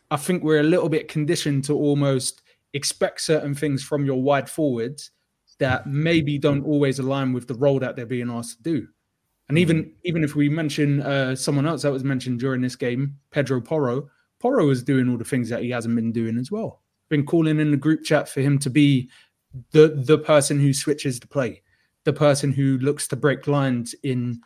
I 0.09 0.15
think 0.15 0.43
we're 0.43 0.61
a 0.61 0.63
little 0.63 0.89
bit 0.89 1.09
conditioned 1.09 1.65
to 1.65 1.73
almost 1.73 2.41
expect 2.73 3.21
certain 3.21 3.53
things 3.53 3.83
from 3.83 4.05
your 4.05 4.21
wide 4.21 4.49
forwards 4.49 5.11
that 5.59 5.87
maybe 5.87 6.37
don't 6.37 6.63
always 6.63 6.99
align 6.99 7.33
with 7.33 7.47
the 7.47 7.55
role 7.55 7.79
that 7.79 7.95
they're 7.95 8.05
being 8.05 8.29
asked 8.29 8.57
to 8.57 8.63
do. 8.63 8.87
And 9.49 9.57
even 9.57 9.93
even 10.03 10.23
if 10.23 10.35
we 10.35 10.47
mention 10.47 11.01
uh, 11.01 11.35
someone 11.35 11.67
else 11.67 11.81
that 11.81 11.91
was 11.91 12.03
mentioned 12.03 12.39
during 12.39 12.61
this 12.61 12.77
game, 12.77 13.17
Pedro 13.31 13.59
Porro, 13.59 14.09
Porro 14.39 14.69
is 14.69 14.83
doing 14.83 15.09
all 15.09 15.17
the 15.17 15.25
things 15.25 15.49
that 15.49 15.63
he 15.63 15.69
hasn't 15.69 15.95
been 15.95 16.13
doing 16.13 16.37
as 16.37 16.49
well. 16.49 16.81
Been 17.09 17.25
calling 17.25 17.59
in 17.59 17.71
the 17.71 17.77
group 17.77 18.03
chat 18.03 18.27
for 18.27 18.41
him 18.41 18.59
to 18.59 18.69
be 18.69 19.09
the 19.71 20.01
the 20.05 20.17
person 20.17 20.59
who 20.59 20.73
switches 20.73 21.19
the 21.19 21.27
play, 21.27 21.61
the 22.03 22.13
person 22.13 22.51
who 22.51 22.77
looks 22.79 23.07
to 23.07 23.15
break 23.15 23.47
lines 23.47 23.95
in 24.03 24.41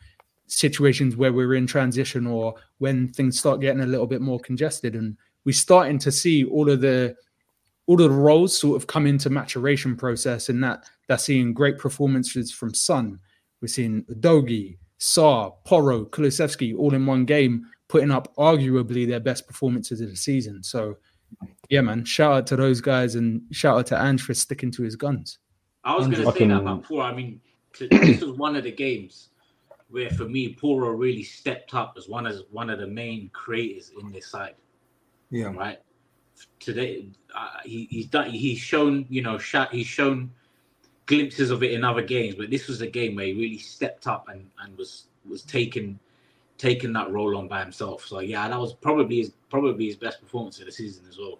situations 0.47 1.15
where 1.15 1.31
we're 1.31 1.55
in 1.55 1.65
transition 1.65 2.27
or 2.27 2.53
when 2.79 3.07
things 3.07 3.39
start 3.39 3.61
getting 3.61 3.81
a 3.81 3.87
little 3.87 4.05
bit 4.05 4.21
more 4.21 4.39
congested. 4.39 4.95
And 4.95 5.17
we're 5.45 5.53
starting 5.53 5.97
to 5.99 6.11
see 6.11 6.43
all 6.43 6.69
of 6.69 6.81
the 6.81 7.15
all 7.87 8.01
of 8.01 8.09
the 8.09 8.15
roles 8.15 8.57
sort 8.57 8.75
of 8.75 8.87
come 8.87 9.07
into 9.07 9.29
maturation 9.29 9.95
process 9.95 10.49
and 10.49 10.63
that 10.63 10.89
that's 11.07 11.23
seeing 11.23 11.53
great 11.53 11.77
performances 11.77 12.51
from 12.51 12.73
Son. 12.73 13.19
We're 13.61 13.67
seeing 13.67 14.03
Dogi, 14.19 14.77
Sarr, 14.99 15.53
Porro, 15.65 16.05
Kulusevski 16.05 16.77
all 16.77 16.93
in 16.93 17.05
one 17.05 17.25
game, 17.25 17.65
putting 17.87 18.11
up 18.11 18.33
arguably 18.37 19.07
their 19.07 19.19
best 19.19 19.47
performances 19.47 19.99
of 19.99 20.09
the 20.09 20.15
season. 20.15 20.63
So 20.63 20.97
yeah, 21.69 21.81
man, 21.81 22.03
shout 22.05 22.33
out 22.33 22.47
to 22.47 22.55
those 22.55 22.81
guys 22.81 23.15
and 23.15 23.41
shout 23.51 23.77
out 23.77 23.87
to 23.87 24.01
Ange 24.01 24.21
for 24.21 24.33
sticking 24.33 24.71
to 24.71 24.83
his 24.83 24.95
guns. 24.95 25.39
I 25.83 25.95
was 25.95 26.05
going 26.05 26.11
to 26.11 26.17
say 26.17 26.25
that 26.25 26.37
can- 26.37 26.51
about 26.51 26.83
Porro. 26.83 27.03
I 27.03 27.13
mean, 27.13 27.41
this 27.79 28.21
was 28.21 28.37
one 28.37 28.55
of 28.55 28.63
the 28.63 28.71
games 28.71 29.29
where, 29.89 30.09
for 30.09 30.25
me, 30.25 30.53
Porro 30.53 30.91
really 30.91 31.23
stepped 31.23 31.73
up 31.73 31.95
as 31.97 32.07
one 32.07 32.27
as 32.27 32.43
one 32.51 32.69
of 32.69 32.79
the 32.79 32.87
main 32.87 33.29
creators 33.33 33.91
in 33.99 34.11
this 34.11 34.27
side. 34.27 34.55
Yeah. 35.29 35.53
Right. 35.53 35.79
Today, 36.59 37.07
uh, 37.35 37.59
he, 37.63 37.87
he's 37.89 38.07
done. 38.07 38.29
He's 38.29 38.59
shown, 38.59 39.05
you 39.09 39.21
know, 39.21 39.37
shot. 39.37 39.71
He's 39.71 39.87
shown 39.87 40.31
glimpses 41.05 41.51
of 41.51 41.63
it 41.63 41.71
in 41.71 41.83
other 41.83 42.01
games, 42.01 42.35
but 42.35 42.49
this 42.49 42.67
was 42.67 42.81
a 42.81 42.87
game 42.87 43.15
where 43.15 43.25
he 43.25 43.33
really 43.33 43.57
stepped 43.57 44.07
up 44.07 44.27
and 44.29 44.49
and 44.63 44.77
was 44.77 45.05
was 45.29 45.43
taking 45.43 45.99
taking 46.61 46.93
that 46.93 47.09
role 47.09 47.35
on 47.35 47.47
by 47.47 47.59
himself. 47.59 48.05
So 48.05 48.19
yeah, 48.19 48.47
that 48.47 48.59
was 48.59 48.73
probably 48.73 49.17
his 49.17 49.31
probably 49.49 49.87
his 49.87 49.95
best 49.95 50.21
performance 50.21 50.59
of 50.59 50.67
the 50.67 50.71
season 50.71 51.03
as 51.09 51.17
well. 51.17 51.39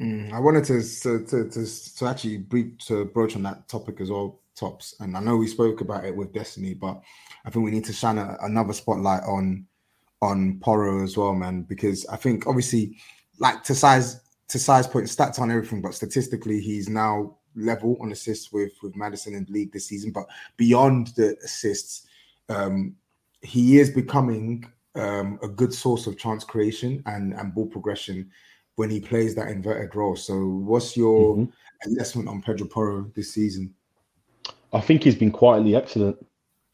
Mm, 0.00 0.32
I 0.32 0.40
wanted 0.40 0.64
to 0.64 0.82
to, 0.82 1.24
to 1.26 1.50
to 1.50 1.96
to 1.96 2.06
actually 2.06 2.38
brief 2.38 2.78
to 2.86 3.04
broach 3.04 3.36
on 3.36 3.42
that 3.42 3.68
topic 3.68 4.00
as 4.00 4.10
well, 4.10 4.40
tops. 4.54 4.94
And 5.00 5.14
I 5.14 5.20
know 5.20 5.36
we 5.36 5.46
spoke 5.46 5.82
about 5.82 6.06
it 6.06 6.16
with 6.16 6.32
Destiny, 6.32 6.72
but 6.72 7.02
I 7.44 7.50
think 7.50 7.66
we 7.66 7.70
need 7.70 7.84
to 7.84 7.92
shine 7.92 8.16
a, 8.16 8.38
another 8.40 8.72
spotlight 8.72 9.24
on 9.24 9.66
on 10.22 10.58
Porro 10.60 11.04
as 11.04 11.18
well, 11.18 11.34
man, 11.34 11.62
because 11.62 12.06
I 12.06 12.16
think 12.16 12.46
obviously, 12.46 12.96
like 13.38 13.62
to 13.64 13.74
size 13.74 14.22
to 14.48 14.58
size 14.58 14.86
point 14.86 15.06
stats 15.06 15.38
on 15.38 15.50
everything, 15.50 15.82
but 15.82 15.94
statistically 15.94 16.60
he's 16.60 16.88
now 16.88 17.36
level 17.54 17.98
on 18.00 18.10
assists 18.10 18.52
with 18.52 18.72
with 18.82 18.96
Maddison 18.96 19.34
the 19.34 19.52
league 19.52 19.72
this 19.72 19.86
season. 19.86 20.12
But 20.12 20.26
beyond 20.56 21.08
the 21.08 21.36
assists, 21.44 22.06
um, 22.48 22.96
he 23.46 23.78
is 23.78 23.90
becoming 23.90 24.64
um, 24.96 25.38
a 25.42 25.48
good 25.48 25.72
source 25.72 26.06
of 26.06 26.18
chance 26.18 26.44
creation 26.44 27.02
and 27.06 27.32
and 27.34 27.54
ball 27.54 27.66
progression 27.66 28.30
when 28.76 28.90
he 28.90 29.00
plays 29.00 29.34
that 29.34 29.48
inverted 29.48 29.94
role. 29.94 30.16
So, 30.16 30.34
what's 30.46 30.96
your 30.96 31.36
Mhm. 31.36 31.52
assessment 31.84 32.28
on 32.28 32.42
Pedro 32.42 32.66
Porro 32.66 33.10
this 33.14 33.32
season? 33.32 33.74
I 34.72 34.80
think 34.80 35.02
he's 35.04 35.14
been 35.14 35.30
quietly 35.30 35.74
excellent. 35.76 36.16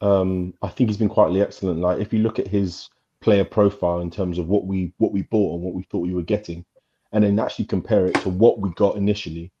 Um, 0.01 0.53
I 0.61 0.67
think 0.69 0.89
he's 0.89 0.97
been 0.97 1.09
quietly 1.09 1.41
excellent. 1.41 1.79
Like 1.79 1.99
if 1.99 2.11
you 2.11 2.19
look 2.19 2.39
at 2.39 2.47
his 2.47 2.89
player 3.21 3.45
profile 3.45 4.01
in 4.01 4.11
terms 4.11 4.37
of 4.37 4.47
what 4.49 4.65
we 4.65 4.93
what 4.97 5.13
we 5.13 5.21
bought 5.23 5.55
and 5.55 5.63
what 5.63 5.73
we 5.73 5.83
thought 5.83 6.07
we 6.07 6.13
were 6.13 6.23
getting, 6.23 6.65
and 7.11 7.23
then 7.23 7.39
actually 7.39 7.65
compare 7.65 8.05
it 8.07 8.15
to 8.15 8.29
what 8.29 8.59
we 8.59 8.69
got 8.71 8.97
initially, 8.97 9.51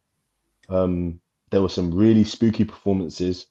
um, 0.69 1.21
there 1.51 1.61
were 1.61 1.69
some 1.69 1.93
really 1.93 2.23
spooky 2.23 2.65
performances. 2.65 3.47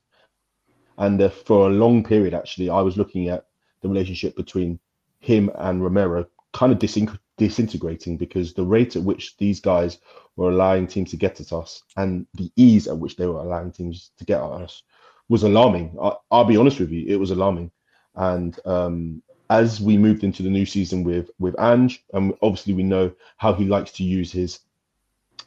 And 0.98 1.20
uh, 1.20 1.30
for 1.30 1.68
a 1.68 1.72
long 1.72 2.04
period, 2.04 2.34
actually, 2.34 2.68
I 2.68 2.82
was 2.82 2.98
looking 2.98 3.28
at 3.28 3.46
the 3.82 3.88
relationship 3.88 4.36
between 4.36 4.78
him 5.20 5.50
and 5.56 5.82
Romero 5.82 6.26
kind 6.52 6.72
of 6.72 6.78
disin- 6.78 7.18
disintegrating 7.38 8.16
because 8.16 8.54
the 8.54 8.64
rate 8.64 8.96
at 8.96 9.02
which 9.02 9.36
these 9.36 9.60
guys 9.60 9.98
were 10.36 10.50
allowing 10.50 10.86
teams 10.86 11.10
to 11.10 11.16
get 11.16 11.40
at 11.40 11.52
us 11.52 11.82
and 11.96 12.26
the 12.34 12.50
ease 12.56 12.88
at 12.88 12.96
which 12.96 13.16
they 13.16 13.26
were 13.26 13.40
allowing 13.40 13.70
teams 13.70 14.10
to 14.18 14.24
get 14.24 14.40
at 14.40 14.50
us 14.50 14.82
was 15.28 15.42
alarming. 15.42 15.96
I, 16.00 16.12
I'll 16.30 16.44
be 16.44 16.56
honest 16.56 16.80
with 16.80 16.90
you, 16.90 17.04
it 17.06 17.18
was 17.18 17.30
alarming. 17.30 17.70
And 18.14 18.58
um, 18.66 19.22
as 19.50 19.80
we 19.80 19.96
moved 19.96 20.24
into 20.24 20.42
the 20.42 20.50
new 20.50 20.66
season 20.66 21.04
with 21.04 21.30
with 21.38 21.58
Ange, 21.60 22.04
and 22.12 22.34
obviously 22.42 22.74
we 22.74 22.82
know 22.82 23.12
how 23.36 23.52
he 23.52 23.64
likes 23.64 23.92
to 23.92 24.04
use 24.04 24.32
his 24.32 24.60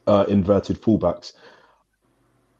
uh, 0.08 0.26
inverted 0.28 0.82
fullbacks. 0.82 1.34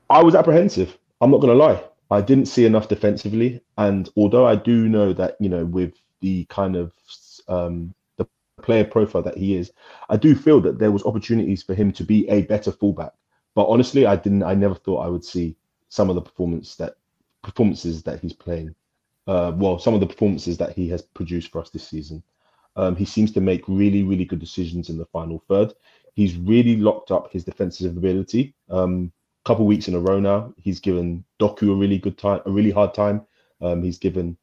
I 0.10 0.22
was 0.24 0.36
apprehensive. 0.36 0.98
I'm 1.22 1.32
not 1.32 1.42
going 1.42 1.58
to 1.58 1.64
lie. 1.64 1.84
I 2.12 2.22
didn't 2.22 2.46
see 2.48 2.66
enough 2.66 2.88
defensively, 2.88 3.62
and 3.78 4.10
although 4.16 4.46
I 4.46 4.56
do 4.56 4.88
know 4.88 5.14
that 5.14 5.38
you 5.40 5.50
know 5.50 5.66
with 5.66 5.94
the 6.22 6.46
kind 6.46 6.76
of 6.76 6.94
um, 7.48 7.94
the 8.18 8.28
player 8.62 8.86
profile 8.86 9.24
that 9.24 9.38
he 9.38 9.56
is, 9.56 9.72
I 10.10 10.18
do 10.18 10.36
feel 10.36 10.62
that 10.62 10.78
there 10.78 10.92
was 10.92 11.06
opportunities 11.06 11.64
for 11.64 11.74
him 11.74 11.92
to 11.94 12.04
be 12.04 12.28
a 12.30 12.44
better 12.44 12.72
fullback. 12.72 13.12
But 13.56 13.68
honestly, 13.68 14.06
I 14.06 14.16
didn't. 14.16 14.44
I 14.44 14.54
never 14.54 14.76
thought 14.76 15.06
I 15.06 15.10
would 15.10 15.26
see 15.26 15.56
some 15.90 16.10
of 16.10 16.16
the 16.16 16.22
performance 16.22 16.76
that 16.76 16.96
performances 17.42 18.04
that 18.04 18.20
he's 18.20 18.34
playing. 18.34 18.76
Uh, 19.28 19.54
well, 19.56 19.80
some 19.80 19.94
of 19.94 20.00
the 20.00 20.08
performances 20.08 20.58
that 20.58 20.74
he 20.74 20.88
has 20.90 21.02
produced 21.02 21.52
for 21.52 21.62
us 21.62 21.70
this 21.70 21.88
season. 21.88 22.22
Um, 22.76 22.96
he 22.96 23.06
seems 23.06 23.32
to 23.32 23.42
make 23.42 23.64
really, 23.68 24.04
really 24.04 24.26
good 24.26 24.40
decisions 24.40 24.90
in 24.90 24.98
the 24.98 25.06
final 25.06 25.42
third. 25.48 25.74
He's 26.14 26.36
really 26.36 26.76
locked 26.78 27.10
up 27.10 27.32
his 27.32 27.46
defensive 27.46 27.96
ability. 27.96 28.54
Um, 28.70 29.12
couple 29.46 29.66
weeks 29.66 29.88
in 29.88 29.94
a 29.94 30.00
row 30.00 30.20
now, 30.20 30.54
he's 30.62 30.80
given 30.80 31.24
Doku 31.40 31.72
a 31.72 31.76
really 31.76 31.98
good 31.98 32.18
time, 32.18 32.42
a 32.46 32.52
really 32.52 32.72
hard 32.72 32.94
time. 32.94 33.22
Um, 33.62 33.84
he's 33.84 34.00
given 34.00 34.38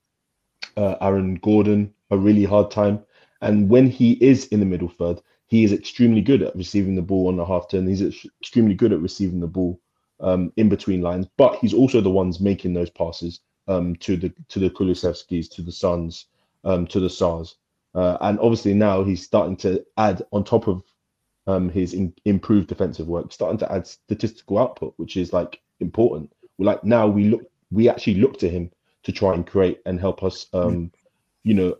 uh, 0.76 0.96
Aaron 1.00 1.34
Gordon 1.36 1.92
a 2.10 2.16
really 2.16 2.44
hard 2.44 2.70
time. 2.70 3.04
And 3.40 3.68
when 3.68 3.90
he 3.90 4.12
is 4.24 4.46
in 4.46 4.60
the 4.60 4.66
middle 4.66 4.88
third, 4.88 5.20
he 5.46 5.64
is 5.64 5.72
extremely 5.72 6.22
good 6.22 6.42
at 6.42 6.56
receiving 6.56 6.94
the 6.94 7.02
ball 7.02 7.28
on 7.28 7.36
the 7.36 7.44
half 7.44 7.68
turn. 7.68 7.86
He's 7.86 8.02
ex- 8.02 8.26
extremely 8.40 8.74
good 8.74 8.92
at 8.92 9.00
receiving 9.00 9.40
the 9.40 9.46
ball 9.46 9.80
um, 10.20 10.52
in 10.56 10.68
between 10.68 11.02
lines, 11.02 11.26
but 11.36 11.56
he's 11.56 11.74
also 11.74 12.00
the 12.00 12.10
ones 12.10 12.40
making 12.40 12.72
those 12.72 12.90
passes 12.90 13.40
um, 13.68 13.96
to 13.96 14.16
the 14.16 14.32
to 14.48 14.58
the 14.58 14.70
Kulusevskis, 14.70 15.50
to 15.50 15.62
the 15.62 15.72
Sons, 15.72 16.26
um, 16.64 16.86
to 16.86 17.00
the 17.00 17.08
Sarrs. 17.08 17.56
Uh, 17.94 18.16
and 18.22 18.38
obviously 18.38 18.72
now 18.72 19.04
he's 19.04 19.22
starting 19.22 19.56
to 19.56 19.84
add 19.98 20.22
on 20.32 20.44
top 20.44 20.68
of 20.68 20.82
um, 21.46 21.68
his 21.68 21.94
in, 21.94 22.14
improved 22.24 22.68
defensive 22.68 23.08
work, 23.08 23.32
starting 23.32 23.58
to 23.58 23.72
add 23.72 23.86
statistical 23.86 24.58
output, 24.58 24.94
which 24.96 25.16
is 25.16 25.32
like 25.32 25.60
important. 25.80 26.32
Like 26.58 26.84
now 26.84 27.06
we 27.06 27.24
look, 27.24 27.50
we 27.70 27.88
actually 27.88 28.16
look 28.16 28.38
to 28.38 28.48
him 28.48 28.70
to 29.04 29.12
try 29.12 29.34
and 29.34 29.46
create 29.46 29.80
and 29.86 29.98
help 29.98 30.22
us, 30.22 30.46
um, 30.52 30.92
you 31.42 31.54
know, 31.54 31.76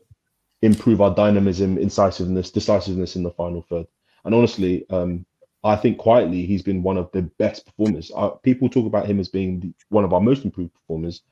improve 0.63 1.01
our 1.01 1.15
dynamism, 1.15 1.79
incisiveness, 1.79 2.51
decisiveness 2.51 3.17
in 3.17 3.23
the 3.23 3.31
final 3.31 3.63
third. 3.63 3.87
And 4.25 4.35
honestly, 4.35 4.87
um, 4.91 5.25
I 5.65 5.77
think 5.77 5.99
quietly 5.99 6.45
he's 6.45 6.63
been 6.63 6.83
one 6.83 6.97
of 6.97 7.11
the 7.13 7.23
best 7.23 7.67
performers. 7.67 8.11
Uh, 8.15 8.31
people 8.31 8.69
talk 8.69 8.87
about 8.87 9.07
him 9.07 9.21
as 9.21 9.29
being 9.29 9.61
the, 9.61 9.73
one 9.91 10.05
of 10.05 10.13
our 10.13 10.21
most 10.21 10.45
improved 10.45 10.75
performers 10.75 11.23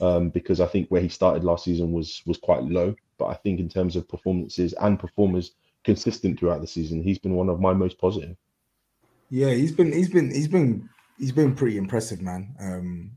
um, 0.00 0.28
because 0.30 0.60
I 0.60 0.66
think 0.66 0.88
where 0.88 1.00
he 1.00 1.08
started 1.08 1.44
last 1.44 1.64
season 1.64 1.92
was 1.92 2.22
was 2.26 2.38
quite 2.38 2.62
low. 2.64 2.94
But 3.18 3.26
I 3.26 3.34
think 3.34 3.60
in 3.60 3.68
terms 3.68 3.96
of 3.96 4.08
performances 4.08 4.74
and 4.74 4.98
performers 4.98 5.52
consistent 5.88 6.38
throughout 6.38 6.60
the 6.60 6.66
season, 6.66 7.02
he's 7.02 7.18
been 7.18 7.34
one 7.34 7.48
of 7.48 7.60
my 7.60 7.72
most 7.72 7.98
positive. 7.98 8.36
Yeah, 9.30 9.52
he's 9.54 9.72
been 9.72 9.90
he's 9.90 10.10
been 10.10 10.30
he's 10.30 10.46
been 10.48 10.86
he's 11.18 11.32
been 11.32 11.54
pretty 11.54 11.78
impressive, 11.78 12.20
man. 12.20 12.54
Um, 12.60 13.12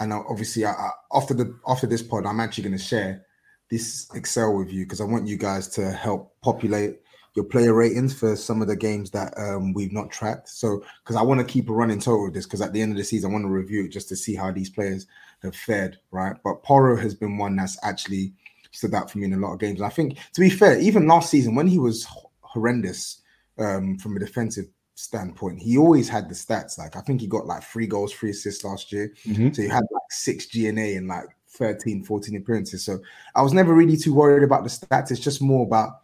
and 0.00 0.12
obviously, 0.12 0.66
I, 0.66 0.72
I, 0.72 0.90
after 1.14 1.32
the 1.32 1.58
after 1.66 1.86
this 1.86 2.02
pod, 2.02 2.26
I'm 2.26 2.40
actually 2.40 2.64
going 2.64 2.76
to 2.76 2.84
share 2.84 3.24
this 3.70 4.06
Excel 4.14 4.54
with 4.54 4.70
you 4.70 4.84
because 4.84 5.00
I 5.00 5.04
want 5.04 5.28
you 5.28 5.38
guys 5.38 5.66
to 5.68 5.90
help 5.92 6.34
populate 6.42 7.00
your 7.36 7.46
player 7.46 7.72
ratings 7.72 8.12
for 8.12 8.36
some 8.36 8.60
of 8.60 8.68
the 8.68 8.76
games 8.76 9.10
that 9.12 9.32
um, 9.38 9.72
we've 9.72 9.92
not 9.92 10.10
tracked. 10.10 10.50
So, 10.50 10.82
because 11.02 11.16
I 11.16 11.22
want 11.22 11.40
to 11.40 11.46
keep 11.46 11.70
a 11.70 11.72
running 11.72 12.00
total 12.00 12.26
of 12.26 12.34
this, 12.34 12.44
because 12.44 12.60
at 12.60 12.74
the 12.74 12.82
end 12.82 12.92
of 12.92 12.98
the 12.98 13.04
season, 13.04 13.30
I 13.30 13.32
want 13.32 13.44
to 13.44 13.48
review 13.48 13.84
it 13.84 13.92
just 13.92 14.10
to 14.10 14.16
see 14.16 14.34
how 14.34 14.52
these 14.52 14.68
players 14.68 15.06
have 15.42 15.56
fared, 15.56 15.98
right? 16.10 16.36
But 16.44 16.64
Porro 16.64 16.96
has 16.96 17.14
been 17.14 17.38
one 17.38 17.56
that's 17.56 17.78
actually 17.82 18.34
stood 18.70 18.94
out 18.94 19.10
for 19.10 19.18
me 19.18 19.26
in 19.26 19.32
a 19.32 19.38
lot 19.38 19.52
of 19.52 19.58
games. 19.58 19.80
And 19.80 19.86
I 19.86 19.90
think, 19.90 20.18
to 20.34 20.40
be 20.40 20.50
fair, 20.50 20.78
even 20.78 21.06
last 21.06 21.30
season 21.30 21.54
when 21.54 21.66
he 21.66 21.78
was 21.78 22.06
horrendous 22.42 23.22
um, 23.58 23.98
from 23.98 24.16
a 24.16 24.20
defensive 24.20 24.66
standpoint, 24.94 25.60
he 25.60 25.78
always 25.78 26.08
had 26.08 26.28
the 26.28 26.34
stats. 26.34 26.78
Like 26.78 26.96
I 26.96 27.00
think 27.00 27.20
he 27.20 27.26
got 27.26 27.46
like 27.46 27.62
three 27.62 27.86
goals, 27.86 28.12
three 28.12 28.30
assists 28.30 28.64
last 28.64 28.92
year. 28.92 29.12
Mhm. 29.24 29.54
So 29.54 29.62
he 29.62 29.68
had 29.68 29.84
like 29.90 30.10
six 30.10 30.46
GNA 30.46 30.96
and 30.96 31.08
like 31.08 31.26
13, 31.48 32.04
14 32.04 32.36
appearances. 32.36 32.84
So 32.84 33.00
I 33.34 33.42
was 33.42 33.52
never 33.52 33.74
really 33.74 33.96
too 33.96 34.14
worried 34.14 34.44
about 34.44 34.62
the 34.62 34.70
stats. 34.70 35.10
It's 35.10 35.20
just 35.20 35.42
more 35.42 35.66
about 35.66 36.00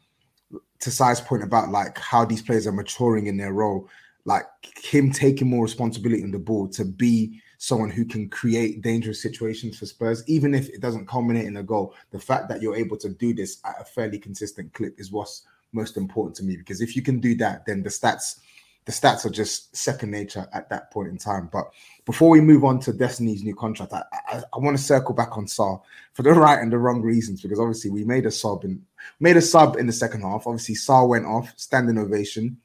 to 0.80 0.90
size 0.90 1.20
point 1.20 1.42
about 1.42 1.70
like 1.70 1.98
how 1.98 2.24
these 2.24 2.42
players 2.42 2.66
are 2.66 2.72
maturing 2.72 3.26
in 3.26 3.36
their 3.36 3.52
role, 3.52 3.88
like 4.24 4.44
him 4.82 5.12
taking 5.12 5.48
more 5.48 5.62
responsibility 5.62 6.22
in 6.22 6.30
the 6.30 6.38
ball 6.38 6.68
to 6.68 6.84
be 6.84 7.40
someone 7.58 7.90
who 7.90 8.04
can 8.04 8.28
create 8.28 8.82
dangerous 8.82 9.22
situations 9.22 9.78
for 9.78 9.86
Spurs, 9.86 10.22
even 10.26 10.54
if 10.54 10.68
it 10.68 10.80
doesn't 10.80 11.06
culminate 11.06 11.46
in 11.46 11.56
a 11.56 11.62
goal. 11.62 11.94
The 12.10 12.18
fact 12.18 12.48
that 12.48 12.62
you're 12.62 12.76
able 12.76 12.96
to 12.98 13.08
do 13.08 13.34
this 13.34 13.58
at 13.64 13.80
a 13.80 13.84
fairly 13.84 14.18
consistent 14.18 14.72
clip 14.72 14.98
is 14.98 15.12
what's 15.12 15.42
most 15.72 15.96
important 15.96 16.36
to 16.36 16.44
me 16.44 16.56
because 16.56 16.80
if 16.80 16.96
you 16.96 17.02
can 17.02 17.20
do 17.20 17.34
that, 17.36 17.66
then 17.66 17.82
the 17.82 17.88
stats 17.88 18.40
the 18.86 18.92
stats 18.92 19.26
are 19.26 19.30
just 19.30 19.76
second 19.76 20.12
nature 20.12 20.46
at 20.52 20.68
that 20.70 20.92
point 20.92 21.08
in 21.08 21.18
time. 21.18 21.48
But 21.52 21.70
before 22.04 22.30
we 22.30 22.40
move 22.40 22.64
on 22.64 22.78
to 22.80 22.92
Destiny's 22.92 23.42
new 23.42 23.54
contract, 23.54 23.92
I, 23.92 24.04
I, 24.28 24.42
I 24.54 24.58
want 24.58 24.76
to 24.76 24.82
circle 24.82 25.12
back 25.12 25.36
on 25.36 25.46
Sarr 25.46 25.82
for 26.12 26.22
the 26.22 26.30
right 26.46 26.60
and 26.60 26.72
the 26.72 26.78
wrong 26.78 27.02
reasons 27.02 27.42
because 27.42 27.58
obviously 27.58 27.90
we 27.90 28.04
made 28.04 28.26
a 28.26 28.30
sub 28.30 28.62
and 28.62 28.80
made 29.18 29.36
a 29.36 29.42
sub 29.42 29.76
in 29.76 29.86
the 29.86 29.92
second 29.92 30.22
half. 30.22 30.46
Obviously, 30.46 30.76
Sarr 30.76 31.08
went 31.08 31.26
off, 31.26 31.52
standing 31.56 31.98
ovation. 31.98 32.56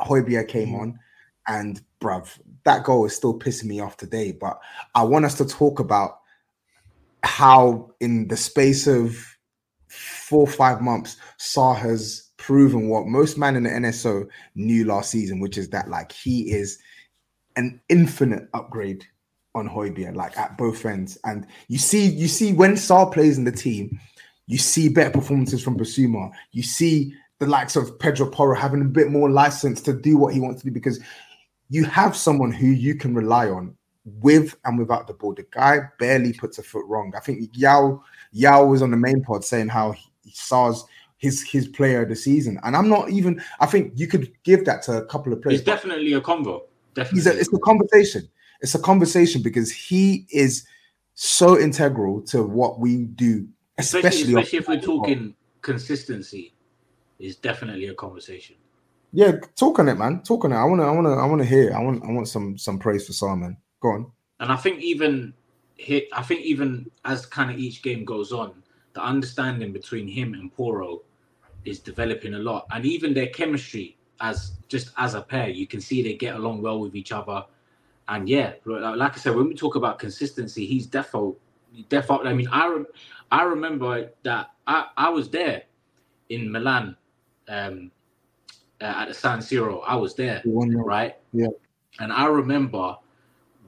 Højbjerg 0.00 0.48
came 0.48 0.68
mm. 0.68 0.80
on, 0.80 0.98
and 1.48 1.82
bruv, 2.02 2.38
that 2.64 2.84
goal 2.84 3.04
is 3.06 3.16
still 3.16 3.38
pissing 3.38 3.64
me 3.64 3.80
off 3.80 3.96
today. 3.96 4.32
But 4.32 4.60
I 4.94 5.02
want 5.04 5.24
us 5.24 5.36
to 5.38 5.46
talk 5.46 5.80
about 5.80 6.18
how, 7.22 7.92
in 8.00 8.28
the 8.28 8.36
space 8.36 8.86
of 8.86 9.16
four 9.88 10.46
five 10.46 10.80
months, 10.80 11.16
Sarr 11.38 11.76
has 11.76 12.30
proven 12.36 12.88
what 12.88 13.06
most 13.06 13.38
man 13.38 13.54
in 13.56 13.62
the 13.62 13.70
NSO 13.70 14.26
knew 14.54 14.84
last 14.84 15.10
season, 15.10 15.38
which 15.38 15.56
is 15.56 15.68
that 15.70 15.88
like 15.88 16.10
he 16.10 16.50
is 16.50 16.78
an 17.56 17.80
infinite 17.88 18.48
upgrade 18.54 19.04
on 19.54 19.68
Højbjerg, 19.68 20.16
like 20.16 20.36
at 20.36 20.56
both 20.56 20.84
ends. 20.84 21.18
And 21.24 21.46
you 21.68 21.78
see, 21.78 22.06
you 22.06 22.26
see 22.26 22.52
when 22.52 22.72
Sarr 22.72 23.12
plays 23.12 23.38
in 23.38 23.44
the 23.44 23.52
team, 23.52 24.00
you 24.46 24.58
see 24.58 24.88
better 24.88 25.10
performances 25.10 25.62
from 25.62 25.78
Bissouma. 25.78 26.32
You 26.52 26.62
see 26.62 27.14
the 27.38 27.46
likes 27.46 27.76
of 27.76 27.98
Pedro 27.98 28.30
Porro 28.30 28.56
having 28.56 28.80
a 28.80 28.86
bit 28.86 29.10
more 29.10 29.30
license 29.30 29.80
to 29.82 29.92
do 29.92 30.16
what 30.16 30.32
he 30.32 30.40
wants 30.40 30.62
to 30.62 30.68
do 30.68 30.72
because 30.72 31.00
you 31.68 31.84
have 31.84 32.16
someone 32.16 32.52
who 32.52 32.66
you 32.66 32.94
can 32.94 33.14
rely 33.14 33.48
on 33.48 33.76
with 34.04 34.56
and 34.64 34.78
without 34.78 35.06
the 35.06 35.14
ball. 35.14 35.34
The 35.34 35.46
guy 35.50 35.80
barely 35.98 36.32
puts 36.32 36.58
a 36.58 36.62
foot 36.62 36.86
wrong. 36.86 37.12
I 37.16 37.20
think 37.20 37.50
Yao 37.54 38.02
Yao 38.32 38.64
was 38.64 38.82
on 38.82 38.90
the 38.90 38.96
main 38.96 39.22
pod 39.22 39.44
saying 39.44 39.68
how 39.68 39.92
he, 39.92 40.10
Sarr's 40.32 40.84
his 41.18 41.42
his 41.42 41.68
player 41.68 42.02
of 42.02 42.08
the 42.08 42.16
season, 42.16 42.58
and 42.64 42.76
I'm 42.76 42.88
not 42.88 43.10
even. 43.10 43.40
I 43.60 43.66
think 43.66 43.92
you 43.94 44.08
could 44.08 44.32
give 44.42 44.64
that 44.64 44.82
to 44.84 44.98
a 44.98 45.06
couple 45.06 45.32
of 45.32 45.40
players. 45.40 45.60
It's 45.60 45.66
definitely 45.66 46.12
a 46.14 46.20
convo. 46.20 46.62
Definitely, 46.94 47.30
a, 47.30 47.34
it's 47.34 47.52
a 47.52 47.58
conversation. 47.58 48.28
It's 48.60 48.74
a 48.74 48.80
conversation 48.80 49.40
because 49.40 49.70
he 49.70 50.26
is 50.30 50.66
so 51.14 51.58
integral 51.58 52.22
to 52.22 52.42
what 52.42 52.80
we 52.80 53.04
do, 53.04 53.48
especially, 53.78 54.08
especially, 54.08 54.34
especially 54.34 54.58
if 54.58 54.68
we're 54.68 54.80
talking 54.80 55.34
consistency. 55.62 56.54
Is 57.18 57.36
definitely 57.36 57.86
a 57.86 57.94
conversation. 57.94 58.56
Yeah, 59.12 59.32
talk 59.56 59.78
on 59.78 59.88
it, 59.88 59.98
man. 59.98 60.22
Talk 60.22 60.44
on 60.46 60.52
it. 60.52 60.56
I 60.56 60.64
wanna, 60.64 60.84
I 60.84 60.90
wanna, 60.90 61.14
I 61.14 61.26
wanna 61.26 61.44
hear. 61.44 61.74
I 61.74 61.82
want, 61.82 62.02
I 62.02 62.10
want 62.10 62.28
some 62.28 62.56
some 62.56 62.78
praise 62.78 63.06
for 63.06 63.36
man. 63.36 63.58
Go 63.80 63.88
on. 63.90 64.12
And 64.40 64.50
I 64.50 64.56
think 64.56 64.80
even 64.80 65.34
hit, 65.76 66.08
I 66.12 66.22
think 66.22 66.40
even 66.40 66.90
as 67.04 67.26
kind 67.26 67.50
of 67.50 67.58
each 67.58 67.82
game 67.82 68.04
goes 68.04 68.32
on, 68.32 68.62
the 68.94 69.02
understanding 69.02 69.72
between 69.72 70.08
him 70.08 70.32
and 70.34 70.52
Porro 70.52 71.02
is 71.64 71.78
developing 71.78 72.34
a 72.34 72.38
lot, 72.38 72.66
and 72.70 72.86
even 72.86 73.12
their 73.12 73.28
chemistry 73.28 73.96
as 74.20 74.52
just 74.68 74.90
as 74.96 75.14
a 75.14 75.20
pair, 75.20 75.48
you 75.50 75.66
can 75.66 75.80
see 75.80 76.02
they 76.02 76.14
get 76.14 76.34
along 76.36 76.62
well 76.62 76.80
with 76.80 76.96
each 76.96 77.12
other. 77.12 77.44
And 78.08 78.28
yeah, 78.28 78.54
like 78.64 79.14
I 79.14 79.16
said, 79.16 79.34
when 79.34 79.48
we 79.48 79.54
talk 79.54 79.74
about 79.74 79.98
consistency, 79.98 80.64
he's 80.64 80.86
defo, 80.86 81.36
defo. 81.90 82.24
I 82.26 82.32
mean, 82.32 82.48
I 82.50 82.66
re- 82.66 82.84
I 83.30 83.42
remember 83.42 84.10
that 84.22 84.50
I 84.66 84.86
I 84.96 85.10
was 85.10 85.28
there 85.28 85.64
in 86.30 86.50
Milan. 86.50 86.96
Um, 87.48 87.90
at 88.84 89.08
the 89.08 89.14
San 89.14 89.38
Siro. 89.38 89.82
I 89.86 89.96
was 89.96 90.14
there, 90.14 90.42
right? 90.44 91.16
Yeah. 91.32 91.48
And 92.00 92.12
I 92.12 92.26
remember 92.26 92.96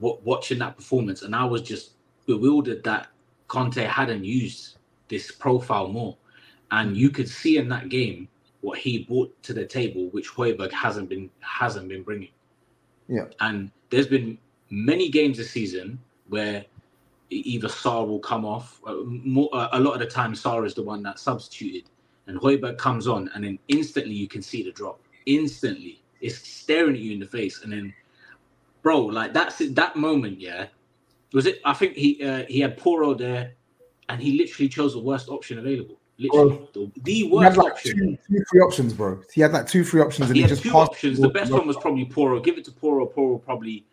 w- 0.01 0.19
watching 0.25 0.59
that 0.59 0.77
performance, 0.77 1.23
and 1.23 1.35
I 1.35 1.45
was 1.45 1.62
just 1.62 1.93
bewildered 2.27 2.83
that 2.85 3.09
Conte 3.49 3.83
hadn't 3.83 4.25
used 4.25 4.79
this 5.09 5.31
profile 5.31 5.89
more. 5.89 6.17
And 6.71 6.97
you 6.97 7.11
could 7.11 7.29
see 7.29 7.59
in 7.59 7.69
that 7.69 7.89
game 7.89 8.29
what 8.62 8.79
he 8.79 9.05
brought 9.05 9.31
to 9.43 9.53
the 9.53 9.65
table, 9.65 10.09
which 10.09 10.31
Højbjerg 10.31 10.73
hasn't 10.73 11.09
been 11.09 11.31
hasn't 11.41 11.89
been 11.89 12.03
bringing. 12.03 12.31
Yeah. 13.09 13.27
And 13.41 13.71
there's 13.91 14.07
been 14.07 14.39
many 14.71 15.11
games 15.11 15.37
this 15.37 15.51
season 15.51 15.99
where 16.29 16.65
either 17.31 17.69
Sarr 17.69 18.07
will 18.07 18.19
come 18.19 18.45
off. 18.45 18.81
Uh, 18.87 18.97
more, 19.05 19.51
uh, 19.53 19.69
a 19.73 19.81
lot 19.81 19.93
of 19.93 20.01
the 20.01 20.07
time, 20.07 20.33
Sarr 20.33 20.67
is 20.67 20.75
the 20.75 20.83
one 20.83 21.03
that's 21.03 21.23
substituted, 21.23 21.85
and 22.27 22.41
Højbjerg 22.41 22.79
comes 22.79 23.07
on, 23.07 23.31
and 23.35 23.45
then 23.45 23.59
instantly 23.69 24.15
you 24.15 24.29
can 24.29 24.43
see 24.43 24.62
the 24.62 24.73
drop. 24.73 25.01
Instantly, 25.27 26.03
it's 26.20 26.37
staring 26.37 26.95
at 26.95 27.01
you 27.01 27.12
in 27.12 27.20
the 27.20 27.27
face, 27.27 27.62
and 27.62 27.72
then, 27.72 27.95
bro, 28.83 29.01
like 29.01 29.33
that's 29.33 29.61
it, 29.61 29.75
that 29.75 29.97
moment. 29.97 30.41
Yeah, 30.41 30.66
was 31.33 31.47
it? 31.47 31.61
I 31.64 31.75
think 31.75 31.95
he 31.95 32.22
uh, 32.22 32.45
he 32.49 32.61
had 32.61 32.77
Porro 32.77 33.14
there, 33.14 33.53
and 34.09 34.20
he 34.20 34.39
literally 34.39 34.68
chose 34.68 34.95
the 34.95 35.01
worst 35.01 35.29
option 35.29 35.59
available. 35.59 35.99
Literally, 36.16 36.68
the, 36.72 36.91
the 37.03 37.12
He 37.12 37.25
worst 37.25 37.57
had 37.57 37.57
like 37.57 37.72
option. 37.72 37.99
two, 37.99 38.37
two, 38.39 38.45
three 38.49 38.61
options, 38.61 38.93
bro. 38.93 39.20
He 39.33 39.41
had 39.41 39.53
like 39.53 39.66
two, 39.66 39.83
three 39.85 40.01
options, 40.01 40.29
and 40.29 40.37
he 40.37 40.43
he, 40.43 40.43
had 40.43 40.51
just 40.51 40.62
two 40.62 40.70
passed. 40.70 40.93
options. 40.93 41.18
The 41.18 41.29
best 41.29 41.51
one 41.51 41.66
was 41.66 41.77
probably 41.77 42.05
Porro. 42.05 42.39
Give 42.41 42.57
it 42.57 42.64
to 42.66 42.72
Porro. 42.72 43.07
Porro 43.07 43.39
probably 43.39 43.85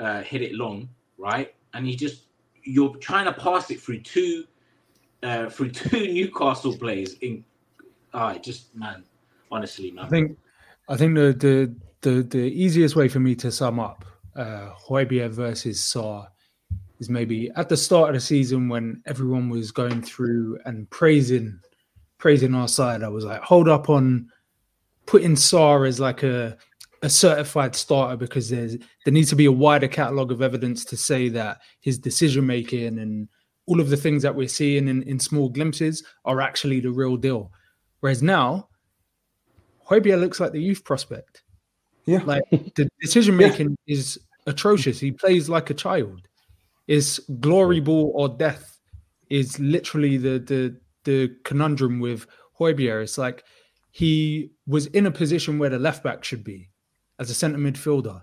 uh, 0.00 0.22
hit 0.22 0.42
it 0.42 0.54
long, 0.54 0.88
right? 1.16 1.54
And 1.74 1.86
he 1.86 1.94
just 1.94 2.24
you're 2.64 2.96
trying 2.96 3.26
to 3.26 3.32
pass 3.32 3.70
it 3.70 3.80
through 3.80 4.00
two 4.00 4.44
uh, 5.22 5.48
through 5.48 5.70
two 5.70 6.12
Newcastle 6.12 6.76
plays. 6.76 7.14
In 7.20 7.44
ah, 8.14 8.34
just 8.38 8.74
man, 8.74 9.04
honestly, 9.52 9.92
man. 9.92 10.06
I 10.06 10.08
think 10.08 10.38
I 10.90 10.96
think 10.96 11.14
the 11.14 11.32
the 11.32 11.76
the, 12.02 12.22
the 12.22 12.38
easiest 12.38 12.96
way 12.96 13.08
for 13.08 13.20
me 13.20 13.34
to 13.36 13.52
sum 13.52 13.78
up 13.78 14.04
uh 14.36 14.70
Højbjerg 14.88 15.30
versus 15.30 15.80
Sarr 15.80 16.26
is 16.98 17.08
maybe 17.08 17.50
at 17.56 17.68
the 17.68 17.76
start 17.76 18.10
of 18.10 18.14
the 18.14 18.20
season 18.20 18.68
when 18.68 19.02
everyone 19.06 19.48
was 19.48 19.70
going 19.70 20.02
through 20.02 20.58
and 20.66 20.90
praising 20.90 21.60
praising 22.18 22.54
our 22.54 22.68
side. 22.68 23.02
I 23.02 23.08
was 23.08 23.24
like, 23.24 23.40
hold 23.40 23.68
up 23.68 23.88
on 23.88 24.28
putting 25.06 25.36
Sarr 25.36 25.88
as 25.88 26.00
like 26.00 26.22
a 26.24 26.58
a 27.02 27.08
certified 27.08 27.74
starter 27.74 28.16
because 28.16 28.50
there's 28.50 28.76
there 29.04 29.14
needs 29.14 29.30
to 29.30 29.36
be 29.36 29.46
a 29.46 29.52
wider 29.52 29.88
catalog 29.88 30.32
of 30.32 30.42
evidence 30.42 30.84
to 30.86 30.96
say 30.96 31.28
that 31.28 31.60
his 31.80 31.98
decision 31.98 32.46
making 32.46 32.98
and 32.98 33.28
all 33.66 33.80
of 33.80 33.90
the 33.90 33.96
things 33.96 34.22
that 34.22 34.34
we're 34.34 34.48
seeing 34.48 34.88
in, 34.88 35.04
in 35.04 35.20
small 35.20 35.48
glimpses 35.48 36.02
are 36.24 36.40
actually 36.40 36.80
the 36.80 36.90
real 36.90 37.16
deal. 37.16 37.52
Whereas 38.00 38.22
now, 38.22 38.69
Højbjerg 39.90 40.20
looks 40.20 40.40
like 40.40 40.52
the 40.52 40.62
youth 40.62 40.84
prospect. 40.84 41.42
Yeah. 42.06 42.22
Like 42.24 42.44
the 42.50 42.88
decision 43.00 43.36
making 43.36 43.76
is 43.86 44.18
atrocious. 44.46 45.00
He 45.00 45.12
plays 45.12 45.48
like 45.48 45.70
a 45.70 45.74
child. 45.74 46.22
It's 46.86 47.18
glory 47.40 47.80
ball 47.80 48.12
or 48.14 48.28
death 48.28 48.78
is 49.28 49.58
literally 49.58 50.16
the 50.16 50.38
the 50.38 50.76
the 51.04 51.34
conundrum 51.44 52.00
with 52.00 52.26
Højbjerg. 52.58 53.02
It's 53.02 53.18
like 53.18 53.44
he 53.90 54.50
was 54.66 54.86
in 54.86 55.06
a 55.06 55.10
position 55.10 55.58
where 55.58 55.70
the 55.70 55.78
left 55.78 56.02
back 56.04 56.24
should 56.24 56.44
be 56.44 56.70
as 57.18 57.30
a 57.30 57.34
centre 57.34 57.58
midfielder. 57.58 58.22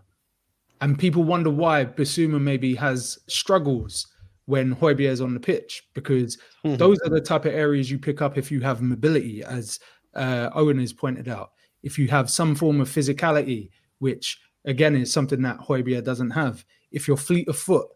And 0.79 0.97
people 0.97 1.23
wonder 1.23 1.49
why 1.49 1.85
Bissouma 1.85 2.39
maybe 2.39 2.75
has 2.75 3.17
struggles 3.27 4.07
when 4.45 4.75
Højbjerg 4.75 5.11
is 5.11 5.21
on 5.21 5.33
the 5.33 5.39
pitch 5.39 5.83
because 5.93 6.37
those 6.63 6.97
are 6.99 7.09
the 7.09 7.21
type 7.21 7.45
of 7.45 7.53
areas 7.53 7.91
you 7.91 7.99
pick 7.99 8.21
up 8.21 8.37
if 8.37 8.51
you 8.51 8.61
have 8.61 8.81
mobility, 8.81 9.43
as 9.43 9.79
uh, 10.15 10.49
Owen 10.53 10.79
has 10.79 10.93
pointed 10.93 11.27
out. 11.27 11.51
If 11.87 11.97
you 11.97 12.09
have 12.09 12.29
some 12.29 12.53
form 12.53 12.81
of 12.81 12.89
physicality, 12.89 13.69
which 13.99 14.37
again 14.65 14.93
is 14.95 15.11
something 15.11 15.41
that 15.43 15.57
Højbjerg 15.59 16.03
doesn't 16.03 16.31
have. 16.31 16.65
If 16.91 17.07
you're 17.07 17.15
fleet 17.15 17.47
of 17.47 17.57
foot, 17.57 17.87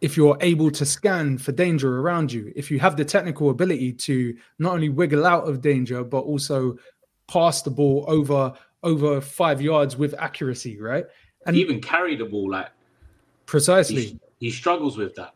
if 0.00 0.16
you're 0.16 0.38
able 0.40 0.70
to 0.70 0.86
scan 0.86 1.36
for 1.36 1.52
danger 1.52 2.00
around 2.00 2.32
you, 2.32 2.52
if 2.56 2.70
you 2.70 2.78
have 2.80 2.96
the 2.96 3.04
technical 3.04 3.50
ability 3.50 3.92
to 3.92 4.34
not 4.58 4.72
only 4.72 4.88
wiggle 4.88 5.26
out 5.26 5.46
of 5.46 5.60
danger 5.60 6.02
but 6.02 6.20
also 6.20 6.76
pass 7.28 7.60
the 7.60 7.70
ball 7.70 8.04
over 8.08 8.52
over 8.82 9.20
five 9.20 9.60
yards 9.60 9.96
with 9.96 10.14
accuracy, 10.18 10.80
right? 10.80 11.04
And 11.44 11.54
he 11.54 11.62
even 11.62 11.80
carry 11.80 12.16
the 12.16 12.24
ball 12.24 12.50
like 12.50 12.70
precisely. 13.44 14.04
He, 14.04 14.20
he 14.46 14.50
struggles 14.50 14.96
with 14.96 15.14
that. 15.16 15.34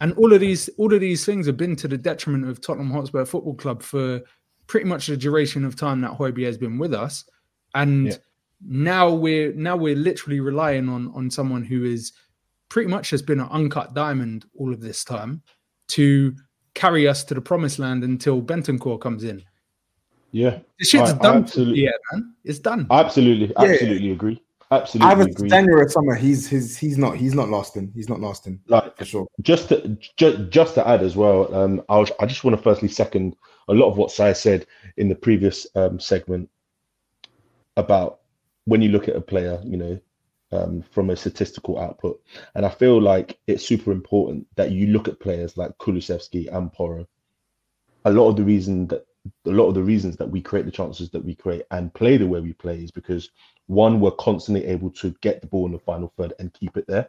And 0.00 0.12
all 0.14 0.32
of 0.32 0.40
these 0.40 0.68
all 0.76 0.92
of 0.92 1.00
these 1.00 1.24
things 1.24 1.46
have 1.46 1.56
been 1.56 1.76
to 1.76 1.88
the 1.88 1.98
detriment 1.98 2.48
of 2.48 2.60
Tottenham 2.60 2.90
Hotspur 2.90 3.24
Football 3.24 3.54
Club 3.54 3.82
for 3.82 4.20
pretty 4.66 4.86
much 4.86 5.06
the 5.06 5.16
duration 5.16 5.64
of 5.64 5.76
time 5.76 6.00
that 6.00 6.12
Højbjerg 6.12 6.46
has 6.46 6.58
been 6.58 6.78
with 6.78 6.94
us. 6.94 7.24
And 7.74 8.06
Yeah. 8.08 8.16
now 8.66 9.12
we're 9.12 9.52
now 9.54 9.76
we're 9.76 9.96
literally 9.96 10.40
relying 10.40 10.88
on 10.88 11.10
on 11.14 11.30
someone 11.30 11.64
who 11.64 11.84
is 11.84 12.12
pretty 12.68 12.88
much 12.90 13.10
has 13.10 13.22
been 13.22 13.40
an 13.40 13.48
uncut 13.50 13.94
diamond 13.94 14.46
all 14.58 14.72
of 14.72 14.80
this 14.80 15.04
time 15.04 15.42
to 15.88 16.34
carry 16.74 17.06
us 17.06 17.22
to 17.24 17.34
the 17.34 17.40
promised 17.40 17.78
land 17.78 18.02
until 18.04 18.40
Bentancur 18.40 18.98
comes 19.00 19.24
in. 19.24 19.42
Yeah, 20.30 20.60
This 20.78 20.88
shit's 20.88 21.10
I- 21.10 21.14
I 21.14 21.18
done. 21.18 21.36
absolutely- 21.42 21.82
Yeah, 21.82 21.90
man. 22.12 22.34
It's 22.44 22.58
done. 22.58 22.86
absolutely, 22.90 23.48
Yeah. 23.48 23.70
absolutely 23.72 24.10
agree. 24.12 24.42
Absolutely 24.70 25.12
Either 25.12 25.22
agree. 25.30 25.48
January 25.50 25.82
or 25.84 25.88
summer, 25.90 26.14
he's 26.14 26.48
his 26.48 26.78
he's 26.78 26.96
not 26.96 27.18
he's 27.18 27.34
not 27.34 27.50
lasting. 27.50 27.92
He's 27.94 28.08
not 28.08 28.20
lasting 28.20 28.58
Like 28.68 28.96
for 28.96 29.04
sure. 29.04 29.26
just 29.42 29.68
to 29.68 29.98
just, 30.16 30.48
just 30.48 30.74
to 30.76 30.88
add 30.88 31.02
as 31.02 31.14
well, 31.14 31.54
um, 31.54 31.82
I 31.90 31.98
was, 31.98 32.10
I 32.20 32.24
just 32.24 32.42
want 32.42 32.56
to 32.56 32.62
firstly 32.62 32.88
second 32.88 33.36
a 33.68 33.74
lot 33.74 33.88
of 33.88 33.96
what 33.96 34.10
Sai 34.10 34.32
said 34.32 34.66
in 34.96 35.08
the 35.08 35.14
previous 35.14 35.66
um, 35.74 35.98
segment 36.00 36.48
about 37.76 38.20
when 38.64 38.82
you 38.82 38.90
look 38.90 39.08
at 39.08 39.16
a 39.16 39.20
player, 39.20 39.60
you 39.64 39.76
know, 39.76 39.98
um, 40.52 40.82
from 40.82 41.10
a 41.10 41.16
statistical 41.16 41.78
output, 41.78 42.20
and 42.54 42.66
I 42.66 42.68
feel 42.68 43.00
like 43.00 43.38
it's 43.46 43.66
super 43.66 43.90
important 43.90 44.46
that 44.56 44.70
you 44.70 44.88
look 44.88 45.08
at 45.08 45.20
players 45.20 45.56
like 45.56 45.76
Kulusevski 45.78 46.54
and 46.54 46.70
Poro. 46.72 47.06
A 48.04 48.12
lot 48.12 48.28
of 48.28 48.36
the 48.36 48.44
reason 48.44 48.86
that 48.88 49.06
a 49.46 49.50
lot 49.50 49.68
of 49.68 49.74
the 49.74 49.82
reasons 49.82 50.16
that 50.16 50.28
we 50.28 50.42
create 50.42 50.66
the 50.66 50.72
chances 50.72 51.08
that 51.10 51.24
we 51.24 51.34
create 51.34 51.62
and 51.70 51.94
play 51.94 52.16
the 52.16 52.26
way 52.26 52.40
we 52.40 52.52
play 52.52 52.82
is 52.82 52.90
because 52.90 53.30
one, 53.66 54.00
we're 54.00 54.10
constantly 54.12 54.66
able 54.66 54.90
to 54.90 55.14
get 55.22 55.40
the 55.40 55.46
ball 55.46 55.64
in 55.64 55.72
the 55.72 55.78
final 55.78 56.12
third 56.18 56.32
and 56.40 56.52
keep 56.52 56.76
it 56.76 56.84
there 56.88 57.08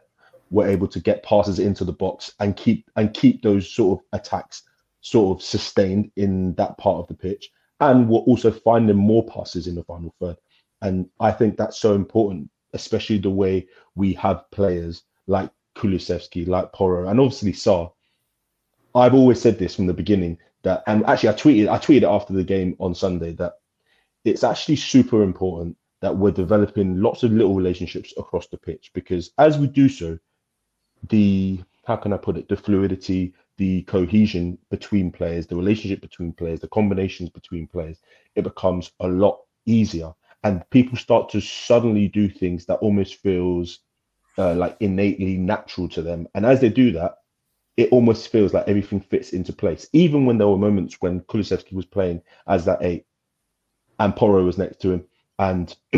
we're 0.50 0.68
able 0.68 0.88
to 0.88 1.00
get 1.00 1.22
passes 1.22 1.58
into 1.58 1.84
the 1.84 1.92
box 1.92 2.32
and 2.40 2.56
keep 2.56 2.90
and 2.96 3.14
keep 3.14 3.42
those 3.42 3.68
sort 3.68 3.98
of 3.98 4.06
attacks 4.18 4.62
sort 5.04 5.36
of 5.36 5.44
sustained 5.44 6.10
in 6.16 6.54
that 6.54 6.78
part 6.78 6.96
of 6.96 7.08
the 7.08 7.14
pitch. 7.14 7.50
And 7.80 8.08
we're 8.08 8.20
also 8.20 8.50
finding 8.50 8.96
more 8.96 9.24
passes 9.26 9.66
in 9.66 9.74
the 9.74 9.84
final 9.84 10.14
third. 10.18 10.36
And 10.80 11.08
I 11.20 11.30
think 11.30 11.56
that's 11.56 11.78
so 11.78 11.94
important, 11.94 12.48
especially 12.72 13.18
the 13.18 13.30
way 13.30 13.68
we 13.94 14.14
have 14.14 14.50
players 14.50 15.02
like 15.26 15.50
Kulusevski, 15.76 16.48
like 16.48 16.72
Poro, 16.72 17.10
and 17.10 17.20
obviously 17.20 17.52
Sarr. 17.52 17.92
I've 18.94 19.12
always 19.12 19.42
said 19.42 19.58
this 19.58 19.76
from 19.76 19.86
the 19.86 19.92
beginning 19.92 20.38
that, 20.62 20.82
and 20.86 21.04
actually 21.04 21.28
I 21.28 21.32
tweeted, 21.34 21.68
I 21.68 21.78
tweeted 21.78 22.10
after 22.10 22.32
the 22.32 22.44
game 22.44 22.74
on 22.78 22.94
Sunday 22.94 23.32
that 23.34 23.54
it's 24.24 24.42
actually 24.42 24.76
super 24.76 25.22
important 25.22 25.76
that 26.00 26.16
we're 26.16 26.30
developing 26.30 27.02
lots 27.02 27.22
of 27.24 27.32
little 27.32 27.54
relationships 27.54 28.14
across 28.16 28.46
the 28.46 28.56
pitch 28.56 28.90
because 28.94 29.32
as 29.36 29.58
we 29.58 29.66
do 29.66 29.88
so, 29.88 30.18
the 31.10 31.60
how 31.86 31.96
can 31.96 32.14
I 32.14 32.16
put 32.16 32.38
it, 32.38 32.48
the 32.48 32.56
fluidity, 32.56 33.34
the 33.56 33.82
cohesion 33.82 34.58
between 34.70 35.10
players, 35.10 35.46
the 35.46 35.56
relationship 35.56 36.00
between 36.00 36.32
players, 36.32 36.60
the 36.60 36.68
combinations 36.68 37.30
between 37.30 37.66
players, 37.66 37.98
it 38.34 38.42
becomes 38.42 38.90
a 39.00 39.08
lot 39.08 39.40
easier. 39.66 40.12
And 40.42 40.68
people 40.70 40.98
start 40.98 41.30
to 41.30 41.40
suddenly 41.40 42.08
do 42.08 42.28
things 42.28 42.66
that 42.66 42.76
almost 42.76 43.16
feels 43.16 43.80
uh, 44.36 44.54
like 44.54 44.76
innately 44.80 45.36
natural 45.36 45.88
to 45.90 46.02
them. 46.02 46.28
And 46.34 46.44
as 46.44 46.60
they 46.60 46.68
do 46.68 46.92
that, 46.92 47.16
it 47.76 47.90
almost 47.90 48.28
feels 48.28 48.52
like 48.52 48.68
everything 48.68 49.00
fits 49.00 49.30
into 49.30 49.52
place. 49.52 49.88
Even 49.92 50.26
when 50.26 50.38
there 50.38 50.48
were 50.48 50.58
moments 50.58 50.96
when 51.00 51.20
Kulusevski 51.22 51.72
was 51.72 51.86
playing 51.86 52.22
as 52.46 52.64
that 52.66 52.82
eight, 52.82 53.06
and 53.98 54.14
Poro 54.14 54.44
was 54.44 54.58
next 54.58 54.80
to 54.80 54.92
him, 54.92 55.04
and 55.38 55.76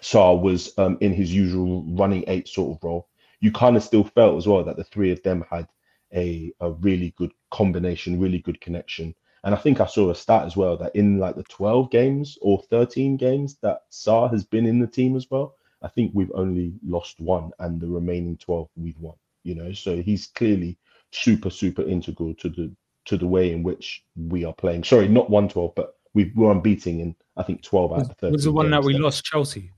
Sarr 0.00 0.40
was 0.40 0.72
um, 0.78 0.98
in 1.00 1.12
his 1.12 1.32
usual 1.32 1.84
running 1.88 2.24
eight 2.26 2.48
sort 2.48 2.76
of 2.76 2.84
role, 2.84 3.08
you 3.40 3.52
kind 3.52 3.76
of 3.76 3.82
still 3.82 4.04
felt 4.04 4.36
as 4.36 4.46
well 4.46 4.64
that 4.64 4.76
the 4.76 4.84
three 4.84 5.10
of 5.10 5.22
them 5.22 5.44
had 5.50 5.68
a, 6.14 6.52
a 6.60 6.70
really 6.70 7.14
good 7.16 7.32
combination, 7.50 8.20
really 8.20 8.38
good 8.38 8.60
connection. 8.60 9.14
And 9.44 9.54
I 9.54 9.58
think 9.58 9.80
I 9.80 9.86
saw 9.86 10.10
a 10.10 10.14
stat 10.14 10.44
as 10.44 10.56
well 10.56 10.76
that 10.78 10.94
in 10.96 11.18
like 11.18 11.36
the 11.36 11.44
12 11.44 11.90
games 11.90 12.38
or 12.42 12.60
13 12.70 13.16
games 13.16 13.56
that 13.62 13.82
Sarr 13.90 14.30
has 14.30 14.44
been 14.44 14.66
in 14.66 14.78
the 14.78 14.86
team 14.86 15.16
as 15.16 15.30
well, 15.30 15.54
I 15.82 15.88
think 15.88 16.10
we've 16.12 16.32
only 16.34 16.72
lost 16.84 17.20
one 17.20 17.52
and 17.60 17.80
the 17.80 17.86
remaining 17.86 18.36
12 18.38 18.68
we've 18.76 18.98
won, 18.98 19.14
you 19.44 19.54
know. 19.54 19.72
So 19.72 20.02
he's 20.02 20.26
clearly 20.26 20.76
super, 21.12 21.50
super 21.50 21.82
integral 21.82 22.34
to 22.34 22.48
the 22.48 22.72
to 23.04 23.16
the 23.16 23.26
way 23.26 23.52
in 23.52 23.62
which 23.62 24.04
we 24.16 24.44
are 24.44 24.52
playing. 24.52 24.84
Sorry, 24.84 25.08
not 25.08 25.30
112, 25.30 25.74
but 25.74 25.96
we 26.14 26.30
were 26.34 26.52
unbeating 26.54 27.00
in 27.00 27.14
I 27.36 27.42
think 27.42 27.62
12 27.62 27.92
out 27.92 28.00
of 28.02 28.08
the 28.08 28.14
13. 28.14 28.32
Was 28.32 28.44
the 28.44 28.52
one 28.52 28.70
that 28.70 28.82
we 28.82 28.94
that- 28.94 29.02
lost 29.02 29.24
Chelsea? 29.24 29.70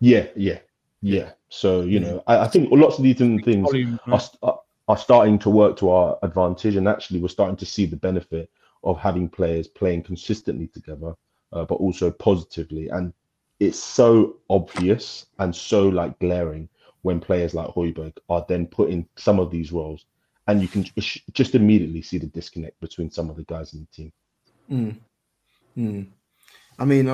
Yeah, 0.00 0.26
yeah, 0.36 0.58
yeah. 1.00 1.30
So 1.48 1.82
you 1.82 2.00
know, 2.00 2.22
I, 2.26 2.40
I 2.40 2.48
think 2.48 2.68
lots 2.70 2.98
of 2.98 3.04
these 3.04 3.16
different 3.16 3.44
things 3.44 3.68
are, 4.06 4.20
are 4.42 4.60
are 4.88 4.98
starting 4.98 5.38
to 5.40 5.50
work 5.50 5.76
to 5.78 5.90
our 5.90 6.18
advantage, 6.22 6.76
and 6.76 6.88
actually, 6.88 7.20
we're 7.20 7.28
starting 7.28 7.56
to 7.56 7.66
see 7.66 7.86
the 7.86 7.96
benefit 7.96 8.50
of 8.82 8.98
having 8.98 9.28
players 9.28 9.66
playing 9.66 10.02
consistently 10.02 10.66
together, 10.68 11.14
uh, 11.52 11.64
but 11.64 11.76
also 11.76 12.10
positively. 12.10 12.88
And 12.90 13.12
it's 13.60 13.78
so 13.78 14.36
obvious 14.50 15.26
and 15.38 15.54
so 15.54 15.88
like 15.88 16.18
glaring 16.18 16.68
when 17.02 17.20
players 17.20 17.54
like 17.54 17.68
Højbjerg 17.68 18.16
are 18.28 18.44
then 18.48 18.66
put 18.66 18.90
in 18.90 19.06
some 19.16 19.38
of 19.38 19.50
these 19.50 19.72
roles, 19.72 20.06
and 20.46 20.60
you 20.60 20.68
can 20.68 20.84
just- 20.84 21.54
immediately 21.54 22.02
see 22.02 22.18
the 22.18 22.26
disconnect 22.26 22.78
between 22.80 23.10
some 23.10 23.30
of 23.30 23.36
the 23.36 23.44
guys 23.44 23.72
in 23.74 23.80
the 23.80 23.86
team. 23.86 24.12
Mm. 24.70 24.98
Mm. 25.76 26.06
I 26.78 26.84
mean, 26.84 27.08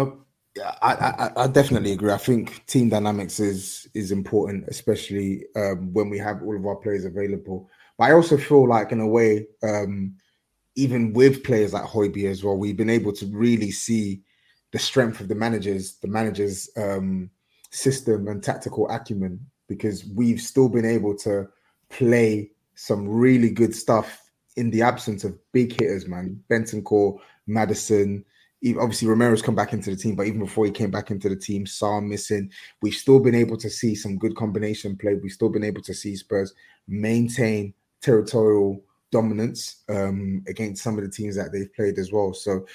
I, 0.83 0.93
I 1.37 1.45
I 1.45 1.47
definitely 1.47 1.93
agree. 1.93 2.13
I 2.13 2.19
think 2.19 2.65
team 2.67 2.89
dynamics 2.89 3.41
is 3.41 3.89
is 3.95 4.13
important, 4.13 4.65
especially 4.69 5.45
um, 5.57 5.93
when 5.93 6.11
we 6.11 6.19
have 6.19 6.43
all 6.43 6.57
of 6.57 6.67
our 6.67 6.77
players 6.77 7.05
available. 7.05 7.69
But 7.99 8.05
I 8.05 8.13
also 8.13 8.37
feel 8.37 8.69
like, 8.69 8.93
in 8.93 9.01
a 9.01 9.07
way, 9.07 9.47
um, 9.63 10.15
even 10.77 11.13
with 11.13 11.45
players 11.45 11.73
like 11.73 11.85
Hoiby 11.85 12.31
as 12.31 12.43
well, 12.43 12.57
we've 12.57 12.77
been 12.77 12.91
able 12.91 13.13
to 13.15 13.27
really 13.27 13.71
see 13.71 14.23
the 14.73 14.79
strength 14.79 15.21
of 15.21 15.29
the 15.29 15.35
managers, 15.35 15.97
the 15.97 16.09
managers' 16.09 16.71
um, 16.77 17.31
system 17.71 18.29
and 18.29 18.43
tactical 18.43 18.89
acumen, 18.89 19.41
because 19.69 20.05
we've 20.15 20.41
still 20.41 20.69
been 20.69 20.85
able 20.87 21.17
to 21.19 21.49
play 21.91 22.51
some 22.75 23.09
really 23.09 23.51
good 23.51 23.75
stuff 23.75 24.31
in 24.57 24.71
the 24.71 24.83
absence 24.83 25.25
of 25.25 25.39
big 25.53 25.73
hitters, 25.73 26.07
man. 26.07 26.43
Benton 26.49 26.83
Core, 26.83 27.21
Maddison, 27.47 28.25
obviously 28.79 29.09
Romero's 29.09 29.43
come 29.43 29.55
back 29.55 29.73
into 29.73 29.91
the 29.91 29.97
team, 29.97 30.15
but 30.15 30.27
even 30.27 30.41
before 30.41 30.67
he 30.67 30.71
came 30.71 30.91
back 30.91 31.11
into 31.11 31.29
the 31.29 31.37
team, 31.37 31.65
Sarr 31.65 32.07
missing, 32.07 32.51
we've 32.83 32.95
still 32.95 33.21
been 33.21 33.35
able 33.35 33.57
to 33.57 33.71
see 33.71 33.95
some 33.95 34.19
good 34.19 34.37
combination 34.37 34.97
play. 34.97 35.15
We've 35.15 35.33
still 35.33 35.49
been 35.49 35.65
able 35.65 35.83
to 35.83 35.95
see 35.95 36.17
Spurs 36.17 36.55
maintain 36.87 37.75
territorial 38.03 38.83
dominance 39.11 39.83
um, 39.89 40.45
against 40.47 40.83
some 40.83 40.97
of 40.97 41.05
the 41.05 41.11
teams 41.11 41.37
that 41.37 41.53
they've 41.53 41.73
played 41.75 41.99
as 41.99 42.13
well. 42.13 42.33
So 42.33 42.67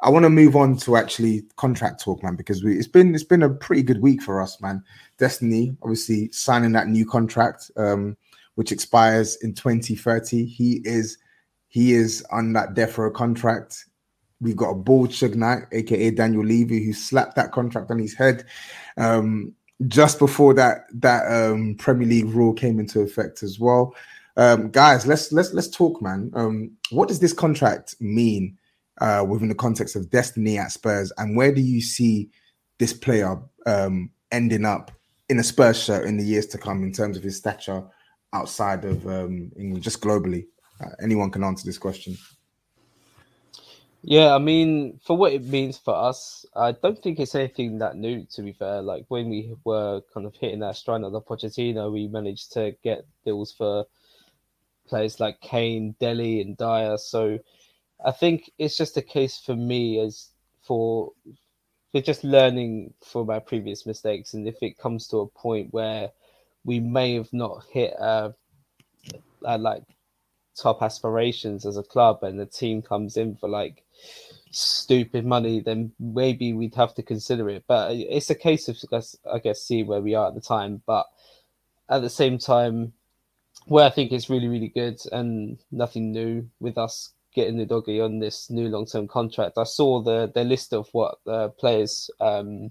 I 0.00 0.10
want 0.10 0.24
to 0.24 0.30
move 0.30 0.56
on 0.56 0.76
to 0.78 0.96
actually 0.96 1.44
contract 1.56 2.02
talk, 2.02 2.22
man, 2.22 2.36
because 2.36 2.64
we 2.64 2.76
it's 2.76 2.88
been 2.88 3.14
it's 3.14 3.24
been 3.24 3.42
a 3.42 3.50
pretty 3.50 3.82
good 3.82 4.00
week 4.00 4.22
for 4.22 4.40
us, 4.40 4.60
man. 4.60 4.82
Destiny 5.18 5.76
obviously 5.82 6.30
signing 6.32 6.72
that 6.72 6.88
new 6.88 7.06
contract, 7.06 7.70
um, 7.76 8.16
which 8.54 8.72
expires 8.72 9.36
in 9.42 9.54
2030. 9.54 10.44
He 10.44 10.80
is 10.84 11.18
he 11.68 11.92
is 11.92 12.24
on 12.30 12.52
that 12.54 12.74
death 12.74 12.98
row 12.98 13.10
contract. 13.10 13.86
We've 14.42 14.56
got 14.56 14.70
a 14.70 14.74
bald 14.74 15.10
Suge 15.10 15.36
Knight, 15.36 15.64
aka 15.70 16.10
Daniel 16.10 16.44
Levy, 16.44 16.84
who 16.84 16.92
slapped 16.92 17.36
that 17.36 17.52
contract 17.52 17.90
on 17.90 17.98
his 17.98 18.12
head 18.12 18.44
um, 18.96 19.54
just 19.86 20.18
before 20.18 20.52
that 20.54 20.86
that 20.94 21.22
um, 21.32 21.76
Premier 21.76 22.08
League 22.08 22.26
rule 22.26 22.52
came 22.52 22.80
into 22.80 23.00
effect 23.00 23.42
as 23.42 23.60
well. 23.60 23.94
Um, 24.36 24.70
guys, 24.70 25.06
let's 25.06 25.30
let's 25.32 25.52
let's 25.52 25.68
talk, 25.68 26.02
man. 26.02 26.30
Um, 26.34 26.72
what 26.90 27.08
does 27.08 27.20
this 27.20 27.32
contract 27.32 27.94
mean 28.00 28.58
uh, 29.00 29.24
within 29.28 29.48
the 29.48 29.54
context 29.54 29.94
of 29.94 30.10
destiny 30.10 30.58
at 30.58 30.72
Spurs, 30.72 31.12
and 31.18 31.36
where 31.36 31.54
do 31.54 31.60
you 31.60 31.80
see 31.80 32.28
this 32.78 32.92
player 32.92 33.40
um, 33.66 34.10
ending 34.32 34.64
up 34.64 34.90
in 35.28 35.38
a 35.38 35.44
Spurs 35.44 35.82
shirt 35.82 36.06
in 36.06 36.16
the 36.16 36.24
years 36.24 36.46
to 36.48 36.58
come 36.58 36.82
in 36.82 36.92
terms 36.92 37.16
of 37.16 37.22
his 37.22 37.36
stature 37.36 37.84
outside 38.32 38.84
of 38.84 39.06
um, 39.06 39.52
England, 39.56 39.84
just 39.84 40.00
globally? 40.00 40.46
Uh, 40.80 40.90
anyone 41.00 41.30
can 41.30 41.44
answer 41.44 41.64
this 41.64 41.78
question. 41.78 42.16
Yeah, 44.02 44.34
I 44.34 44.38
mean, 44.38 44.98
for 45.04 45.16
what 45.16 45.32
it 45.32 45.44
means 45.44 45.78
for 45.78 45.94
us, 45.94 46.44
I 46.56 46.72
don't 46.72 47.00
think 47.00 47.20
it's 47.20 47.34
anything 47.36 47.78
that 47.78 47.96
new, 47.96 48.24
to 48.32 48.42
be 48.42 48.52
fair. 48.52 48.82
Like 48.82 49.04
when 49.08 49.30
we 49.30 49.54
were 49.64 50.02
kind 50.12 50.26
of 50.26 50.34
hitting 50.36 50.60
that 50.60 50.76
stride 50.76 51.04
under 51.04 51.20
Pochettino, 51.20 51.92
we 51.92 52.08
managed 52.08 52.52
to 52.54 52.74
get 52.82 53.06
deals 53.24 53.52
for 53.52 53.86
players 54.88 55.20
like 55.20 55.40
Kane, 55.40 55.94
Dele, 56.00 56.40
and 56.40 56.56
Dier. 56.56 56.98
So 56.98 57.38
I 58.04 58.12
think 58.12 58.50
it's 58.58 58.76
just 58.76 58.96
a 58.96 59.02
case 59.02 59.38
for 59.38 59.56
me 59.56 60.00
as 60.00 60.30
for 60.62 61.12
for 61.92 62.00
just 62.00 62.24
learning 62.24 62.94
from 63.04 63.30
our 63.30 63.40
previous 63.40 63.86
mistakes. 63.86 64.34
And 64.34 64.48
if 64.48 64.56
it 64.62 64.78
comes 64.78 65.08
to 65.08 65.18
a 65.18 65.28
point 65.28 65.72
where 65.72 66.10
we 66.64 66.80
may 66.80 67.14
have 67.14 67.32
not 67.32 67.64
hit 67.72 67.94
uh, 68.00 68.32
uh 69.44 69.58
like 69.58 69.84
top 70.56 70.82
aspirations 70.82 71.66
as 71.66 71.76
a 71.76 71.82
club 71.82 72.22
and 72.22 72.38
the 72.38 72.46
team 72.46 72.82
comes 72.82 73.16
in 73.16 73.36
for 73.36 73.48
like 73.48 73.84
stupid 74.50 75.24
money, 75.24 75.60
then 75.60 75.92
maybe 75.98 76.52
we'd 76.52 76.74
have 76.74 76.94
to 76.94 77.02
consider 77.02 77.48
it. 77.48 77.64
But 77.66 77.92
it's 77.92 78.30
a 78.30 78.34
case 78.34 78.68
of, 78.68 78.76
I 79.32 79.38
guess, 79.38 79.62
see 79.62 79.82
where 79.82 80.00
we 80.00 80.14
are 80.14 80.28
at 80.28 80.34
the 80.34 80.40
time. 80.40 80.82
But 80.86 81.06
at 81.88 82.02
the 82.02 82.10
same 82.10 82.38
time, 82.38 82.92
where 83.66 83.84
I 83.84 83.90
think 83.90 84.12
it's 84.12 84.30
really, 84.30 84.48
really 84.48 84.68
good 84.68 84.98
and 85.12 85.58
nothing 85.70 86.12
new 86.12 86.48
with 86.60 86.78
us 86.78 87.12
getting 87.34 87.56
the 87.56 87.66
doggy 87.66 88.00
on 88.00 88.18
this 88.18 88.50
new 88.50 88.68
long-term 88.68 89.08
contract. 89.08 89.58
I 89.58 89.64
saw 89.64 90.02
the 90.02 90.30
the 90.34 90.44
list 90.44 90.72
of 90.72 90.88
what 90.92 91.18
the 91.24 91.48
players' 91.50 92.10
um, 92.20 92.70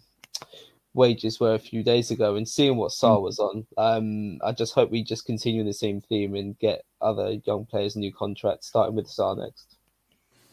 wages 0.93 1.39
were 1.39 1.53
a 1.53 1.59
few 1.59 1.83
days 1.83 2.11
ago, 2.11 2.35
and 2.35 2.47
seeing 2.47 2.77
what 2.77 2.91
Sarr 2.91 3.21
was 3.21 3.39
on, 3.39 3.65
um, 3.77 4.39
I 4.43 4.51
just 4.51 4.73
hope 4.73 4.91
we 4.91 5.03
just 5.03 5.25
continue 5.25 5.63
the 5.63 5.73
same 5.73 6.01
theme 6.01 6.35
and 6.35 6.59
get 6.59 6.83
other 7.01 7.31
young 7.45 7.65
players 7.65 7.95
new 7.95 8.13
contracts, 8.13 8.67
starting 8.67 8.95
with 8.95 9.07
Sarr 9.07 9.37
next. 9.37 9.77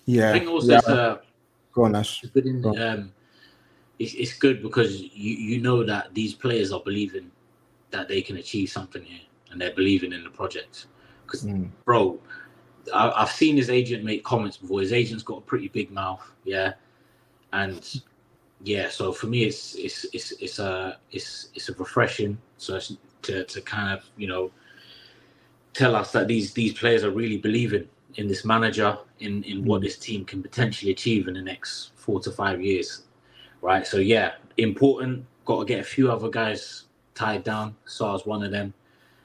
Yeah, 0.08 0.30
I 0.30 0.38
think 0.38 0.50
also 0.50 0.68
yeah. 0.72 0.78
it's, 0.78 0.88
uh, 0.88 1.18
Go 1.74 1.84
on, 1.84 1.94
Ash. 1.94 2.22
it's 2.22 2.32
good 2.32 2.46
in, 2.46 2.62
Go 2.62 2.74
um, 2.74 3.12
it's, 3.98 4.14
it's 4.14 4.32
good 4.32 4.62
because 4.62 5.02
you, 5.02 5.34
you 5.36 5.60
know 5.60 5.84
that 5.84 6.14
these 6.14 6.32
players 6.32 6.72
are 6.72 6.80
believing 6.80 7.30
that 7.90 8.08
they 8.08 8.22
can 8.22 8.38
achieve 8.38 8.70
something 8.70 9.02
here 9.02 9.20
and 9.50 9.60
they're 9.60 9.74
believing 9.74 10.14
in 10.14 10.24
the 10.24 10.30
project. 10.30 10.86
Because, 11.26 11.44
Mm. 11.44 11.68
bro, 11.84 12.18
I, 12.94 13.10
I've 13.16 13.30
seen 13.30 13.54
his 13.54 13.68
agent 13.68 14.02
make 14.02 14.24
comments 14.24 14.56
before. 14.56 14.80
His 14.80 14.94
agent's 14.94 15.22
got 15.22 15.38
a 15.38 15.42
pretty 15.42 15.68
big 15.68 15.90
mouth, 15.90 16.26
yeah, 16.44 16.72
and 17.52 18.00
yeah. 18.64 18.88
So 18.88 19.12
for 19.12 19.26
me, 19.26 19.44
it's 19.44 19.74
it's 19.74 20.06
it's 20.14 20.32
it's 20.40 20.58
a 20.58 20.96
it's 21.12 21.50
it's 21.54 21.68
a 21.68 21.74
refreshing. 21.74 22.38
So 22.56 22.76
it's 22.76 22.96
to 23.22 23.44
to 23.44 23.60
kind 23.60 23.92
of 23.92 24.06
you 24.16 24.26
know 24.26 24.50
tell 25.74 25.94
us 25.94 26.12
that 26.12 26.28
these 26.28 26.54
these 26.54 26.72
players 26.72 27.04
are 27.04 27.10
really 27.10 27.36
believing 27.36 27.86
in 28.14 28.26
this 28.26 28.44
manager, 28.44 28.98
in 29.20 29.42
in 29.44 29.64
what 29.64 29.82
this 29.82 29.98
team 29.98 30.24
can 30.24 30.42
potentially 30.42 30.90
achieve 30.90 31.28
in 31.28 31.34
the 31.34 31.42
next 31.42 31.92
four 31.94 32.20
to 32.20 32.30
five 32.30 32.62
years, 32.62 33.02
right? 33.62 33.86
So 33.86 33.98
yeah, 33.98 34.32
important. 34.56 35.24
Got 35.44 35.60
to 35.60 35.64
get 35.64 35.80
a 35.80 35.84
few 35.84 36.10
other 36.10 36.28
guys 36.28 36.84
tied 37.14 37.42
down. 37.44 37.74
Sarr's 37.86 38.26
one 38.26 38.42
of 38.42 38.50
them, 38.50 38.74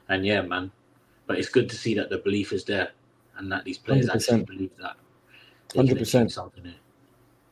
and 0.08 0.24
yeah, 0.24 0.42
man. 0.42 0.70
But 1.26 1.38
it's 1.38 1.48
good 1.48 1.68
to 1.70 1.76
see 1.76 1.94
that 1.94 2.10
the 2.10 2.18
belief 2.18 2.52
is 2.52 2.64
there, 2.64 2.90
and 3.38 3.50
that 3.52 3.64
these 3.64 3.78
players 3.78 4.08
actually 4.08 4.42
100%. 4.42 4.46
believe 4.46 4.70
that 4.80 4.96
100%. 5.74 6.30
something 6.30 6.64
here. 6.64 6.74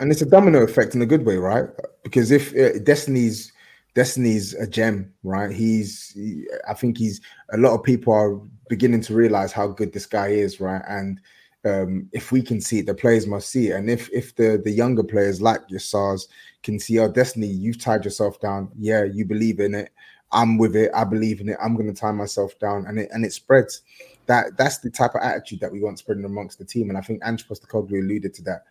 and 0.00 0.10
it's 0.10 0.22
a 0.22 0.26
domino 0.26 0.62
effect 0.62 0.94
in 0.94 1.02
a 1.02 1.06
good 1.06 1.24
way, 1.24 1.36
right? 1.36 1.68
Because 2.02 2.30
if 2.30 2.54
uh, 2.54 2.78
Destiny's 2.80 3.51
Destiny's 3.94 4.54
a 4.54 4.66
gem, 4.66 5.12
right? 5.22 5.50
He's, 5.50 6.10
he- 6.14 6.46
I 6.68 6.74
think 6.74 6.96
he's 6.98 7.20
a 7.52 7.58
lot 7.58 7.74
of 7.74 7.82
people 7.82 8.12
are 8.12 8.40
beginning 8.68 9.02
to 9.02 9.14
realize 9.14 9.52
how 9.52 9.68
good 9.68 9.92
this 9.92 10.06
guy 10.06 10.28
is, 10.28 10.60
right? 10.60 10.82
And 10.88 11.20
um, 11.64 12.08
if 12.12 12.32
we 12.32 12.42
can 12.42 12.60
see 12.60 12.80
it, 12.80 12.86
the 12.86 12.94
players 12.94 13.26
must 13.26 13.48
see 13.50 13.68
it. 13.68 13.72
And 13.76 13.88
if 13.90 14.08
if 14.12 14.34
the 14.34 14.60
the 14.64 14.70
younger 14.70 15.04
players 15.04 15.40
like 15.40 15.60
your 15.68 15.80
Sarrs 15.80 16.26
can 16.62 16.78
see, 16.78 16.98
oh, 16.98 17.08
Destiny, 17.10 17.46
you've 17.46 17.80
tied 17.80 18.04
yourself 18.04 18.40
down. 18.40 18.70
Yeah, 18.78 19.04
you 19.04 19.24
believe 19.24 19.60
in 19.60 19.74
it. 19.74 19.90
I'm 20.32 20.56
with 20.58 20.74
it. 20.74 20.90
I 20.94 21.04
believe 21.04 21.40
in 21.40 21.50
it. 21.50 21.58
I'm 21.62 21.76
going 21.76 21.92
to 21.92 22.00
tie 22.00 22.12
myself 22.12 22.58
down, 22.58 22.86
and 22.86 22.98
it 22.98 23.10
and 23.12 23.24
it 23.24 23.32
spreads. 23.32 23.82
That 24.26 24.56
that's 24.56 24.78
the 24.78 24.90
type 24.90 25.14
of 25.14 25.20
attitude 25.22 25.60
that 25.60 25.70
we 25.72 25.80
want 25.80 25.98
spreading 25.98 26.24
amongst 26.24 26.58
the 26.58 26.64
team. 26.64 26.88
And 26.88 26.98
I 26.98 27.02
think 27.02 27.22
Ange 27.24 27.46
Postecoglou 27.46 28.00
alluded 28.02 28.34
to 28.34 28.42
that 28.44 28.64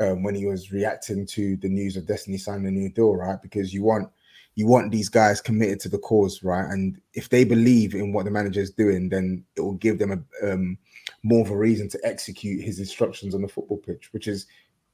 um, 0.00 0.22
when 0.22 0.34
he 0.34 0.46
was 0.46 0.70
reacting 0.72 1.26
to 1.26 1.56
the 1.56 1.68
news 1.68 1.96
of 1.96 2.06
Destiny 2.06 2.36
signing 2.38 2.66
a 2.66 2.70
new 2.70 2.90
deal, 2.90 3.16
right? 3.16 3.40
Because 3.40 3.72
you 3.72 3.82
want 3.82 4.10
you 4.58 4.66
want 4.66 4.90
these 4.90 5.08
guys 5.08 5.40
committed 5.40 5.78
to 5.78 5.88
the 5.88 5.98
cause, 5.98 6.42
right? 6.42 6.68
And 6.68 7.00
if 7.14 7.28
they 7.28 7.44
believe 7.44 7.94
in 7.94 8.12
what 8.12 8.24
the 8.24 8.32
manager 8.32 8.60
is 8.60 8.72
doing, 8.72 9.08
then 9.08 9.44
it 9.56 9.60
will 9.60 9.74
give 9.74 10.00
them 10.00 10.10
a 10.10 10.52
um, 10.52 10.76
more 11.22 11.42
of 11.44 11.52
a 11.52 11.56
reason 11.56 11.88
to 11.90 12.00
execute 12.02 12.64
his 12.64 12.80
instructions 12.80 13.36
on 13.36 13.42
the 13.42 13.46
football 13.46 13.76
pitch, 13.76 14.08
which 14.10 14.26
is, 14.26 14.46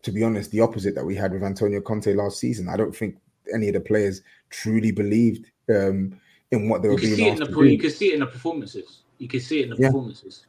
to 0.02 0.12
be 0.12 0.22
honest, 0.22 0.50
the 0.50 0.60
opposite 0.60 0.94
that 0.94 1.06
we 1.06 1.14
had 1.16 1.32
with 1.32 1.42
Antonio 1.42 1.80
Conte 1.80 2.12
last 2.12 2.38
season. 2.38 2.68
I 2.68 2.76
don't 2.76 2.94
think 2.94 3.16
any 3.54 3.68
of 3.68 3.74
the 3.74 3.80
players 3.80 4.20
truly 4.50 4.92
believed 4.92 5.46
um, 5.70 6.20
in 6.50 6.68
what 6.68 6.82
they 6.82 6.90
were 6.90 6.98
being 6.98 7.14
see 7.14 7.22
it 7.22 7.26
in 7.26 7.32
asked 7.32 7.40
the 7.40 7.46
to 7.46 7.64
do. 7.64 7.70
you 7.70 7.78
can 7.78 7.90
see 7.90 8.08
it 8.10 8.14
in 8.14 8.20
the 8.20 8.26
performances. 8.26 8.98
You 9.16 9.28
can 9.28 9.40
see 9.40 9.60
it 9.60 9.64
in 9.64 9.70
the 9.70 9.76
Yeah. 9.76 9.88
performances. 9.88 10.44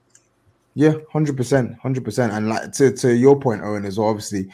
Yeah, 0.77 0.95
hundred 1.09 1.37
percent, 1.37 1.79
hundred 1.79 2.03
percent. 2.03 2.33
And 2.33 2.49
like 2.49 2.73
to 2.73 2.91
to 2.91 3.15
your 3.15 3.39
point, 3.39 3.61
Owen, 3.63 3.85
as 3.85 3.97
well. 3.97 4.09
Obviously, 4.09 4.49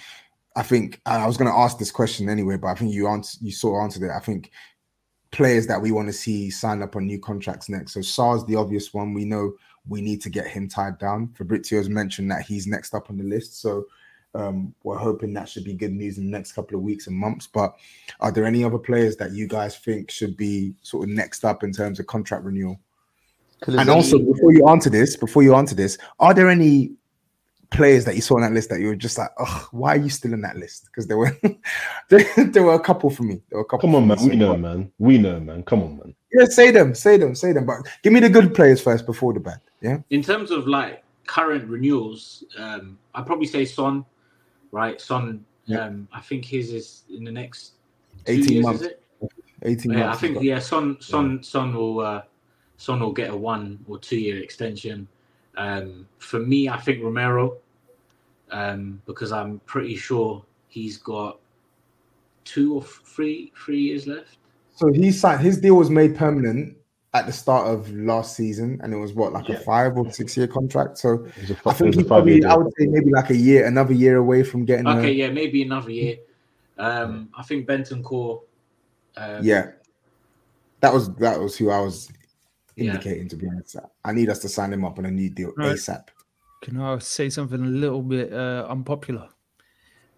I 0.55 0.63
think 0.63 0.99
I 1.05 1.25
was 1.25 1.37
going 1.37 1.51
to 1.51 1.57
ask 1.57 1.77
this 1.77 1.91
question 1.91 2.29
anyway, 2.29 2.57
but 2.57 2.67
I 2.67 2.75
think 2.75 2.93
you 2.93 3.07
answer 3.07 3.37
you 3.41 3.51
sort 3.51 3.79
of 3.79 3.83
answered 3.83 4.03
it. 4.03 4.11
I 4.11 4.19
think 4.19 4.51
players 5.31 5.65
that 5.67 5.81
we 5.81 5.91
want 5.91 6.09
to 6.09 6.13
see 6.13 6.49
sign 6.49 6.81
up 6.81 6.95
on 6.95 7.05
new 7.05 7.19
contracts 7.19 7.69
next. 7.69 7.93
So 7.93 8.01
Sarr's 8.01 8.45
the 8.45 8.57
obvious 8.57 8.93
one. 8.93 9.13
We 9.13 9.25
know 9.25 9.53
we 9.87 10.01
need 10.01 10.21
to 10.21 10.29
get 10.29 10.47
him 10.47 10.67
tied 10.67 10.99
down. 10.99 11.33
Fabrizio's 11.37 11.89
mentioned 11.89 12.29
that 12.31 12.45
he's 12.45 12.67
next 12.67 12.93
up 12.93 13.09
on 13.09 13.17
the 13.17 13.23
list. 13.23 13.61
So 13.61 13.85
um, 14.35 14.73
we're 14.83 14.97
hoping 14.97 15.33
that 15.33 15.49
should 15.49 15.63
be 15.63 15.73
good 15.73 15.91
news 15.91 16.17
in 16.17 16.25
the 16.25 16.31
next 16.31 16.51
couple 16.51 16.77
of 16.77 16.83
weeks 16.83 17.07
and 17.07 17.15
months. 17.15 17.47
But 17.47 17.75
are 18.19 18.31
there 18.31 18.45
any 18.45 18.63
other 18.63 18.77
players 18.77 19.15
that 19.17 19.31
you 19.31 19.47
guys 19.47 19.77
think 19.77 20.11
should 20.11 20.37
be 20.37 20.73
sort 20.81 21.03
of 21.03 21.15
next 21.15 21.45
up 21.45 21.63
in 21.63 21.71
terms 21.71 21.99
of 21.99 22.07
contract 22.07 22.43
renewal? 22.43 22.79
And 23.67 23.89
also, 23.89 24.17
before 24.17 24.53
you 24.53 24.67
answer 24.67 24.89
this, 24.89 25.15
before 25.15 25.43
you 25.43 25.53
answer 25.55 25.75
this, 25.75 25.97
are 26.19 26.33
there 26.33 26.49
any 26.49 26.91
players 27.71 28.03
that 28.05 28.15
you 28.15 28.21
saw 28.21 28.35
on 28.35 28.41
that 28.41 28.51
list 28.51 28.69
that 28.69 28.79
you 28.81 28.87
were 28.87 28.95
just 28.95 29.17
like, 29.17 29.29
oh, 29.39 29.67
why 29.71 29.95
are 29.95 29.99
you 29.99 30.09
still 30.09 30.33
in 30.33 30.41
that 30.41 30.57
list? 30.57 30.85
Because 30.85 31.07
there 31.07 31.17
were 31.17 31.35
there, 32.09 32.25
there 32.51 32.63
were 32.63 32.73
a 32.73 32.79
couple 32.79 33.09
for 33.09 33.23
me. 33.23 33.41
There 33.49 33.57
were 33.57 33.63
a 33.63 33.65
couple. 33.65 33.87
Come 33.89 33.95
on, 33.95 34.07
man. 34.07 34.17
me. 34.21 34.29
We 34.29 34.35
know, 34.35 34.57
man. 34.57 34.91
We 34.99 35.17
know, 35.17 35.39
man. 35.39 35.63
Come 35.63 35.81
on, 35.83 35.97
man. 35.97 36.15
Yeah, 36.33 36.45
say 36.45 36.71
them, 36.71 36.93
say 36.93 37.17
them, 37.17 37.33
say 37.35 37.53
them. 37.53 37.65
But 37.65 37.77
give 38.03 38.13
me 38.13 38.19
the 38.19 38.29
good 38.29 38.53
players 38.53 38.81
first 38.81 39.05
before 39.05 39.33
the 39.33 39.39
bad. 39.39 39.59
Yeah. 39.81 39.99
In 40.11 40.21
terms 40.21 40.51
of 40.51 40.67
like 40.67 41.03
current 41.27 41.67
renewals, 41.67 42.43
um, 42.57 42.97
I'd 43.15 43.25
probably 43.25 43.47
say 43.47 43.65
Son, 43.65 44.05
right? 44.71 44.99
Son, 45.01 45.43
Yeah. 45.65 45.85
um, 45.85 46.07
I 46.13 46.19
think 46.21 46.45
his 46.45 46.71
is 46.73 47.03
in 47.09 47.23
the 47.23 47.31
next 47.31 47.73
18 48.27 48.51
years, 48.51 48.65
months. 48.65 48.81
is 48.81 48.87
it? 48.87 49.03
18 49.63 49.91
Yeah, 49.91 49.97
I 49.97 50.05
months. 50.07 50.21
think 50.21 50.41
yeah, 50.41 50.59
Son 50.59 50.97
Son 50.99 51.41
Son 51.43 51.73
will 51.73 51.99
uh, 52.01 52.21
Son 52.77 52.99
will 52.99 53.13
get 53.13 53.29
a 53.29 53.35
one 53.35 53.79
or 53.87 53.97
two 53.99 54.17
year 54.17 54.41
extension. 54.43 55.07
Um, 55.57 56.07
for 56.19 56.39
me, 56.39 56.69
I 56.69 56.77
think 56.77 57.03
Romero, 57.03 57.57
um, 58.51 59.01
because 59.05 59.31
I'm 59.31 59.59
pretty 59.65 59.95
sure 59.95 60.43
he's 60.67 60.97
got 60.97 61.39
two 62.45 62.75
or 62.75 62.81
three 62.83 63.51
three 63.55 63.79
years 63.79 64.07
left. 64.07 64.37
So 64.75 64.91
he 64.91 65.11
signed 65.11 65.41
his 65.41 65.59
deal 65.59 65.75
was 65.75 65.89
made 65.89 66.15
permanent 66.15 66.77
at 67.13 67.25
the 67.25 67.33
start 67.33 67.67
of 67.67 67.91
last 67.93 68.35
season, 68.37 68.79
and 68.81 68.93
it 68.93 68.97
was 68.97 69.13
what 69.13 69.33
like 69.33 69.49
Yeah. 69.49 69.55
a 69.55 69.59
five 69.59 69.97
or 69.97 70.09
six 70.11 70.37
year 70.37 70.47
contract. 70.47 70.97
So 70.97 71.25
It 71.25 71.41
was 71.41 71.51
a, 71.51 71.69
I 71.69 71.73
think 71.73 71.95
he 71.95 72.03
probably, 72.05 72.43
I 72.45 72.55
would 72.55 72.71
say 72.79 72.87
maybe 72.87 73.11
like 73.11 73.29
a 73.29 73.35
year, 73.35 73.67
another 73.67 73.93
year 73.93 74.15
away 74.17 74.43
from 74.43 74.63
getting. 74.65 74.87
a- 74.87 74.97
Okay, 74.97 75.11
yeah, 75.11 75.29
maybe 75.29 75.61
another 75.63 75.91
year. 75.91 76.17
Um, 76.77 77.29
I 77.37 77.43
think 77.43 77.67
Bentancur. 77.67 78.41
Um, 79.17 79.43
yeah, 79.43 79.71
that 80.79 80.93
was 80.93 81.13
that 81.15 81.37
was 81.39 81.57
who 81.57 81.69
I 81.69 81.81
was 81.81 82.09
Yeah. 82.75 82.91
indicating. 82.91 83.27
To 83.29 83.35
be 83.35 83.47
honest, 83.47 83.75
I 84.03 84.11
need 84.13 84.29
us 84.29 84.39
to 84.39 84.49
sign 84.49 84.71
him 84.73 84.85
up 84.85 84.97
on 84.99 85.05
a 85.05 85.11
new 85.11 85.29
deal 85.29 85.53
Right. 85.57 85.75
ASAP. 85.75 86.07
Can 86.61 86.79
I 86.79 86.97
say 86.99 87.29
something 87.29 87.61
a 87.61 87.67
little 87.67 88.01
bit 88.01 88.31
uh, 88.31 88.67
unpopular? 88.69 89.27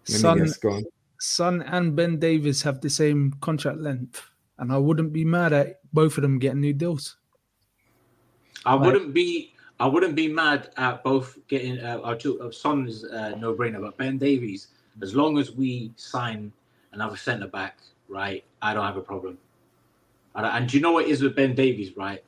Let 0.08 0.20
Son, 0.20 0.38
guess, 0.38 0.56
go 0.58 0.70
on. 0.72 0.84
Son 1.18 1.62
and 1.62 1.96
Ben 1.96 2.18
Davies 2.18 2.62
have 2.62 2.80
the 2.80 2.90
same 2.90 3.32
contract 3.40 3.78
length, 3.78 4.22
and 4.58 4.70
I 4.72 4.76
wouldn't 4.78 5.12
be 5.12 5.24
mad 5.24 5.52
at 5.54 5.80
both 5.92 6.18
of 6.18 6.22
them 6.22 6.38
getting 6.38 6.60
new 6.60 6.74
deals. 6.74 7.16
I 8.66 8.74
Like- 8.74 8.84
wouldn't 8.92 9.14
be. 9.14 9.50
I 9.80 9.86
wouldn't 9.88 10.14
be 10.14 10.28
mad 10.28 10.70
at 10.76 11.02
both 11.02 11.36
getting. 11.48 11.80
Uh, 11.80 12.00
our 12.04 12.14
two, 12.14 12.40
uh, 12.40 12.50
Son 12.52 12.86
is 12.86 13.04
uh, 13.04 13.34
no 13.40 13.54
brainer, 13.54 13.80
but 13.80 13.96
Ben 13.96 14.18
Davies, 14.18 14.68
as 15.02 15.16
long 15.16 15.36
as 15.38 15.50
we 15.50 15.92
sign 15.96 16.52
another 16.92 17.16
centre 17.16 17.48
back, 17.48 17.78
right? 18.08 18.44
I 18.62 18.72
don't 18.72 18.84
have 18.84 18.96
a 18.96 19.02
problem. 19.02 19.36
And, 20.36 20.46
and 20.46 20.68
do 20.68 20.76
you 20.76 20.82
know 20.82 20.92
what 20.92 21.06
it 21.06 21.10
is 21.10 21.22
with 21.22 21.34
Ben 21.34 21.54
Davies, 21.56 21.96
right? 21.96 22.22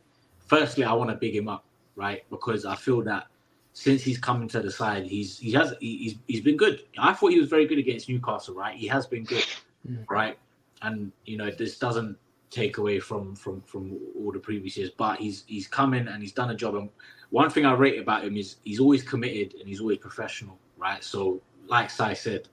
Firstly, 0.46 0.84
I 0.84 0.92
want 0.92 1.10
to 1.10 1.16
big 1.16 1.34
him 1.34 1.48
up, 1.48 1.64
right? 1.96 2.24
Because 2.30 2.64
I 2.64 2.76
feel 2.76 3.02
that 3.02 3.26
since 3.72 4.02
he's 4.02 4.18
coming 4.18 4.48
to 4.48 4.60
the 4.60 4.70
side, 4.70 5.04
he's 5.04 5.38
he 5.38 5.52
has 5.52 5.74
he's 5.80 6.16
he's 6.26 6.40
been 6.40 6.56
good. 6.56 6.84
I 6.98 7.12
thought 7.12 7.32
he 7.32 7.38
was 7.38 7.48
very 7.48 7.66
good 7.66 7.78
against 7.78 8.08
Newcastle, 8.08 8.54
right? 8.54 8.74
He 8.74 8.86
has 8.86 9.06
been 9.06 9.24
good, 9.24 9.44
mm. 9.88 10.04
right? 10.08 10.38
And 10.82 11.12
you 11.24 11.36
know 11.36 11.50
this 11.50 11.78
doesn't 11.78 12.16
take 12.50 12.78
away 12.78 13.00
from 13.00 13.34
from 13.34 13.60
from 13.62 13.98
all 14.18 14.32
the 14.32 14.38
previous 14.38 14.76
years, 14.76 14.90
but 14.96 15.18
he's 15.18 15.44
he's 15.46 15.66
come 15.66 15.94
in 15.94 16.08
and 16.08 16.22
he's 16.22 16.32
done 16.32 16.50
a 16.50 16.54
job. 16.54 16.74
And 16.76 16.88
one 17.30 17.50
thing 17.50 17.66
I 17.66 17.72
rate 17.74 18.00
about 18.00 18.24
him 18.24 18.36
is 18.36 18.56
he's 18.64 18.80
always 18.80 19.02
committed 19.02 19.54
and 19.58 19.68
he's 19.68 19.80
always 19.80 19.98
professional, 19.98 20.58
right? 20.78 21.02
So, 21.02 21.42
like 21.66 21.90
Sai 21.90 22.14
said, 22.14 22.48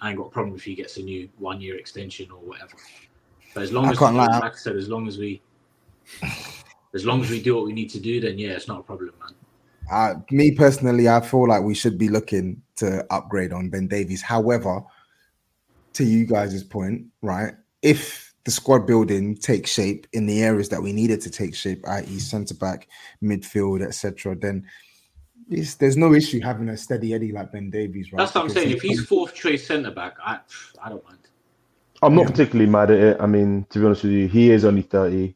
I 0.00 0.08
ain't 0.08 0.18
got 0.18 0.26
a 0.26 0.30
problem 0.30 0.56
if 0.56 0.64
he 0.64 0.74
gets 0.74 0.96
a 0.96 1.02
new 1.02 1.28
one 1.38 1.60
year 1.60 1.76
extension 1.76 2.30
or 2.30 2.38
whatever. 2.38 2.76
But 3.54 3.62
as 3.62 3.72
long 3.72 3.86
I 3.86 3.90
as, 3.92 4.00
lie. 4.00 4.10
like 4.12 4.54
I 4.54 4.56
said, 4.56 4.76
as 4.76 4.88
long 4.88 5.06
as 5.06 5.18
we, 5.18 5.40
as 6.94 7.04
long 7.04 7.20
as 7.20 7.30
we 7.30 7.42
do 7.42 7.56
what 7.56 7.66
we 7.66 7.72
need 7.72 7.90
to 7.90 8.00
do, 8.00 8.20
then 8.20 8.38
yeah, 8.38 8.50
it's 8.50 8.68
not 8.68 8.80
a 8.80 8.82
problem, 8.82 9.12
man. 9.20 9.34
Uh, 9.90 10.14
me 10.30 10.52
personally, 10.52 11.08
I 11.08 11.20
feel 11.20 11.48
like 11.48 11.62
we 11.62 11.74
should 11.74 11.98
be 11.98 12.08
looking 12.08 12.62
to 12.76 13.04
upgrade 13.12 13.52
on 13.52 13.68
Ben 13.68 13.86
Davies. 13.86 14.22
However, 14.22 14.82
to 15.94 16.04
you 16.04 16.26
guys' 16.26 16.62
point, 16.62 17.06
right? 17.20 17.54
If 17.82 18.32
the 18.44 18.50
squad 18.50 18.86
building 18.86 19.36
takes 19.36 19.70
shape 19.70 20.06
in 20.12 20.26
the 20.26 20.42
areas 20.42 20.68
that 20.70 20.82
we 20.82 20.92
need 20.92 21.10
it 21.10 21.20
to 21.22 21.30
take 21.30 21.54
shape, 21.54 21.86
i.e., 21.88 22.18
centre 22.18 22.54
back, 22.54 22.88
midfield, 23.22 23.82
etc., 23.82 24.36
then 24.36 24.66
it's, 25.50 25.74
there's 25.74 25.96
no 25.96 26.14
issue 26.14 26.40
having 26.40 26.68
a 26.68 26.76
steady 26.76 27.12
Eddie 27.12 27.32
like 27.32 27.52
Ben 27.52 27.70
Davies, 27.70 28.12
right? 28.12 28.20
That's 28.20 28.34
what 28.34 28.44
I'm 28.44 28.50
saying. 28.50 28.68
he 28.68 28.74
If 28.74 28.82
he's 28.82 29.04
fourth 29.04 29.34
choice 29.34 29.66
centre 29.66 29.90
back, 29.90 30.16
I 30.24 30.40
I 30.82 30.88
don't 30.88 31.04
mind. 31.04 31.18
I'm 32.02 32.14
not 32.14 32.22
Yeah. 32.22 32.30
particularly 32.30 32.70
mad 32.70 32.90
at 32.90 32.98
it. 32.98 33.16
I 33.20 33.26
mean, 33.26 33.66
to 33.70 33.78
be 33.78 33.84
honest 33.84 34.04
with 34.04 34.12
you, 34.12 34.28
he 34.28 34.50
is 34.50 34.64
only 34.64 34.82
30. 34.82 35.34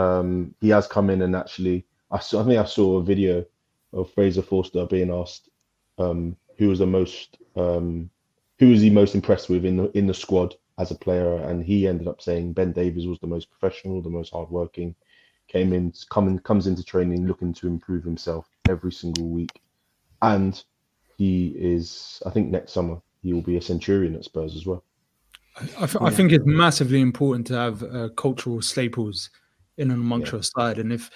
Um, 0.00 0.54
he 0.60 0.70
has 0.70 0.86
come 0.86 1.10
in 1.10 1.22
and 1.22 1.36
actually, 1.36 1.84
I, 2.10 2.18
saw, 2.20 2.42
I 2.42 2.46
think 2.46 2.58
I 2.58 2.64
saw 2.64 2.96
a 2.96 3.02
video 3.02 3.44
of 3.92 4.10
Fraser 4.12 4.42
Forster 4.42 4.86
being 4.86 5.12
asked 5.12 5.50
um, 5.98 6.36
who 6.58 6.68
was 6.68 6.78
the 6.78 6.86
most, 6.86 7.38
um, 7.56 8.10
who 8.58 8.70
was 8.70 8.80
he 8.80 8.90
most 8.90 9.14
impressed 9.14 9.48
with 9.48 9.64
in 9.64 9.76
the 9.76 9.90
in 9.96 10.06
the 10.06 10.14
squad 10.14 10.54
as 10.78 10.90
a 10.90 10.94
player, 10.94 11.36
and 11.36 11.64
he 11.64 11.86
ended 11.86 12.08
up 12.08 12.22
saying 12.22 12.52
Ben 12.52 12.72
Davies 12.72 13.06
was 13.06 13.18
the 13.20 13.26
most 13.26 13.50
professional, 13.50 14.00
the 14.00 14.08
most 14.10 14.32
hardworking. 14.32 14.94
Came 15.48 15.72
in, 15.72 15.92
coming 16.10 16.38
comes 16.38 16.66
into 16.66 16.84
training 16.84 17.26
looking 17.26 17.52
to 17.54 17.66
improve 17.66 18.04
himself 18.04 18.48
every 18.68 18.92
single 18.92 19.28
week, 19.28 19.60
and 20.22 20.62
he 21.18 21.48
is. 21.58 22.22
I 22.24 22.30
think 22.30 22.48
next 22.48 22.72
summer 22.72 23.00
he 23.22 23.32
will 23.32 23.42
be 23.42 23.56
a 23.56 23.62
Centurion 23.62 24.14
at 24.14 24.24
Spurs 24.24 24.56
as 24.56 24.64
well. 24.64 24.84
I, 25.56 25.86
th- 25.86 25.96
I 26.00 26.10
think 26.10 26.32
it's 26.32 26.46
massively 26.46 27.00
important 27.00 27.46
to 27.48 27.54
have 27.54 27.82
uh, 27.82 28.08
cultural 28.10 28.62
staples 28.62 29.28
in 29.80 29.90
and 29.90 30.00
amongst 30.00 30.32
your 30.32 30.42
side, 30.42 30.78
and 30.78 30.92
if 30.92 31.10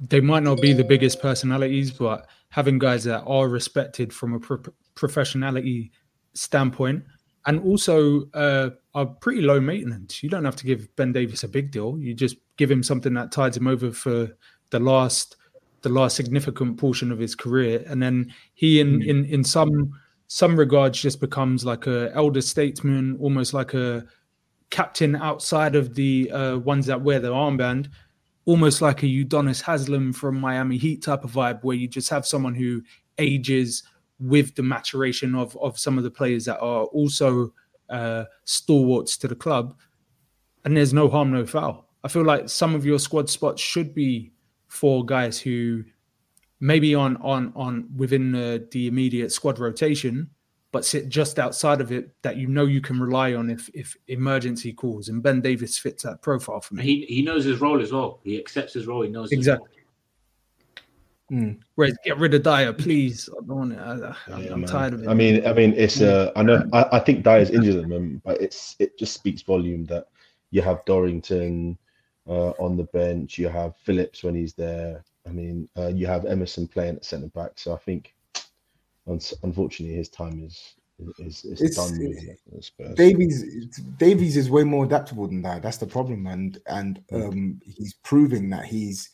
they 0.00 0.20
might 0.20 0.42
not 0.42 0.60
be 0.60 0.72
the 0.72 0.84
biggest 0.84 1.20
personalities, 1.20 1.90
but 1.90 2.26
having 2.48 2.78
guys 2.78 3.04
that 3.04 3.22
are 3.24 3.48
respected 3.48 4.12
from 4.12 4.34
a 4.34 4.40
pro- 4.40 4.72
professionality 4.94 5.90
standpoint, 6.34 7.04
and 7.46 7.60
also 7.64 8.24
uh, 8.34 8.70
are 8.94 9.06
pretty 9.06 9.42
low 9.42 9.60
maintenance. 9.60 10.22
You 10.22 10.28
don't 10.28 10.44
have 10.44 10.56
to 10.56 10.66
give 10.66 10.94
Ben 10.96 11.12
Davies 11.12 11.44
a 11.44 11.48
big 11.48 11.70
deal. 11.70 11.98
You 11.98 12.14
just 12.14 12.36
give 12.56 12.70
him 12.70 12.82
something 12.82 13.14
that 13.14 13.32
tides 13.32 13.56
him 13.56 13.66
over 13.66 13.90
for 13.90 14.36
the 14.70 14.80
last 14.80 15.36
the 15.82 15.88
last 15.88 16.14
significant 16.14 16.78
portion 16.78 17.10
of 17.10 17.18
his 17.18 17.34
career, 17.34 17.84
and 17.86 18.02
then 18.02 18.32
he 18.54 18.80
in 18.80 19.02
in 19.02 19.24
in 19.26 19.44
some 19.44 19.92
some 20.28 20.56
regards 20.56 21.00
just 21.00 21.20
becomes 21.20 21.64
like 21.64 21.86
a 21.86 22.10
elder 22.14 22.40
statesman, 22.40 23.16
almost 23.20 23.52
like 23.52 23.74
a 23.74 24.04
captain 24.72 25.14
outside 25.14 25.76
of 25.76 25.94
the 25.94 26.28
uh, 26.32 26.58
ones 26.58 26.86
that 26.86 27.00
wear 27.00 27.20
the 27.20 27.28
armband, 27.28 27.88
almost 28.46 28.82
like 28.82 29.04
a 29.04 29.06
Udonis 29.06 29.62
Haslem 29.62 30.12
from 30.12 30.40
Miami 30.40 30.78
Heat 30.78 31.02
type 31.02 31.22
of 31.22 31.30
vibe, 31.30 31.62
where 31.62 31.76
you 31.76 31.86
just 31.86 32.10
have 32.10 32.26
someone 32.26 32.56
who 32.56 32.82
ages 33.18 33.84
with 34.18 34.54
the 34.56 34.62
maturation 34.62 35.34
of 35.36 35.56
of 35.58 35.78
some 35.78 35.98
of 35.98 36.04
the 36.04 36.10
players 36.10 36.46
that 36.46 36.58
are 36.58 36.84
also 36.86 37.52
uh, 37.90 38.24
stalwarts 38.44 39.16
to 39.18 39.28
the 39.28 39.36
club, 39.36 39.76
and 40.64 40.76
there's 40.76 40.92
no 40.92 41.08
harm, 41.08 41.30
no 41.30 41.46
foul. 41.46 41.86
I 42.02 42.08
feel 42.08 42.24
like 42.24 42.48
some 42.48 42.74
of 42.74 42.84
your 42.84 42.98
squad 42.98 43.30
spots 43.30 43.62
should 43.62 43.94
be 43.94 44.32
for 44.66 45.04
guys 45.04 45.38
who 45.38 45.84
maybe 46.60 46.94
on 46.94 47.16
on 47.18 47.52
on 47.54 47.88
within 47.94 48.32
the, 48.32 48.66
the 48.70 48.86
immediate 48.86 49.30
squad 49.32 49.58
rotation, 49.58 50.30
but 50.72 50.84
sit 50.84 51.08
just 51.08 51.38
outside 51.38 51.80
of 51.80 51.92
it 51.92 52.10
that 52.22 52.36
you 52.36 52.48
know 52.48 52.64
you 52.64 52.80
can 52.80 52.98
rely 52.98 53.34
on 53.34 53.50
if 53.50 53.70
if 53.74 53.96
emergency 54.08 54.72
calls. 54.72 55.08
And 55.08 55.22
Ben 55.22 55.40
Davies 55.40 55.78
fits 55.78 56.02
that 56.02 56.22
profile 56.22 56.60
for 56.60 56.74
me. 56.74 56.82
He 56.82 57.04
he 57.06 57.22
knows 57.22 57.44
his 57.44 57.60
role 57.60 57.80
as 57.80 57.92
well. 57.92 58.20
He 58.24 58.38
accepts 58.38 58.72
his 58.72 58.86
role. 58.86 59.02
He 59.02 59.08
knows 59.08 59.30
his 59.30 59.38
Exactly. 59.38 59.68
role. 59.68 59.78
Whereas 61.76 61.96
get 62.04 62.18
rid 62.18 62.34
of 62.34 62.42
Dier, 62.42 62.74
please. 62.74 63.28
I 63.32 63.46
don't 63.46 63.56
want 63.56 63.72
it. 63.72 63.78
I, 63.78 63.92
I'm, 64.34 64.44
Yeah, 64.44 64.52
I'm 64.52 64.60
man. 64.60 64.68
tired 64.68 64.92
of 64.92 65.02
it. 65.02 65.08
I 65.08 65.14
mean, 65.14 65.46
I 65.46 65.54
mean, 65.54 65.72
it's 65.74 66.02
uh, 66.02 66.30
I 66.36 66.42
know, 66.42 66.62
I, 66.74 66.86
I 66.92 66.98
think 66.98 67.24
Dier's 67.24 67.48
injured 67.48 67.76
at 67.76 67.82
the 67.82 67.88
moment, 67.88 68.22
but 68.22 68.40
it's 68.42 68.76
it 68.78 68.98
just 68.98 69.14
speaks 69.14 69.40
volume 69.40 69.86
that 69.86 70.08
you 70.50 70.60
have 70.60 70.84
Dorrington 70.84 71.78
uh, 72.28 72.50
on 72.50 72.76
the 72.76 72.84
bench, 72.84 73.38
you 73.38 73.48
have 73.48 73.76
Phillips 73.78 74.22
when 74.22 74.34
he's 74.34 74.54
there. 74.54 75.02
I 75.26 75.30
mean, 75.30 75.68
uh, 75.76 75.88
you 75.88 76.06
have 76.06 76.24
Emerson 76.26 76.68
playing 76.68 76.96
at 76.96 77.04
centre 77.04 77.28
back. 77.28 77.52
So 77.56 77.72
I 77.72 77.78
think, 77.78 78.14
unfortunately, 79.06 79.96
his 79.96 80.08
time 80.08 80.42
is 80.44 80.74
is, 81.18 81.44
is 81.44 81.62
It's- 81.62 81.76
done. 81.76 82.36
Spurs. 82.60 82.94
Davies 82.94 83.68
Davies 83.98 84.36
is 84.36 84.50
way 84.50 84.64
more 84.64 84.84
adaptable 84.84 85.26
than 85.26 85.42
that. 85.42 85.62
That's 85.62 85.78
the 85.78 85.86
problem, 85.86 86.26
and 86.26 86.58
and 86.66 87.02
um, 87.12 87.60
he's 87.64 87.94
proving 87.94 88.50
that 88.50 88.66
he's 88.66 89.10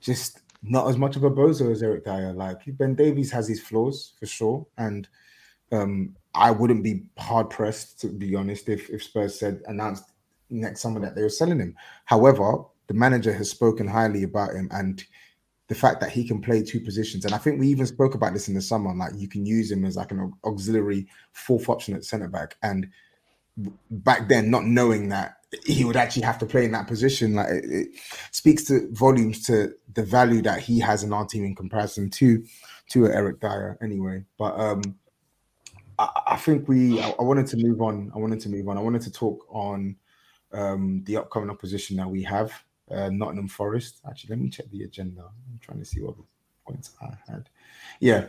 just 0.00 0.40
not 0.62 0.88
as 0.88 0.96
much 0.96 1.16
of 1.16 1.24
a 1.24 1.30
bozo 1.30 1.70
as 1.70 1.82
Eric 1.82 2.04
Dier. 2.04 2.32
Like 2.32 2.58
Ben 2.78 2.94
Davies 2.94 3.30
has 3.30 3.46
his 3.48 3.60
flaws 3.60 4.14
for 4.18 4.26
sure, 4.26 4.66
and 4.78 5.08
um, 5.72 6.16
I 6.34 6.50
wouldn't 6.50 6.82
be 6.82 7.04
hard 7.18 7.50
pressed 7.50 8.00
to 8.00 8.08
be 8.08 8.34
honest 8.34 8.68
if 8.68 8.90
if 8.90 9.04
Spurs 9.04 9.38
said 9.38 9.62
announced 9.66 10.04
next 10.48 10.80
summer 10.80 11.00
that 11.00 11.14
they 11.14 11.22
were 11.22 11.28
selling 11.28 11.60
him. 11.60 11.76
However, 12.06 12.64
the 12.88 12.94
manager 12.94 13.32
has 13.32 13.48
spoken 13.50 13.86
highly 13.86 14.24
about 14.24 14.54
him 14.54 14.68
and 14.72 15.04
the 15.70 15.76
fact 15.76 16.00
that 16.00 16.10
he 16.10 16.26
can 16.26 16.40
play 16.40 16.64
two 16.64 16.80
positions. 16.80 17.24
And 17.24 17.32
I 17.32 17.38
think 17.38 17.60
we 17.60 17.68
even 17.68 17.86
spoke 17.86 18.16
about 18.16 18.32
this 18.32 18.48
in 18.48 18.54
the 18.54 18.60
summer. 18.60 18.92
Like 18.92 19.12
you 19.14 19.28
can 19.28 19.46
use 19.46 19.70
him 19.70 19.84
as 19.84 19.94
like 19.94 20.10
an 20.10 20.32
auxiliary 20.44 21.06
fourth 21.30 21.68
option 21.68 21.94
at 21.94 22.04
centre 22.04 22.26
back. 22.26 22.56
And 22.64 22.88
back 23.88 24.28
then, 24.28 24.50
not 24.50 24.64
knowing 24.64 25.10
that 25.10 25.36
he 25.64 25.84
would 25.84 25.94
actually 25.94 26.24
have 26.24 26.38
to 26.38 26.46
play 26.46 26.64
in 26.64 26.72
that 26.72 26.88
position, 26.88 27.36
like 27.36 27.50
it, 27.50 27.64
it 27.70 27.88
speaks 28.32 28.64
to 28.64 28.88
volumes 28.90 29.46
to 29.46 29.72
the 29.94 30.02
value 30.02 30.42
that 30.42 30.58
he 30.58 30.80
has 30.80 31.04
in 31.04 31.12
our 31.12 31.24
team 31.24 31.44
in 31.44 31.54
comparison 31.54 32.10
to 32.10 32.44
to 32.88 33.06
Eric 33.06 33.38
Dier. 33.38 33.78
Anyway, 33.80 34.24
but 34.38 34.58
um, 34.58 34.82
I, 36.00 36.08
I 36.26 36.36
think 36.36 36.66
we. 36.66 37.00
I, 37.00 37.10
I 37.10 37.22
wanted 37.22 37.46
to 37.46 37.56
move 37.56 37.80
on. 37.80 38.10
I 38.12 38.18
wanted 38.18 38.40
to 38.40 38.48
move 38.48 38.68
on. 38.68 38.76
I 38.76 38.80
wanted 38.80 39.02
to 39.02 39.12
talk 39.12 39.46
on 39.48 39.94
um, 40.52 41.04
the 41.04 41.16
upcoming 41.18 41.48
opposition 41.48 41.96
that 41.98 42.10
we 42.10 42.24
have. 42.24 42.52
Uh, 42.90 43.08
Nottingham 43.10 43.48
Forest. 43.48 44.00
Actually, 44.08 44.30
let 44.30 44.38
me 44.40 44.48
check 44.50 44.66
the 44.70 44.82
agenda. 44.82 45.22
I'm 45.22 45.58
trying 45.60 45.78
to 45.78 45.84
see 45.84 46.00
what 46.00 46.16
points 46.66 46.90
I 47.00 47.14
had. 47.30 47.48
Yeah, 48.00 48.26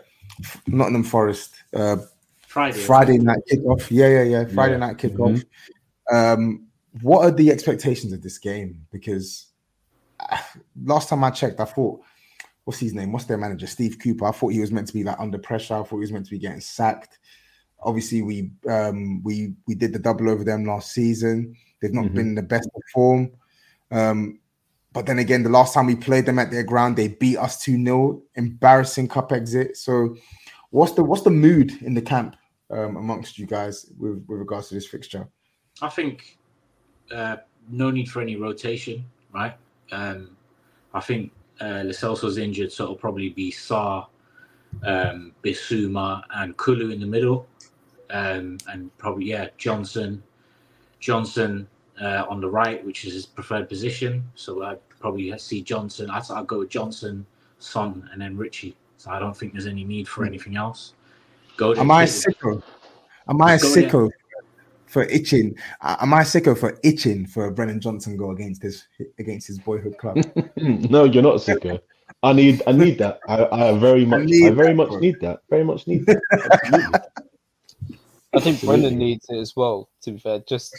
Nottingham 0.67 1.03
Forest. 1.03 1.55
Uh, 1.73 1.97
Friday. 2.47 2.77
Friday 2.79 3.17
night 3.17 3.39
kickoff. 3.49 3.87
Yeah, 3.89 4.07
yeah, 4.07 4.23
yeah. 4.23 4.45
Friday 4.45 4.73
Yeah. 4.73 4.79
night 4.79 4.97
kickoff. 4.97 5.43
Um, 6.11 6.67
what 7.01 7.23
are 7.25 7.31
the 7.31 7.49
expectations 7.49 8.11
of 8.11 8.21
this 8.21 8.37
game? 8.37 8.85
Because 8.91 9.47
uh, 10.19 10.37
last 10.83 11.09
time 11.09 11.23
I 11.23 11.31
checked, 11.31 11.59
I 11.61 11.65
thought, 11.65 12.01
what's 12.65 12.79
his 12.79 12.93
name? 12.93 13.13
What's 13.13 13.25
their 13.25 13.37
manager? 13.37 13.67
Steve 13.67 13.97
Cooper. 13.97 14.25
I 14.25 14.31
thought 14.31 14.49
he 14.49 14.59
was 14.59 14.71
meant 14.71 14.87
to 14.87 14.93
be 14.93 15.03
like 15.03 15.19
under 15.19 15.37
pressure. 15.37 15.75
I 15.75 15.77
thought 15.83 15.89
he 15.91 15.95
was 16.01 16.11
meant 16.11 16.25
to 16.25 16.31
be 16.31 16.39
getting 16.39 16.59
sacked. 16.59 17.17
Obviously, 17.79 18.21
we 18.21 18.51
um, 18.69 19.23
we 19.23 19.53
we 19.65 19.73
did 19.73 19.93
the 19.93 19.99
double 19.99 20.29
over 20.29 20.43
them 20.43 20.65
last 20.65 20.91
season. 20.91 21.55
They've 21.81 21.93
not 21.93 22.05
Mhm. 22.05 22.13
been 22.13 22.27
in 22.27 22.35
the 22.35 22.43
best 22.43 22.69
of 22.75 22.81
form. 22.93 23.31
Um, 23.89 24.39
but 24.93 25.05
then 25.05 25.19
again, 25.19 25.43
the 25.43 25.49
last 25.49 25.73
time 25.73 25.85
we 25.85 25.95
played 25.95 26.25
them 26.25 26.39
at 26.39 26.51
their 26.51 26.63
ground, 26.63 26.97
they 26.97 27.07
beat 27.07 27.37
us 27.37 27.63
2 27.63 27.83
0. 27.83 28.21
Embarrassing 28.35 29.07
cup 29.07 29.31
exit. 29.31 29.77
So, 29.77 30.17
what's 30.71 30.93
the 30.93 31.03
what's 31.03 31.23
the 31.23 31.29
mood 31.29 31.81
in 31.81 31.93
the 31.93 32.01
camp 32.01 32.35
um, 32.69 32.97
amongst 32.97 33.39
you 33.39 33.45
guys 33.45 33.91
with, 33.97 34.25
with 34.27 34.39
regards 34.39 34.67
to 34.69 34.75
this 34.75 34.85
fixture? 34.85 35.27
I 35.81 35.89
think 35.89 36.37
uh, 37.09 37.37
no 37.69 37.89
need 37.89 38.09
for 38.09 38.21
any 38.21 38.35
rotation, 38.35 39.05
right? 39.33 39.55
Um, 39.91 40.35
I 40.93 40.99
think 40.99 41.31
uh, 41.61 41.83
Lo 41.85 41.91
Celso's 41.91 42.37
injured, 42.37 42.71
so 42.71 42.83
it'll 42.83 42.95
probably 42.95 43.29
be 43.29 43.49
Sa, 43.49 44.07
um, 44.83 45.31
and 45.43 46.57
Kulu 46.57 46.89
in 46.89 46.99
the 46.99 47.07
middle, 47.07 47.47
um, 48.09 48.57
and 48.67 48.95
probably 48.97 49.25
yeah 49.25 49.47
Johnson, 49.57 50.21
Johnson 50.99 51.67
uh, 52.01 52.25
on 52.29 52.41
the 52.41 52.49
right, 52.49 52.83
which 52.85 53.05
is 53.05 53.13
his 53.13 53.25
preferred 53.25 53.69
position. 53.69 54.23
So 54.35 54.63
I'd 54.63 54.79
probably 54.99 55.37
see 55.37 55.61
Johnson. 55.61 56.09
I'd, 56.09 56.29
I'd 56.31 56.47
go 56.47 56.59
with 56.59 56.69
Johnson, 56.69 57.25
Son, 57.59 58.09
and 58.11 58.21
then 58.21 58.35
Richie. 58.35 58.75
So 58.97 59.11
I 59.11 59.19
don't 59.19 59.35
think 59.35 59.53
there's 59.53 59.67
any 59.67 59.83
need 59.83 60.07
for 60.07 60.25
anything 60.25 60.55
else. 60.55 60.93
Go. 61.57 61.75
Am 61.75 61.91
I 61.91 62.05
sicko? 62.05 62.61
Am 63.29 63.41
I 63.41 63.51
Let's 63.53 63.63
go 63.63 63.73
there. 63.73 63.89
sicko 63.89 64.09
for 64.87 65.03
itching? 65.03 65.55
Am 65.81 66.13
I 66.13 66.21
sicko 66.21 66.57
for 66.57 66.79
itching 66.83 67.25
for 67.25 67.45
a 67.45 67.51
Brennan 67.51 67.79
Johnson 67.79 68.17
goal 68.17 68.31
against 68.31 68.61
his 68.61 68.87
against 69.19 69.47
his 69.47 69.59
boyhood 69.59 69.97
club? 69.97 70.17
no, 70.57 71.05
you're 71.05 71.23
not 71.23 71.35
Sicko. 71.35 71.79
I 72.23 72.33
need 72.33 72.61
I 72.67 72.71
need 72.73 72.97
that. 72.99 73.19
I, 73.27 73.47
I 73.51 73.77
very 73.77 74.05
much 74.05 74.21
I, 74.21 74.25
need 74.25 74.55
very 74.55 74.67
that, 74.67 74.75
much 74.75 74.89
bro. 74.89 74.99
need 74.99 75.19
that. 75.21 75.39
Very 75.49 75.63
much 75.63 75.87
need 75.87 76.05
that. 76.05 76.21
I 78.33 78.39
think 78.39 78.55
Absolutely. 78.55 78.67
Brendan 78.67 78.97
needs 78.99 79.25
it 79.29 79.37
as 79.37 79.55
well. 79.55 79.89
To 80.03 80.11
be 80.11 80.19
fair, 80.19 80.39
just 80.47 80.73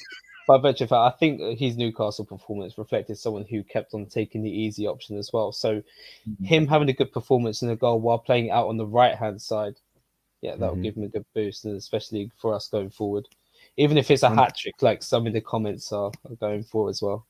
by 0.53 0.69
virtue 0.69 0.85
of 0.85 0.91
that, 0.91 0.97
I 0.97 1.11
think 1.11 1.59
his 1.59 1.77
Newcastle 1.77 2.25
performance 2.25 2.77
reflected 2.77 3.17
someone 3.19 3.45
who 3.49 3.63
kept 3.63 3.95
on 3.95 4.07
taking 4.07 4.43
the 4.43 4.51
easy 4.51 4.87
option 4.87 5.17
as 5.17 5.33
well. 5.33 5.53
So 5.53 5.83
him 6.43 6.67
having 6.67 6.89
a 6.89 6.93
good 6.93 7.13
performance 7.13 7.63
and 7.63 7.71
a 7.71 7.77
goal 7.77 8.01
while 8.01 8.19
playing 8.19 8.51
out 8.51 8.69
on 8.69 8.77
the 8.77 8.87
right 8.87 9.15
hand 9.15 9.41
side, 9.41 9.77
yeah, 10.43 10.57
that 10.57 10.69
will 10.69 10.77
Mhm. 10.77 10.83
give 10.83 10.97
him 10.97 11.05
a 11.05 11.09
good 11.09 11.25
boost, 11.35 11.65
and 11.65 11.77
especially 11.77 12.31
for 12.37 12.53
us 12.55 12.69
going 12.69 12.91
forward. 12.91 13.29
Even 13.77 13.97
if 13.97 14.11
it's 14.11 14.23
a 14.25 14.29
hat 14.31 14.55
trick, 14.57 14.75
like 14.83 15.03
some 15.03 15.27
of 15.27 15.33
the 15.33 15.41
comments 15.41 15.93
are, 15.93 16.11
are 16.29 16.37
going 16.37 16.63
for 16.63 16.91
as 16.91 17.01
well. 17.01 17.27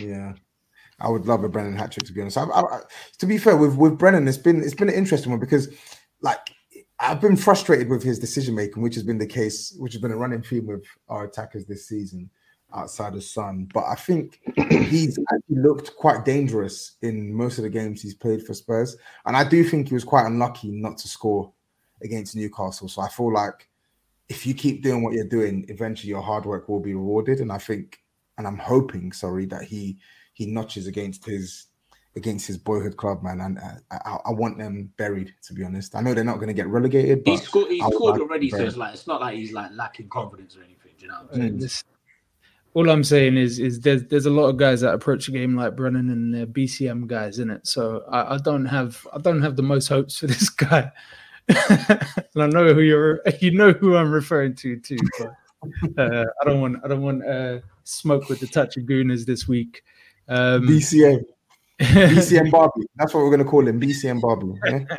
Yeah, 0.00 0.32
I 0.98 1.08
would 1.08 1.26
love 1.26 1.44
a 1.44 1.48
Brennan 1.48 1.76
hat 1.76 1.92
trick 1.92 2.06
to 2.06 2.12
be 2.12 2.20
honest. 2.22 2.38
I, 2.38 2.44
I, 2.44 2.60
I- 2.78 2.80
to 3.18 3.26
be 3.26 3.38
fair 3.38 3.56
with 3.56 3.76
with 3.76 3.98
Brennan, 3.98 4.26
it's 4.26 4.36
been 4.38 4.62
it's 4.62 4.74
been 4.74 4.88
an 4.88 4.94
interesting 4.94 5.30
one 5.30 5.40
because 5.40 5.68
like 6.22 6.51
I've 7.02 7.20
been 7.20 7.36
frustrated 7.36 7.88
with 7.88 8.04
his 8.04 8.20
decision 8.20 8.54
making, 8.54 8.80
which 8.80 8.94
has 8.94 9.02
been 9.02 9.18
the 9.18 9.26
case, 9.26 9.74
which 9.76 9.92
has 9.92 10.00
been 10.00 10.12
a 10.12 10.16
running 10.16 10.40
theme 10.40 10.68
with 10.68 10.84
our 11.08 11.24
attackers 11.24 11.66
this 11.66 11.88
season 11.88 12.30
outside 12.72 13.14
of 13.14 13.24
Son. 13.24 13.68
But 13.74 13.84
I 13.84 13.96
think 13.96 14.40
he's 14.88 15.18
actually 15.18 15.56
looked 15.56 15.96
quite 15.96 16.24
dangerous 16.24 16.92
in 17.02 17.34
most 17.34 17.58
of 17.58 17.64
the 17.64 17.70
games 17.70 18.00
he's 18.00 18.14
played 18.14 18.46
for 18.46 18.54
Spurs, 18.54 18.96
and 19.26 19.36
I 19.36 19.42
do 19.42 19.64
think 19.64 19.88
he 19.88 19.94
was 19.94 20.04
quite 20.04 20.26
unlucky 20.26 20.70
not 20.70 20.96
to 20.98 21.08
score 21.08 21.52
against 22.02 22.36
Newcastle. 22.36 22.88
So 22.88 23.02
I 23.02 23.08
feel 23.08 23.32
like 23.32 23.68
if 24.28 24.46
you 24.46 24.54
keep 24.54 24.84
doing 24.84 25.02
what 25.02 25.12
you're 25.12 25.24
doing, 25.24 25.66
eventually 25.68 26.10
your 26.10 26.22
hard 26.22 26.46
work 26.46 26.68
will 26.68 26.80
be 26.80 26.94
rewarded. 26.94 27.40
And 27.40 27.50
I 27.50 27.58
think, 27.58 27.98
and 28.38 28.46
I'm 28.46 28.58
hoping, 28.58 29.10
sorry, 29.10 29.46
that 29.46 29.64
he 29.64 29.98
he 30.34 30.46
notches 30.46 30.86
against 30.86 31.26
his 31.26 31.66
against 32.16 32.46
his 32.46 32.58
boyhood 32.58 32.96
club, 32.96 33.22
man. 33.22 33.40
And 33.40 33.58
uh, 33.58 33.96
I, 34.04 34.18
I 34.26 34.30
want 34.32 34.58
them 34.58 34.92
buried, 34.96 35.32
to 35.44 35.54
be 35.54 35.64
honest. 35.64 35.94
I 35.94 36.00
know 36.00 36.14
they're 36.14 36.24
not 36.24 36.36
going 36.36 36.48
to 36.48 36.54
get 36.54 36.68
relegated, 36.68 37.22
He 37.24 37.36
but 37.36 37.42
scored. 37.42 37.70
He 37.70 37.80
I 37.80 37.88
scored 37.90 38.12
like 38.14 38.20
already, 38.22 38.50
so 38.50 38.58
it's 38.64 38.76
like 38.76 38.94
it's 38.94 39.06
not 39.06 39.20
like 39.20 39.36
he's 39.36 39.52
like 39.52 39.70
lacking 39.72 40.08
confidence 40.08 40.56
or 40.56 40.60
anything. 40.60 40.92
Do 40.98 41.04
you 41.06 41.10
know? 41.10 41.18
What 41.28 41.34
I'm 41.34 41.40
Mm. 41.40 41.42
saying? 41.42 41.58
This- 41.58 41.84
all 42.74 42.88
I'm 42.88 43.04
saying 43.04 43.36
is, 43.36 43.58
is 43.58 43.80
there's 43.80 44.04
there's 44.04 44.24
a 44.24 44.30
lot 44.30 44.46
of 44.48 44.56
guys 44.56 44.80
that 44.80 44.94
approach 44.94 45.28
a 45.28 45.30
game 45.30 45.54
like 45.54 45.76
Brennan 45.76 46.08
and 46.08 46.34
they're 46.34 46.46
BCM 46.46 47.06
guys 47.06 47.38
in 47.38 47.50
it. 47.50 47.66
So 47.66 48.02
I, 48.10 48.36
I 48.36 48.38
don't 48.38 48.64
have 48.64 49.06
I 49.12 49.18
don't 49.18 49.42
have 49.42 49.56
the 49.56 49.62
most 49.62 49.88
hopes 49.88 50.16
for 50.18 50.26
this 50.28 50.48
guy. 50.48 50.90
and 51.48 52.42
I 52.42 52.46
know 52.46 52.72
who 52.72 52.80
you're 52.80 53.20
you 53.40 53.50
know 53.50 53.72
who 53.72 53.94
I'm 53.96 54.10
referring 54.10 54.54
to 54.56 54.78
too. 54.78 54.96
But 55.18 55.98
uh, 55.98 56.24
I 56.40 56.44
don't 56.46 56.62
want 56.62 56.78
I 56.82 56.88
don't 56.88 57.02
want 57.02 57.26
uh, 57.26 57.58
smoke 57.84 58.30
with 58.30 58.40
the 58.40 58.46
touch 58.46 58.78
of 58.78 58.84
gooners 58.84 59.26
this 59.26 59.46
week. 59.46 59.82
Um, 60.28 60.62
BCM, 60.66 61.24
BCM 61.80 62.50
Barbie. 62.50 62.86
That's 62.96 63.14
what 63.14 63.20
we're 63.22 63.30
going 63.30 63.44
to 63.44 63.50
call 63.50 63.66
him, 63.66 63.80
BCM 63.80 64.20
Barbie. 64.20 64.52
yeah? 64.66 64.96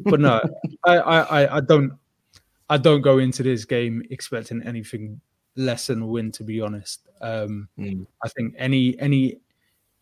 but 0.04 0.20
no, 0.20 0.40
I, 0.84 0.96
I, 0.96 1.42
I- 1.42 1.56
I 1.56 1.60
don't, 1.60 1.92
I 2.68 2.76
don't 2.78 3.02
go 3.02 3.18
into 3.18 3.42
this 3.42 3.64
game 3.64 4.02
expecting 4.10 4.62
anything 4.64 5.20
less 5.56 5.86
than 5.88 6.02
a 6.02 6.06
win. 6.06 6.32
To 6.32 6.44
be 6.44 6.60
honest, 6.60 7.06
um, 7.20 7.68
Mm. 7.78 8.06
I 8.24 8.28
think 8.28 8.54
any 8.58 8.98
any 8.98 9.36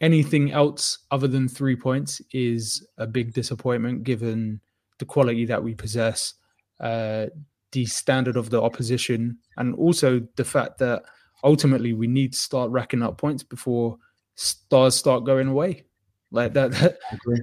anything 0.00 0.50
else 0.52 0.98
other 1.10 1.28
than 1.28 1.48
three 1.48 1.76
points 1.76 2.22
is 2.32 2.86
a 2.98 3.06
big 3.06 3.32
disappointment 3.34 4.02
given 4.04 4.60
the 4.98 5.04
quality 5.04 5.44
that 5.46 5.62
we 5.62 5.74
possess, 5.74 6.34
uh, 6.80 7.26
the 7.72 7.84
standard 7.86 8.36
of 8.36 8.50
the 8.50 8.60
opposition, 8.62 9.36
and 9.56 9.74
also 9.74 10.20
the 10.36 10.44
fact 10.44 10.78
that 10.78 11.02
ultimately 11.44 11.92
we 11.92 12.06
need 12.06 12.32
to 12.32 12.38
start 12.38 12.70
racking 12.70 13.02
up 13.02 13.18
points 13.18 13.42
before 13.42 13.96
stars 14.36 14.94
start 14.96 15.24
going 15.24 15.48
away. 15.48 15.84
Like 16.30 16.54
that, 16.54 16.72
that 16.72 16.98
we 17.26 17.40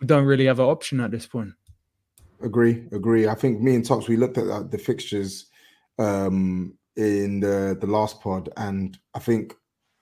don't 0.06 0.24
really 0.24 0.46
have 0.46 0.60
an 0.60 0.66
option 0.66 1.00
at 1.00 1.10
this 1.10 1.26
point. 1.26 1.52
Agree, 2.42 2.84
agree. 2.92 3.28
I 3.28 3.34
think 3.34 3.60
me 3.60 3.74
and 3.74 3.84
Tops 3.84 4.08
we 4.08 4.16
looked 4.16 4.36
at 4.38 4.48
uh, 4.48 4.62
the 4.62 4.78
fixtures 4.78 5.46
um, 5.98 6.74
in 6.96 7.40
the 7.40 7.76
the 7.80 7.86
last 7.86 8.20
pod, 8.20 8.50
and 8.56 8.98
I 9.14 9.20
think 9.20 9.54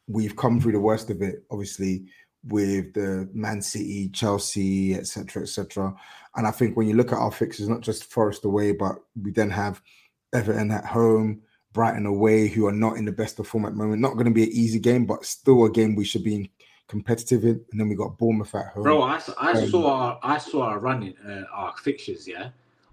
we've 0.08 0.36
come 0.36 0.60
through 0.60 0.72
the 0.72 0.80
worst 0.80 1.10
of 1.10 1.22
it. 1.22 1.44
Obviously, 1.50 2.06
with 2.48 2.92
the 2.94 3.28
Man 3.32 3.62
City, 3.62 4.08
Chelsea, 4.08 4.94
etc., 4.94 5.42
etc. 5.42 5.94
And 6.36 6.46
I 6.46 6.50
think 6.50 6.76
when 6.76 6.88
you 6.88 6.94
look 6.94 7.12
at 7.12 7.18
our 7.18 7.30
fixtures, 7.30 7.68
not 7.68 7.80
just 7.80 8.04
Forest 8.04 8.44
away, 8.44 8.72
but 8.72 8.96
we 9.20 9.30
then 9.30 9.50
have 9.50 9.80
Everton 10.32 10.72
at 10.72 10.84
home, 10.84 11.42
Brighton 11.72 12.06
away, 12.06 12.48
who 12.48 12.66
are 12.66 12.72
not 12.72 12.96
in 12.96 13.04
the 13.04 13.12
best 13.12 13.38
of 13.38 13.46
form 13.46 13.64
at 13.64 13.72
the 13.72 13.78
moment. 13.78 14.02
Not 14.02 14.14
going 14.14 14.26
to 14.26 14.32
be 14.32 14.42
an 14.42 14.52
easy 14.52 14.80
game, 14.80 15.06
but 15.06 15.24
still 15.24 15.64
a 15.64 15.70
game 15.70 15.94
we 15.94 16.04
should 16.04 16.24
be 16.24 16.50
competitive 16.88 17.44
in. 17.44 17.64
And 17.70 17.80
then 17.80 17.88
we 17.88 17.94
got 17.94 18.18
Bournemouth 18.18 18.54
at 18.54 18.68
home. 18.68 18.82
Bro, 18.82 19.02
I, 19.02 19.20
I 19.40 19.52
Um, 19.52 19.70
saw 19.70 19.86
our, 19.92 20.18
I 20.22 20.38
saw 20.38 20.62
our 20.62 20.78
running 20.78 21.14
uh, 21.26 21.42
our 21.52 21.74
fixtures. 21.76 22.26
Yeah, 22.28 22.50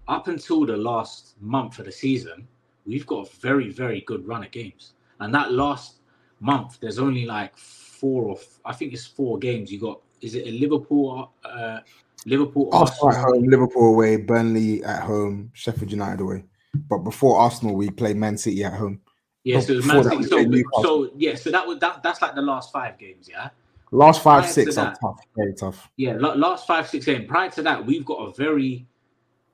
up 0.08 0.28
until 0.28 0.66
the 0.66 0.76
last 0.76 1.34
month 1.40 1.78
of 1.78 1.86
the 1.86 1.92
season, 1.92 2.46
we've 2.86 3.06
got 3.06 3.28
a 3.28 3.36
very 3.36 3.70
very 3.70 4.02
good 4.02 4.26
run 4.26 4.44
of 4.44 4.50
games, 4.50 4.94
and 5.20 5.34
that 5.34 5.52
last 5.52 5.96
month, 6.40 6.78
there's 6.80 6.98
only 6.98 7.24
like 7.24 7.56
four 7.56 8.24
or 8.24 8.36
f- 8.36 8.60
I 8.64 8.72
think 8.72 8.92
it's 8.92 9.06
four 9.06 9.38
games. 9.38 9.70
You 9.70 9.80
got 9.80 10.00
is 10.20 10.34
it 10.34 10.46
a 10.46 10.50
Liverpool, 10.50 11.32
uh, 11.44 11.80
Liverpool, 12.26 12.68
Arsenal 12.72 13.10
at 13.10 13.24
home, 13.24 13.44
Liverpool 13.44 13.94
away, 13.94 14.16
Burnley 14.16 14.82
at 14.84 15.02
home, 15.02 15.50
Sheffield 15.54 15.90
United 15.90 16.20
away. 16.20 16.44
But 16.88 16.98
before 16.98 17.38
Arsenal, 17.38 17.74
we 17.74 17.90
played 17.90 18.16
Man 18.16 18.38
City 18.38 18.64
at 18.64 18.72
home. 18.72 19.00
Yeah, 19.44 19.60
so 19.60 19.80
Man 19.82 20.04
City. 20.04 20.22
So, 20.24 20.82
so 20.82 21.10
yeah, 21.16 21.34
so 21.34 21.50
that 21.50 21.66
was 21.66 21.78
that. 21.80 22.02
That's 22.02 22.22
like 22.22 22.34
the 22.34 22.42
last 22.42 22.72
five 22.72 22.96
games. 22.98 23.28
Yeah, 23.28 23.50
Last 23.94 24.22
five, 24.22 24.44
Prior 24.44 24.52
six 24.52 24.78
are 24.78 24.86
that- 24.86 24.98
tough, 25.00 25.20
very 25.36 25.52
tough. 25.54 25.90
yeah. 25.96 26.14
Last 26.14 26.66
five, 26.66 26.88
six 26.88 27.04
games. 27.04 27.26
Prior 27.28 27.50
to 27.50 27.62
that, 27.62 27.84
we've 27.84 28.04
got 28.06 28.16
a 28.26 28.32
very 28.32 28.86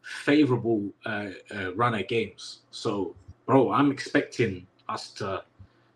favorable 0.02 0.90
uh, 1.04 1.26
uh, 1.54 1.74
run 1.74 1.94
of 1.94 2.06
games. 2.06 2.60
So, 2.70 3.14
bro, 3.46 3.72
I'm 3.72 3.90
expecting 3.90 4.66
us 4.88 5.10
to 5.14 5.44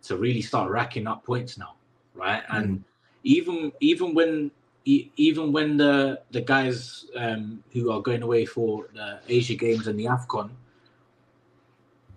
to 0.02 0.16
really 0.16 0.42
start 0.42 0.70
racking 0.72 1.06
up 1.06 1.24
points 1.24 1.56
now, 1.56 1.74
right? 2.14 2.42
And 2.50 2.82
even 3.22 3.70
even 3.78 4.12
when 4.12 4.50
even 4.84 5.52
when 5.52 5.76
the 5.76 6.20
the 6.32 6.40
guys 6.40 7.06
um, 7.14 7.62
who 7.72 7.92
are 7.92 8.02
going 8.02 8.22
away 8.22 8.44
for 8.44 8.88
the 8.92 9.20
Asia 9.28 9.54
Games 9.54 9.86
and 9.86 9.96
the 9.98 10.06
Afcon, 10.06 10.50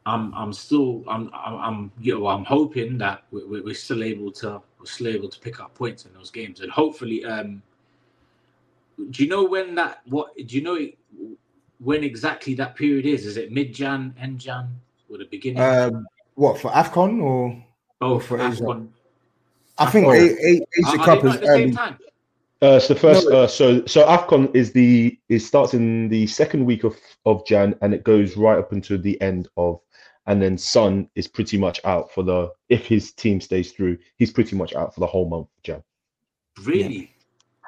I'm 0.08 0.34
I'm 0.34 0.52
still 0.54 1.04
I'm 1.08 1.30
I'm, 1.34 1.56
I'm 1.56 1.92
you 2.02 2.18
know 2.18 2.26
I'm 2.28 2.46
hoping 2.46 2.98
that 2.98 3.24
we- 3.30 3.44
we- 3.46 3.62
we're 3.62 3.76
still 3.76 4.04
able 4.04 4.32
to 4.42 4.62
we're 4.86 4.92
still 4.92 5.08
able 5.08 5.28
to 5.30 5.40
pick 5.40 5.60
up 5.60 5.74
points 5.74 6.06
in 6.06 6.14
those 6.14 6.30
games 6.30 6.60
and 6.62 6.72
hopefully 6.72 7.26
um 7.26 7.62
do 9.10 9.24
you 9.24 9.30
know 9.30 9.44
when 9.44 9.74
that 9.76 10.02
what 10.06 10.36
do 10.38 10.56
you 10.56 10.62
know 10.62 10.78
when 11.80 12.04
exactly 12.04 12.54
that 12.54 12.76
period 12.76 13.06
is 13.06 13.26
is 13.26 13.38
it 13.38 13.52
mid 13.52 13.74
Jan 13.74 14.14
end 14.20 14.40
Jan 14.40 14.68
or 15.10 15.18
the 15.18 15.26
beginning 15.26 15.62
Um, 15.64 16.06
what 16.36 16.60
for 16.60 16.70
Afcon 16.72 17.22
or 17.22 17.64
both 18.00 18.26
for 18.28 18.40
Asia? 18.40 18.64
Afcon 18.64 18.88
I 19.78 19.86
think 19.92 20.06
Oh. 20.08 20.12
A- 20.12 20.16
A- 20.16 20.62
Asia 20.78 20.88
are, 20.88 21.00
are 21.00 21.06
Cup 21.06 21.22
they 21.24 21.30
is 21.30 21.40
the 21.40 21.48
same 21.48 21.50
early. 21.64 21.72
time 21.72 21.98
Uh, 22.62 22.80
so 22.80 22.94
the 22.94 23.00
first, 23.00 23.28
No. 23.30 23.44
uh, 23.44 23.48
so 23.48 23.86
so 23.86 24.06
Afcon 24.06 24.56
is 24.56 24.72
the 24.72 25.18
it 25.30 25.40
starts 25.40 25.74
in 25.74 26.08
the 26.10 26.26
second 26.28 26.64
week 26.66 26.84
of 26.84 26.96
of 27.26 27.46
Jan 27.46 27.76
and 27.82 27.94
it 27.94 28.04
goes 28.04 28.38
right 28.38 28.58
up 28.60 28.72
until 28.72 28.98
the 28.98 29.20
end 29.22 29.50
of, 29.58 29.82
and 30.28 30.42
then 30.42 30.58
Son 30.58 31.10
is 31.16 31.28
pretty 31.28 31.58
much 31.58 31.80
out 31.86 32.12
for 32.12 32.24
the 32.24 32.52
if 32.70 32.86
his 32.86 33.12
team 33.14 33.40
stays 33.42 33.72
through, 33.72 33.98
he's 34.18 34.32
pretty 34.32 34.56
much 34.56 34.74
out 34.76 34.94
for 34.94 35.00
the 35.00 35.08
whole 35.08 35.30
month 35.30 35.48
of 35.58 35.64
Jan. 35.64 35.84
really 36.64 37.14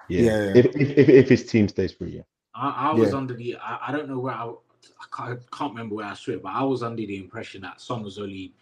Yeah, 0.10 0.22
Yeah, 0.24 0.38
yeah. 0.45 0.51
If, 0.55 0.66
if 0.76 0.97
if 0.97 1.10
if 1.10 1.30
his 1.30 1.45
team 1.45 1.68
stays 1.68 1.91
through, 1.93 2.08
yeah. 2.10 2.22
I, 2.55 2.89
I 2.91 2.93
was 2.93 3.12
Yeah. 3.12 3.18
under 3.18 3.34
the 3.36 3.58
I, 3.58 3.88
I 3.88 3.91
don't 3.91 4.10
know 4.10 4.20
where 4.20 4.34
I 4.34 4.47
I 4.49 5.05
can't, 5.16 5.39
I 5.51 5.55
can't 5.58 5.72
remember 5.74 5.95
where 5.95 6.05
I 6.05 6.14
saw 6.14 6.32
it 6.32 6.41
but 6.41 6.53
I 6.53 6.64
was 6.64 6.82
under 6.84 7.05
the 7.05 7.18
impression 7.18 7.62
that 7.62 7.82
Son 7.82 8.03
was 8.03 8.18
only 8.18 8.53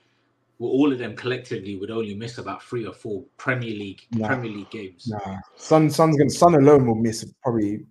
well, 0.57 0.71
all 0.71 0.91
of 0.91 0.99
them 0.99 1.15
collectively 1.15 1.75
would 1.75 1.91
only 1.91 2.15
miss 2.15 2.37
about 2.37 2.63
three 2.63 2.85
or 2.85 2.93
four 2.93 3.23
Premier 3.37 3.71
League 3.71 4.01
Nah. 4.11 4.27
Premier 4.27 4.51
League 4.51 4.69
games. 4.71 5.09
Nah, 5.11 5.37
Son, 5.57 5.89
Son's 5.89 6.17
gonna 6.17 6.29
Son 6.29 6.55
alone 6.55 6.87
will 6.87 6.95
miss 6.95 7.25
probably 7.43 7.85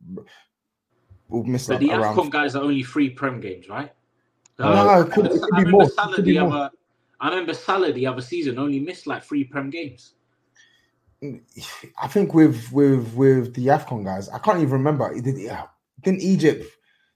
will 1.29 1.45
miss 1.45 1.67
But 1.67 1.75
like 1.75 1.81
the 1.81 1.91
around. 1.91 2.17
AFCON 2.17 2.31
guys 2.31 2.57
are 2.57 2.63
only 2.63 2.83
three 2.83 3.11
Prem 3.11 3.41
games, 3.41 3.69
right? 3.69 3.93
No, 4.59 5.01
it 5.01 5.13
could- 5.13 5.27
it 5.27 5.41
could 5.41 5.43
I 5.55 5.59
be 5.59 5.65
remember 5.65 5.71
more, 5.71 5.83
it 5.85 5.93
Salah 5.93 6.15
could 6.15 6.25
be 6.25 6.33
the 6.35 6.41
more. 6.45 6.53
other. 6.55 6.71
I 7.21 7.29
remember 7.31 7.55
Salah 7.55 7.93
the 7.93 8.07
other 8.07 8.21
season 8.21 8.59
only 8.59 8.81
missed 8.81 9.07
like 9.07 9.23
three 9.25 9.45
Prem 9.45 9.71
games. 9.71 10.15
I 12.03 12.07
think 12.09 12.35
with 12.35 12.71
with 12.71 13.15
with 13.15 13.55
the 13.55 13.69
Afcon 13.69 14.05
guys, 14.05 14.29
I 14.29 14.39
can't 14.39 14.59
even 14.59 14.73
remember. 14.73 15.15
Did 15.19 15.37
didn't 16.03 16.21
Egypt? 16.21 16.67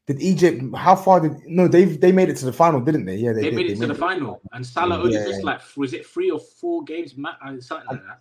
Did 0.06 0.22
Egypt? 0.22 0.62
How 0.74 0.96
far 0.96 1.20
did? 1.20 1.32
No, 1.46 1.68
they 1.68 1.84
they 1.84 2.10
made 2.12 2.30
it 2.30 2.36
to 2.38 2.46
the 2.46 2.52
final, 2.52 2.80
didn't 2.80 3.04
they? 3.04 3.16
Yeah, 3.16 3.32
they, 3.34 3.42
They, 3.42 3.50
did. 3.50 3.56
made 3.56 3.70
it 3.70 3.76
to 3.80 3.86
the 3.86 3.94
final, 3.94 4.40
and 4.52 4.64
Salah 4.64 4.98
only 4.98 5.12
Yeah. 5.14 5.24
missed 5.26 5.44
like 5.44 5.60
was 5.76 5.92
it 5.92 6.06
three 6.06 6.30
or 6.30 6.38
four 6.40 6.84
games, 6.84 7.14
uh, 7.22 7.60
something 7.60 7.86
like 7.90 8.02
that. 8.06 8.20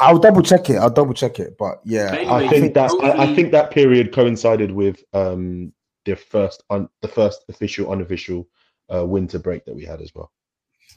I'll 0.00 0.18
double 0.18 0.42
check 0.42 0.68
it. 0.68 0.76
I'll 0.76 0.90
double 0.90 1.14
check 1.14 1.38
it. 1.38 1.56
But 1.56 1.80
yeah, 1.84 2.10
But 2.10 2.26
I 2.26 2.48
think 2.48 2.74
that 2.74 2.90
I, 3.00 3.30
I 3.30 3.34
think 3.34 3.52
that 3.52 3.70
period 3.70 4.12
coincided 4.12 4.72
with 4.72 5.04
um 5.14 5.72
the 6.04 6.16
first 6.16 6.62
un, 6.70 6.88
the 7.02 7.08
first 7.08 7.44
official 7.48 7.90
unofficial 7.92 8.48
uh, 8.94 9.04
winter 9.06 9.38
break 9.38 9.64
that 9.64 9.74
we 9.74 9.84
had 9.84 10.00
as 10.00 10.14
well. 10.14 10.30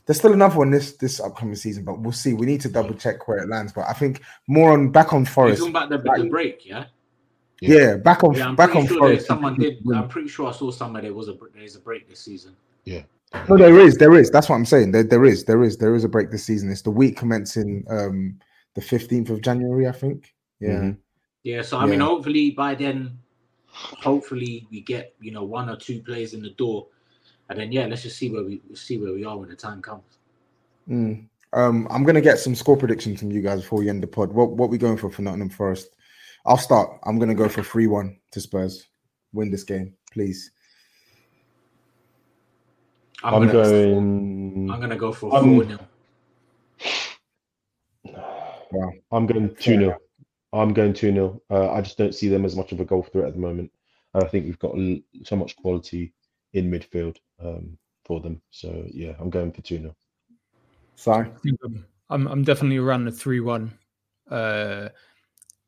there's 0.05 0.17
still 0.17 0.33
another 0.33 0.57
one 0.57 0.71
this 0.71 0.93
this 0.97 1.19
upcoming 1.19 1.55
season, 1.55 1.83
but 1.85 1.99
we'll 1.99 2.11
see. 2.11 2.33
We 2.33 2.45
need 2.45 2.61
to 2.61 2.69
double 2.69 2.93
check 2.95 3.27
where 3.27 3.37
it 3.39 3.49
lands. 3.49 3.71
But 3.73 3.85
I 3.87 3.93
think 3.93 4.21
more 4.47 4.71
on 4.71 4.91
back 4.91 5.13
on 5.13 5.21
You're 5.23 5.31
Forest. 5.33 5.59
talking 5.59 5.75
about 5.75 5.89
the, 5.89 5.97
the 5.97 6.29
break, 6.29 6.65
yeah. 6.65 6.85
Yeah, 7.61 7.95
back 7.95 8.23
on 8.25 8.33
Yeah, 8.33 8.47
I'm 8.49 8.55
back 8.57 8.71
pretty 8.71 8.81
on 8.81 8.87
sure 8.87 8.97
Forest. 8.99 9.25
someone 9.27 9.55
did. 9.57 9.77
I'm 9.93 10.09
pretty 10.09 10.27
sure 10.27 10.47
I 10.49 10.51
saw 10.51 10.69
somewhere 10.71 11.01
there 11.01 11.13
was 11.13 11.29
a 11.29 11.37
there's 11.55 11.75
a 11.75 11.79
break 11.79 12.09
this 12.09 12.19
season. 12.19 12.55
Yeah. 12.83 13.03
No, 13.49 13.57
there 13.57 13.79
is, 13.79 13.97
there 13.97 14.13
is. 14.15 14.29
That's 14.29 14.49
what 14.49 14.55
I'm 14.57 14.65
saying. 14.65 14.91
There, 14.91 15.03
there 15.03 15.25
is, 15.25 15.45
there 15.45 15.63
is, 15.63 15.77
there 15.77 15.95
is 15.95 16.03
a 16.03 16.09
break 16.09 16.29
this 16.29 16.43
season. 16.43 16.69
It's 16.69 16.81
the 16.83 16.91
week 16.91 17.15
commencing 17.17 17.83
um 17.89 18.37
the 18.75 18.81
15th 18.81 19.29
of 19.29 19.41
January, 19.41 19.87
I 19.87 19.91
think. 19.93 20.33
Yeah. 20.59 20.69
Mhm. 20.81 20.97
Yeah, 21.43 21.61
so 21.61 21.77
I 21.77 21.85
mean, 21.85 21.99
hopefully 22.01 22.51
by 22.51 22.75
then, 22.75 23.17
hopefully 23.73 24.67
we 24.71 24.81
get 24.81 25.13
you 25.19 25.31
know 25.31 25.43
one 25.43 25.69
or 25.69 25.75
two 25.75 26.01
players 26.01 26.33
in 26.33 26.41
the 26.41 26.51
door, 26.51 26.87
and 27.49 27.59
then 27.59 27.71
yeah, 27.71 27.85
let's 27.85 28.03
just 28.03 28.17
see 28.17 28.29
where 28.29 28.43
we 28.43 28.61
see 28.73 28.97
where 28.97 29.13
we 29.13 29.25
are 29.25 29.37
when 29.37 29.49
the 29.49 29.55
time 29.55 29.81
comes. 29.81 30.03
Mm. 30.89 31.27
Um, 31.53 31.87
I'm 31.91 32.03
gonna 32.03 32.21
get 32.21 32.39
some 32.39 32.55
score 32.55 32.77
predictions 32.77 33.19
from 33.19 33.31
you 33.31 33.41
guys 33.41 33.61
before 33.61 33.79
we 33.79 33.89
end 33.89 34.01
the 34.01 34.07
pod. 34.07 34.31
What 34.31 34.51
what 34.51 34.69
we 34.69 34.77
going 34.77 34.97
for 34.97 35.09
for 35.09 35.21
Nottingham 35.21 35.49
Forest? 35.49 35.89
I'll 36.45 36.57
start. 36.57 36.99
I'm 37.03 37.19
gonna 37.19 37.35
go 37.35 37.47
for 37.49 37.63
three 37.63 37.87
one 37.87 38.17
to 38.31 38.41
Spurs. 38.41 38.87
Win 39.33 39.49
this 39.51 39.63
game, 39.63 39.95
please. 40.11 40.51
I'm, 43.23 43.35
I'm 43.35 43.47
gonna 43.47 43.53
going. 43.53 44.69
I'm 44.71 44.79
gonna 44.81 44.95
go 44.95 45.11
for 45.11 45.33
I'm- 45.33 45.55
four 45.55 45.65
0 45.65 45.79
I'm 49.11 49.27
going 49.27 49.55
2 49.55 49.77
0. 49.77 49.97
I'm 50.53 50.73
going 50.73 50.93
2 50.93 51.11
0. 51.11 51.41
Uh, 51.49 51.71
I 51.71 51.81
just 51.81 51.97
don't 51.97 52.15
see 52.15 52.29
them 52.29 52.45
as 52.45 52.55
much 52.55 52.71
of 52.71 52.79
a 52.79 52.85
goal 52.85 53.03
threat 53.03 53.27
at 53.27 53.33
the 53.33 53.39
moment. 53.39 53.71
And 54.13 54.23
I 54.23 54.27
think 54.27 54.45
we've 54.45 54.59
got 54.59 54.75
so 55.23 55.35
much 55.35 55.55
quality 55.55 56.13
in 56.53 56.69
midfield 56.69 57.17
um, 57.43 57.77
for 58.05 58.19
them. 58.19 58.39
So, 58.51 58.85
yeah, 58.91 59.13
I'm 59.19 59.31
going 59.31 59.51
for 59.51 59.61
2 59.61 59.79
0. 59.79 59.95
Sorry. 60.95 61.27
I'm 62.09 62.27
I'm 62.27 62.43
definitely 62.43 62.77
around 62.77 63.05
the 63.05 63.11
three 63.11 63.39
one. 63.39 63.71
Uh, 64.29 64.89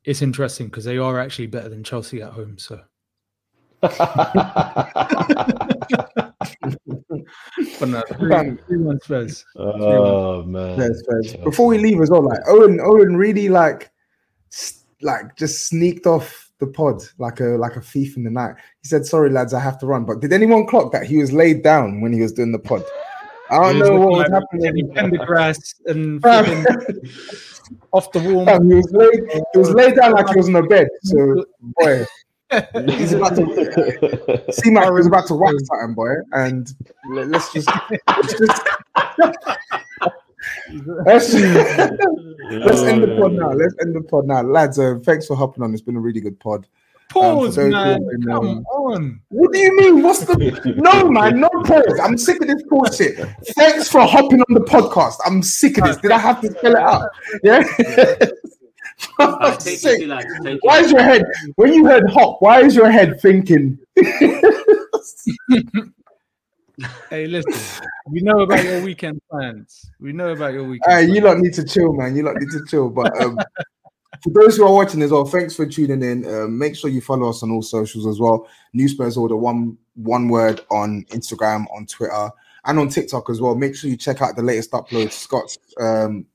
it's 0.04 0.22
interesting 0.22 0.68
because 0.68 0.86
they 0.86 1.00
are 1.00 1.20
actually 1.20 1.48
better 1.48 1.70
than 1.70 1.84
Chelsea 1.84 2.22
at 2.22 2.32
home. 2.32 2.60
So, 2.60 2.80
but 3.82 3.98
no, 7.88 8.04
three, 8.20 8.58
three 8.68 8.78
one 8.78 9.00
Spurs. 9.02 9.46
oh, 9.56 10.44
man. 10.44 10.76
Spurs, 10.76 11.02
Spurs. 11.32 11.44
Before 11.44 11.66
we 11.68 11.80
leave 11.80 12.00
as 12.02 12.12
well, 12.12 12.22
like 12.24 12.40
Owen, 12.48 12.80
Owen 12.82 13.18
really 13.18 13.50
like, 13.50 13.84
s- 13.84 13.90
like 15.02 15.36
just 15.36 15.68
sneaked 15.68 16.06
off 16.06 16.52
the 16.60 16.68
pod 16.68 17.02
like 17.18 17.40
a 17.40 17.58
like 17.58 17.76
a 17.76 17.82
thief 17.82 18.18
in 18.18 18.24
the 18.24 18.30
night. 18.30 18.56
He 18.82 18.88
said, 18.88 19.06
"Sorry, 19.06 19.30
lads, 19.30 19.54
I 19.54 19.60
have 19.60 19.78
to 19.80 19.86
run." 19.86 20.06
But 20.06 20.22
did 20.22 20.34
anyone 20.34 20.66
clock 20.66 20.92
that 20.92 21.06
he 21.06 21.18
was 21.18 21.32
laid 21.32 21.64
down 21.64 22.02
when 22.02 22.14
he 22.14 22.22
was 22.22 22.32
doing 22.32 22.52
the 22.52 22.60
pod? 22.60 22.84
I 23.50 23.74
don't 23.74 23.80
know 23.80 24.00
what 24.00 24.10
was 24.10 24.18
looking 24.18 24.34
like 24.34 24.42
happening. 24.42 24.94
Kenny 24.94 25.18
Pendergrass 25.18 25.76
and 25.86 26.26
off 27.92 28.12
the 28.12 28.20
wall. 28.20 28.46
Fam, 28.46 28.70
he 28.70 28.76
was 28.76 28.92
laid. 28.92 29.44
He 29.54 29.60
was 29.60 29.70
laid 29.72 29.96
down 29.96 30.14
like 30.14 30.30
he 30.30 30.38
was 30.38 30.48
in 30.48 30.56
a 30.56 30.64
bed. 30.64 30.88
So, 31.04 31.46
boy, 31.62 32.06
he's 32.92 33.14
about 33.14 33.36
to 33.36 34.46
see 34.52 34.72
Mac 34.72 34.92
was 34.92 35.08
about 35.08 35.28
to 35.28 35.36
wax 35.36 35.56
something, 35.68 35.94
boy. 35.94 36.16
And 36.32 36.68
let's 37.12 37.54
just 37.54 37.70
let's 38.08 38.40
just 38.40 38.62
let's, 41.06 41.34
let's 41.34 42.82
end 42.82 43.04
the 43.04 43.18
pod 43.20 43.34
now. 43.34 43.52
Let's 43.52 43.76
end 43.82 43.96
the 43.96 44.06
pod 44.08 44.28
now, 44.28 44.42
lads. 44.42 44.80
Uh, 44.80 45.00
thanks 45.04 45.28
for 45.28 45.36
hopping 45.36 45.64
on. 45.64 45.74
It's 45.74 45.82
been 45.82 45.96
a 45.96 46.00
really 46.00 46.22
good 46.22 46.40
pod. 46.40 46.68
Pause, 47.10 47.56
those 47.56 47.66
who 47.66 47.72
man. 47.72 47.88
have 47.88 48.10
been, 48.10 48.24
Come 48.24 48.48
um, 48.48 48.66
on. 48.66 49.22
What 49.30 49.54
do 49.54 49.60
you 49.60 49.78
mean? 49.78 50.02
What's 50.02 50.26
the 50.26 50.74
no 50.78 51.10
man? 51.10 51.40
No 51.40 51.50
pause. 51.64 52.00
I'm 52.02 52.18
sick 52.18 52.42
of 52.42 52.48
this 52.48 52.64
bullshit. 52.64 53.18
Thanks 53.56 53.90
for 53.90 54.02
hopping 54.02 54.42
on 54.42 54.54
the 54.54 54.62
podcast. 54.62 55.18
I'm 55.26 55.44
sick 55.44 55.78
of 55.78 55.86
this. 55.86 55.98
Did 55.98 56.12
I 56.12 56.18
have 56.18 56.42
to 56.42 56.50
spell 56.50 56.72
it 56.72 56.78
out? 56.78 57.10
Yeah. 57.44 57.64
For 59.16 59.26
Alright, 59.26 59.54
fuck's 59.54 59.64
take 59.66 59.76
it, 59.76 59.80
sake. 59.82 60.10
Take 60.44 60.64
Why 60.64 60.80
it. 60.80 60.86
is 60.86 60.92
your 60.92 61.04
head 61.04 61.24
when 61.56 61.74
you 61.74 61.86
heard 61.86 62.10
hop? 62.10 62.42
Why 62.42 62.62
is 62.62 62.76
your 62.76 62.90
head 62.90 63.22
thinking? 63.22 63.78
Hey, 67.10 67.28
listen. 67.28 67.54
We 68.12 68.22
know 68.22 68.42
about 68.42 68.64
your 68.64 68.84
weekend 68.84 69.22
plans. 69.30 69.92
We 70.00 70.14
know 70.14 70.30
about 70.30 70.54
your 70.54 70.64
weekend. 70.64 70.94
Hey, 70.94 71.14
you 71.14 71.22
plans. 71.22 71.36
lot 71.36 71.38
need 71.40 71.54
to 71.54 71.66
chill, 71.66 71.94
man. 71.94 72.16
You 72.16 72.24
lot 72.24 72.36
need 72.38 72.50
to 72.52 72.66
chill. 72.68 72.90
But 72.90 73.20
um, 73.22 73.38
for 74.24 74.30
those 74.34 74.58
who 74.58 74.66
are 74.66 74.74
watching 74.74 75.02
as 75.02 75.12
well, 75.12 75.26
thanks 75.26 75.56
for 75.56 75.66
tuning 75.66 76.04
in. 76.04 76.26
Um, 76.26 76.58
make 76.58 76.76
sure 76.76 76.90
you 76.90 77.02
follow 77.02 77.30
us 77.30 77.44
on 77.44 77.52
all 77.52 77.62
socials 77.62 78.08
as 78.08 78.20
well. 78.20 78.48
New 78.74 78.88
Spurs 78.88 79.18
Order, 79.18 79.36
one 79.36 79.78
one 79.96 80.28
word 80.28 80.62
on 80.72 81.06
Instagram, 81.10 81.66
on 81.76 81.86
Twitter, 81.86 82.30
and 82.66 82.80
on 82.80 82.90
TikTok 82.90 83.30
as 83.30 83.40
well. 83.40 83.56
Make 83.56 83.76
sure 83.76 83.90
you 83.90 83.98
check 83.98 84.22
out 84.22 84.36
the 84.36 84.44
latest 84.44 84.72
upload, 84.72 85.12
Scott's 85.12 85.58
um, 85.80 86.26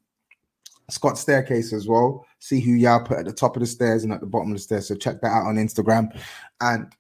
Scott's 0.88 1.20
staircase 1.20 1.72
as 1.72 1.86
well. 1.86 2.26
See 2.38 2.61
who 2.61 2.72
y'all 2.72 3.05
put 3.05 3.18
at 3.18 3.26
the 3.26 3.32
top 3.32 3.57
of 3.57 3.61
the 3.61 3.66
stairs 3.66 4.05
and 4.05 4.12
at 4.12 4.20
the 4.20 4.26
bottom 4.26 4.51
of 4.51 4.57
the 4.57 4.62
stairs. 4.62 4.88
So 4.88 4.95
check 4.95 5.20
that 5.20 5.28
out 5.28 5.47
on 5.47 5.57
Instagram 5.57 6.18
and 6.61 6.93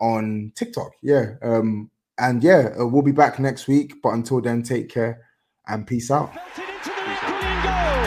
on 0.00 0.52
TikTok. 0.54 0.92
Yeah. 1.02 1.34
Um, 1.42 1.90
and 2.22 2.42
yeah, 2.42 2.70
uh, 2.78 2.86
we'll 2.86 3.02
be 3.02 3.12
back 3.12 3.38
next 3.40 3.66
week. 3.66 4.00
But 4.00 4.14
until 4.14 4.40
then, 4.40 4.62
take 4.62 4.88
care 4.88 5.26
and 5.66 5.84
peace 5.86 6.10
out. 6.10 6.32
Belted 6.32 6.62
into 6.70 6.94
the 6.94 7.02
Brilliant 7.02 7.66
goal! 7.66 7.98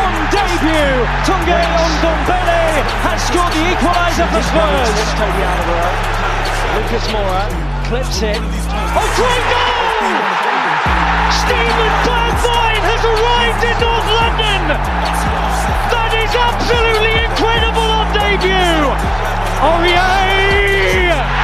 On 0.00 0.12
debut, 0.32 1.04
Tanguy 1.28 1.60
Ndombele 2.00 2.80
has 3.04 3.20
scored 3.28 3.52
the 3.52 3.64
equaliser 3.76 4.26
for 4.32 4.40
Spurs. 4.40 4.96
Lucas 6.74 7.06
Moura 7.12 7.44
clips 7.92 8.18
it. 8.24 8.40
Oh, 8.96 9.04
great 9.20 9.44
goal! 9.52 9.84
Steven 11.44 11.92
Bergwijn 12.08 12.82
has 12.88 13.02
arrived 13.04 13.62
in 13.68 13.76
North 13.84 14.08
London. 14.16 14.62
That 15.92 16.12
is 16.16 16.32
absolutely 16.32 17.20
incredible 17.20 17.84
on 17.84 18.08
debut. 18.16 18.88
Oh 19.60 19.84
yeah! 19.84 20.24
Sports 21.04 21.43